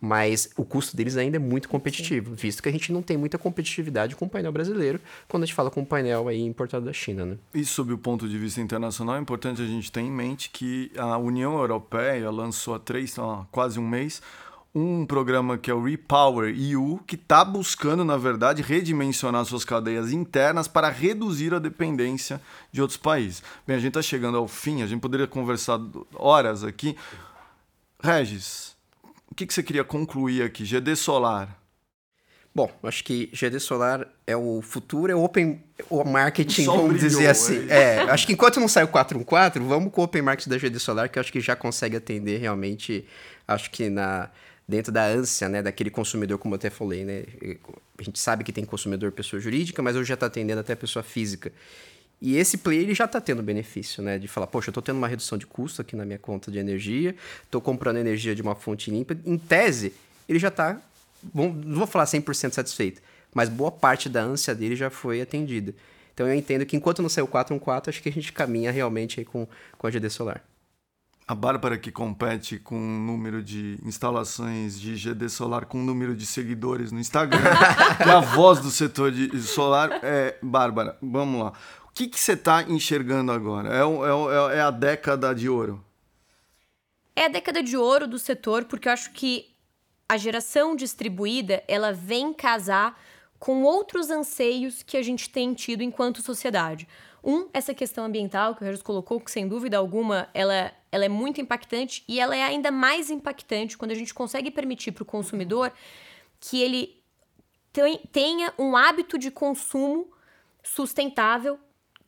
mas 0.04 0.50
o 0.56 0.64
custo 0.64 0.96
deles 0.96 1.16
ainda 1.16 1.36
é 1.36 1.38
muito 1.38 1.68
competitivo, 1.68 2.30
Sim. 2.30 2.36
visto 2.36 2.60
que 2.60 2.68
a 2.68 2.72
gente 2.72 2.92
não 2.92 3.02
tem 3.02 3.16
muita 3.16 3.38
competitividade 3.38 4.16
com 4.16 4.24
o 4.24 4.28
painel 4.28 4.50
brasileiro 4.50 5.00
quando 5.28 5.44
a 5.44 5.46
gente 5.46 5.54
fala 5.54 5.70
com 5.70 5.82
o 5.82 5.86
painel 5.86 6.26
aí 6.26 6.40
importado 6.40 6.84
da 6.84 6.92
China. 6.92 7.24
Né? 7.24 7.36
E 7.54 7.64
sob 7.64 7.92
o 7.92 7.98
ponto 7.98 8.28
de 8.28 8.36
vista 8.36 8.60
internacional, 8.60 9.14
é 9.14 9.20
importante 9.20 9.62
a 9.62 9.66
gente 9.66 9.92
ter 9.92 10.00
em 10.00 10.10
mente 10.10 10.50
que 10.50 10.90
a 10.96 11.16
União 11.18 11.56
Europeia 11.56 12.28
lançou 12.32 12.74
há 12.74 12.80
três, 12.80 13.14
quase 13.52 13.78
um 13.78 13.88
mês, 13.88 14.20
um 14.74 15.04
programa 15.04 15.58
que 15.58 15.70
é 15.70 15.74
o 15.74 15.82
Repower 15.82 16.54
EU, 16.56 16.98
que 17.06 17.14
está 17.14 17.44
buscando, 17.44 18.04
na 18.04 18.16
verdade, 18.16 18.62
redimensionar 18.62 19.44
suas 19.44 19.64
cadeias 19.64 20.12
internas 20.12 20.66
para 20.66 20.88
reduzir 20.88 21.52
a 21.52 21.58
dependência 21.58 22.40
de 22.70 22.80
outros 22.80 22.96
países. 22.96 23.42
Bem, 23.66 23.76
a 23.76 23.78
gente 23.78 23.88
está 23.88 24.02
chegando 24.02 24.38
ao 24.38 24.48
fim, 24.48 24.82
a 24.82 24.86
gente 24.86 25.00
poderia 25.00 25.26
conversar 25.26 25.78
horas 26.14 26.64
aqui. 26.64 26.96
Regis, 28.02 28.74
o 29.30 29.34
que, 29.34 29.46
que 29.46 29.52
você 29.52 29.62
queria 29.62 29.84
concluir 29.84 30.42
aqui? 30.42 30.64
GD 30.64 30.96
Solar. 30.96 31.58
Bom, 32.54 32.70
acho 32.82 33.04
que 33.04 33.30
GD 33.32 33.60
Solar 33.60 34.06
é 34.26 34.36
o 34.36 34.60
futuro, 34.62 35.10
é 35.10 35.14
o 35.14 35.22
open 35.22 35.62
o 35.88 36.04
marketing, 36.04 36.66
vamos 36.66 36.92
brilhou, 36.92 37.08
dizer 37.08 37.28
assim. 37.28 37.66
É. 37.68 37.96
é, 37.96 38.00
acho 38.10 38.26
que 38.26 38.32
enquanto 38.34 38.60
não 38.60 38.68
sai 38.68 38.84
o 38.84 38.88
414, 38.88 39.58
vamos 39.66 39.92
com 39.92 40.00
o 40.00 40.04
open 40.04 40.22
marketing 40.22 40.50
da 40.50 40.58
GD 40.58 40.78
Solar, 40.78 41.10
que 41.10 41.18
eu 41.18 41.20
acho 41.20 41.32
que 41.32 41.40
já 41.40 41.56
consegue 41.56 41.96
atender 41.96 42.38
realmente, 42.38 43.06
acho 43.46 43.70
que 43.70 43.88
na 43.88 44.30
dentro 44.72 44.90
da 44.90 45.04
ânsia, 45.04 45.48
né, 45.48 45.62
daquele 45.62 45.90
consumidor, 45.90 46.38
como 46.38 46.54
eu 46.54 46.56
até 46.56 46.70
falei, 46.70 47.04
né? 47.04 47.24
A 47.98 48.02
gente 48.02 48.18
sabe 48.18 48.42
que 48.42 48.52
tem 48.52 48.64
consumidor 48.64 49.12
pessoa 49.12 49.38
jurídica, 49.38 49.82
mas 49.82 49.94
hoje 49.94 50.08
já 50.08 50.14
está 50.14 50.26
atendendo 50.26 50.60
até 50.60 50.74
pessoa 50.74 51.02
física. 51.02 51.52
E 52.20 52.36
esse 52.36 52.56
player 52.56 52.84
ele 52.84 52.94
já 52.94 53.04
está 53.04 53.20
tendo 53.20 53.42
benefício, 53.42 54.02
né? 54.02 54.18
De 54.18 54.26
falar, 54.26 54.46
poxa, 54.46 54.68
eu 54.68 54.70
estou 54.70 54.82
tendo 54.82 54.96
uma 54.96 55.08
redução 55.08 55.36
de 55.36 55.46
custo 55.46 55.82
aqui 55.82 55.94
na 55.94 56.04
minha 56.04 56.18
conta 56.18 56.50
de 56.50 56.58
energia, 56.58 57.14
estou 57.44 57.60
comprando 57.60 57.98
energia 57.98 58.34
de 58.34 58.40
uma 58.40 58.54
fonte 58.54 58.90
limpa. 58.90 59.14
Em 59.26 59.36
tese, 59.36 59.92
ele 60.28 60.38
já 60.38 60.48
está 60.48 60.80
não 61.34 61.52
vou 61.76 61.86
falar 61.86 62.04
100% 62.04 62.52
satisfeito, 62.52 63.00
mas 63.32 63.48
boa 63.48 63.70
parte 63.70 64.08
da 64.08 64.22
ânsia 64.22 64.54
dele 64.54 64.74
já 64.74 64.90
foi 64.90 65.20
atendida. 65.20 65.72
Então 66.14 66.26
eu 66.26 66.34
entendo 66.34 66.66
que 66.66 66.76
enquanto 66.76 67.00
não 67.00 67.08
saiu 67.08 67.26
414, 67.26 67.90
acho 67.90 68.02
que 68.02 68.08
a 68.08 68.12
gente 68.12 68.32
caminha 68.32 68.72
realmente 68.72 69.24
com, 69.24 69.46
com 69.78 69.86
a 69.86 69.90
GD 69.90 70.10
Solar. 70.10 70.42
A 71.32 71.34
Bárbara 71.34 71.78
que 71.78 71.90
compete 71.90 72.58
com 72.58 72.76
o 72.76 73.00
número 73.00 73.42
de 73.42 73.78
instalações 73.82 74.78
de 74.78 74.96
GD 74.96 75.30
Solar 75.30 75.64
com 75.64 75.80
o 75.80 75.82
número 75.82 76.14
de 76.14 76.26
seguidores 76.26 76.92
no 76.92 77.00
Instagram, 77.00 77.40
que 77.96 78.06
é 78.06 78.12
a 78.12 78.20
voz 78.20 78.58
do 78.60 78.70
setor 78.70 79.10
de 79.10 79.40
solar. 79.40 79.98
É, 80.02 80.36
Bárbara, 80.42 80.98
vamos 81.00 81.42
lá. 81.42 81.54
O 81.88 81.92
que, 81.94 82.06
que 82.06 82.20
você 82.20 82.34
está 82.34 82.64
enxergando 82.64 83.32
agora? 83.32 83.70
É, 83.70 83.82
o, 83.82 84.30
é, 84.30 84.58
é 84.58 84.60
a 84.60 84.70
década 84.70 85.34
de 85.34 85.48
ouro? 85.48 85.82
É 87.16 87.24
a 87.24 87.28
década 87.28 87.62
de 87.62 87.78
ouro 87.78 88.06
do 88.06 88.18
setor, 88.18 88.66
porque 88.66 88.86
eu 88.86 88.92
acho 88.92 89.10
que 89.12 89.46
a 90.06 90.18
geração 90.18 90.76
distribuída, 90.76 91.64
ela 91.66 91.94
vem 91.94 92.34
casar 92.34 93.00
com 93.38 93.62
outros 93.62 94.10
anseios 94.10 94.82
que 94.82 94.98
a 94.98 95.02
gente 95.02 95.30
tem 95.30 95.54
tido 95.54 95.82
enquanto 95.82 96.20
sociedade. 96.20 96.86
Um, 97.24 97.48
essa 97.52 97.72
questão 97.72 98.04
ambiental 98.04 98.54
que 98.54 98.62
o 98.62 98.64
Regis 98.64 98.82
colocou, 98.82 99.20
que 99.20 99.30
sem 99.30 99.46
dúvida 99.46 99.76
alguma 99.76 100.28
ela, 100.34 100.72
ela 100.90 101.04
é 101.04 101.08
muito 101.08 101.40
impactante 101.40 102.02
e 102.08 102.18
ela 102.18 102.36
é 102.36 102.42
ainda 102.42 102.70
mais 102.70 103.10
impactante 103.10 103.78
quando 103.78 103.92
a 103.92 103.94
gente 103.94 104.12
consegue 104.12 104.50
permitir 104.50 104.90
para 104.90 105.02
o 105.02 105.06
consumidor 105.06 105.72
que 106.40 106.60
ele 106.60 107.00
tenha 108.10 108.52
um 108.58 108.76
hábito 108.76 109.16
de 109.16 109.30
consumo 109.30 110.10
sustentável 110.62 111.58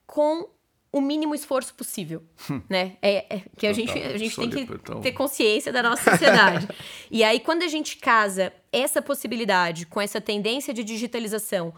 com 0.07 0.49
o 0.95 1.01
mínimo 1.01 1.35
esforço 1.35 1.75
possível, 1.75 2.23
hum. 2.49 2.61
né? 2.69 2.97
É, 3.03 3.37
é, 3.37 3.43
que 3.57 3.67
a 3.67 3.73
gente, 3.73 3.99
a 3.99 4.17
gente 4.17 4.37
tem 4.37 4.49
que 4.49 4.67
ter 5.03 5.11
consciência 5.11 5.73
da 5.73 5.83
nossa 5.83 6.09
sociedade. 6.09 6.69
e 7.11 7.25
aí, 7.25 7.41
quando 7.41 7.65
a 7.65 7.69
gente 7.69 7.97
casa 7.97 8.53
essa 8.73 9.03
possibilidade 9.03 9.87
com 9.87 10.01
essa 10.01 10.21
tendência 10.21 10.73
de 10.73 10.85
digitalização, 10.85 11.75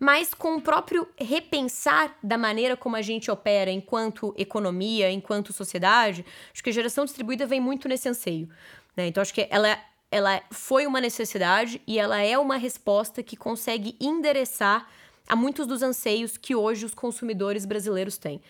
mas 0.00 0.32
com 0.32 0.56
o 0.56 0.62
próprio 0.62 1.06
repensar 1.18 2.16
da 2.22 2.38
maneira 2.38 2.74
como 2.74 2.96
a 2.96 3.02
gente 3.02 3.30
opera 3.30 3.70
enquanto 3.70 4.34
economia, 4.38 5.10
enquanto 5.10 5.52
sociedade, 5.52 6.24
acho 6.50 6.64
que 6.64 6.70
a 6.70 6.72
geração 6.72 7.04
distribuída 7.04 7.44
vem 7.44 7.60
muito 7.60 7.86
nesse 7.86 8.08
anseio. 8.08 8.48
Né? 8.96 9.08
Então, 9.08 9.20
acho 9.20 9.34
que 9.34 9.46
ela, 9.50 9.78
ela 10.10 10.42
foi 10.50 10.86
uma 10.86 11.02
necessidade 11.02 11.82
e 11.86 11.98
ela 11.98 12.18
é 12.18 12.38
uma 12.38 12.56
resposta 12.56 13.22
que 13.22 13.36
consegue 13.36 13.94
endereçar 14.00 14.88
a 15.28 15.36
muitos 15.36 15.66
dos 15.66 15.82
anseios 15.82 16.38
que 16.38 16.54
hoje 16.54 16.86
os 16.86 16.94
consumidores 16.94 17.66
brasileiros 17.66 18.16
têm. 18.16 18.40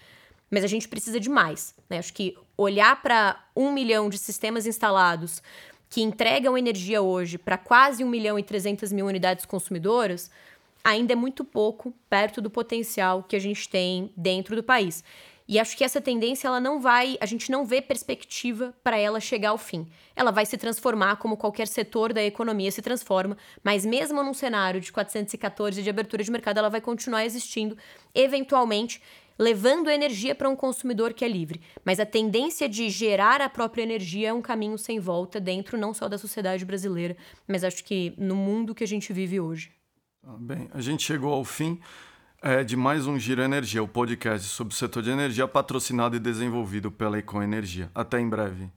Mas 0.49 0.63
a 0.63 0.69
gente 0.69 0.89
precisa 0.89 1.19
de 1.19 1.29
mais. 1.29 1.75
Né? 1.91 1.99
Acho 1.99 2.15
que 2.15 2.39
olhar 2.57 3.03
para 3.03 3.45
um 3.57 3.73
milhão 3.73 4.09
de 4.09 4.19
sistemas 4.19 4.67
instalados 4.67 5.43
que 5.89 6.01
entregam 6.01 6.57
energia 6.57 7.03
hoje 7.03 7.37
para 7.37 7.59
quase 7.59 8.05
1 8.05 8.09
milhão 8.09 8.39
e 8.39 8.43
300 8.45 8.93
mil 8.93 9.07
unidades 9.07 9.45
consumidoras 9.45 10.31
ainda 10.83 11.13
é 11.13 11.17
muito 11.17 11.45
pouco 11.45 11.95
perto 12.09 12.41
do 12.41 12.51
potencial 12.51 13.23
que 13.23 13.37
a 13.37 13.41
gente 13.41 13.69
tem 13.69 14.13
dentro 14.17 14.57
do 14.57 14.63
país. 14.63 15.05
E 15.51 15.59
acho 15.59 15.77
que 15.77 15.83
essa 15.83 16.01
tendência 16.01 16.47
ela 16.47 16.61
não 16.61 16.79
vai, 16.79 17.19
a 17.21 17.27
gente 17.27 17.51
não 17.51 17.67
vê 17.67 17.83
perspectiva 17.83 18.73
para 18.85 18.97
ela 18.97 19.19
chegar 19.19 19.49
ao 19.49 19.59
fim. 19.59 19.89
Ela 20.15 20.31
vai 20.31 20.47
se 20.47 20.57
transformar 20.57 21.17
como 21.17 21.37
qualquer 21.37 21.67
setor 21.67 22.13
da 22.13 22.23
economia 22.23 22.71
se 22.71 22.81
transforma, 22.81 23.37
mas 23.61 23.85
mesmo 23.85 24.23
num 24.23 24.33
cenário 24.33 24.81
de 24.81 24.93
414 24.93 25.83
de 25.83 25.91
abertura 25.91 26.23
de 26.23 26.31
mercado, 26.31 26.59
ela 26.59 26.69
vai 26.69 26.81
continuar 26.81 27.25
existindo, 27.25 27.77
eventualmente 28.15 29.03
levando 29.37 29.91
energia 29.91 30.37
para 30.37 30.49
um 30.49 30.55
consumidor 30.55 31.15
que 31.15 31.25
é 31.25 31.29
livre. 31.29 31.61
Mas 31.85 31.99
a 31.99 32.07
tendência 32.07 32.69
de 32.69 32.89
gerar 32.89 33.41
a 33.41 33.49
própria 33.49 33.83
energia 33.83 34.29
é 34.29 34.33
um 34.33 34.43
caminho 34.43 34.79
sem 34.79 35.01
volta 35.01 35.41
dentro 35.41 35.77
não 35.77 35.93
só 35.93 36.09
da 36.09 36.17
sociedade 36.17 36.65
brasileira, 36.65 37.17
mas 37.49 37.65
acho 37.65 37.83
que 37.83 38.15
no 38.17 38.37
mundo 38.37 38.73
que 38.73 38.85
a 38.85 38.87
gente 38.87 39.13
vive 39.13 39.41
hoje. 39.41 39.80
Ah, 40.23 40.37
bem, 40.39 40.69
a 40.75 40.83
gente 40.83 41.03
chegou 41.03 41.33
ao 41.33 41.45
fim 41.45 41.81
é, 42.43 42.63
de 42.63 42.77
mais 42.77 43.07
um 43.07 43.19
Giro 43.19 43.41
Energia, 43.41 43.83
o 43.83 43.89
podcast 43.89 44.47
sobre 44.49 44.75
o 44.75 44.77
setor 44.77 45.03
de 45.03 45.11
energia 45.11 45.49
patrocinado 45.49 46.15
e 46.15 46.19
desenvolvido 46.19 46.91
pela 46.91 47.19
Econ 47.19 47.43
Energia. 47.43 47.91
Até 47.95 48.21
em 48.21 48.29
breve. 48.29 48.71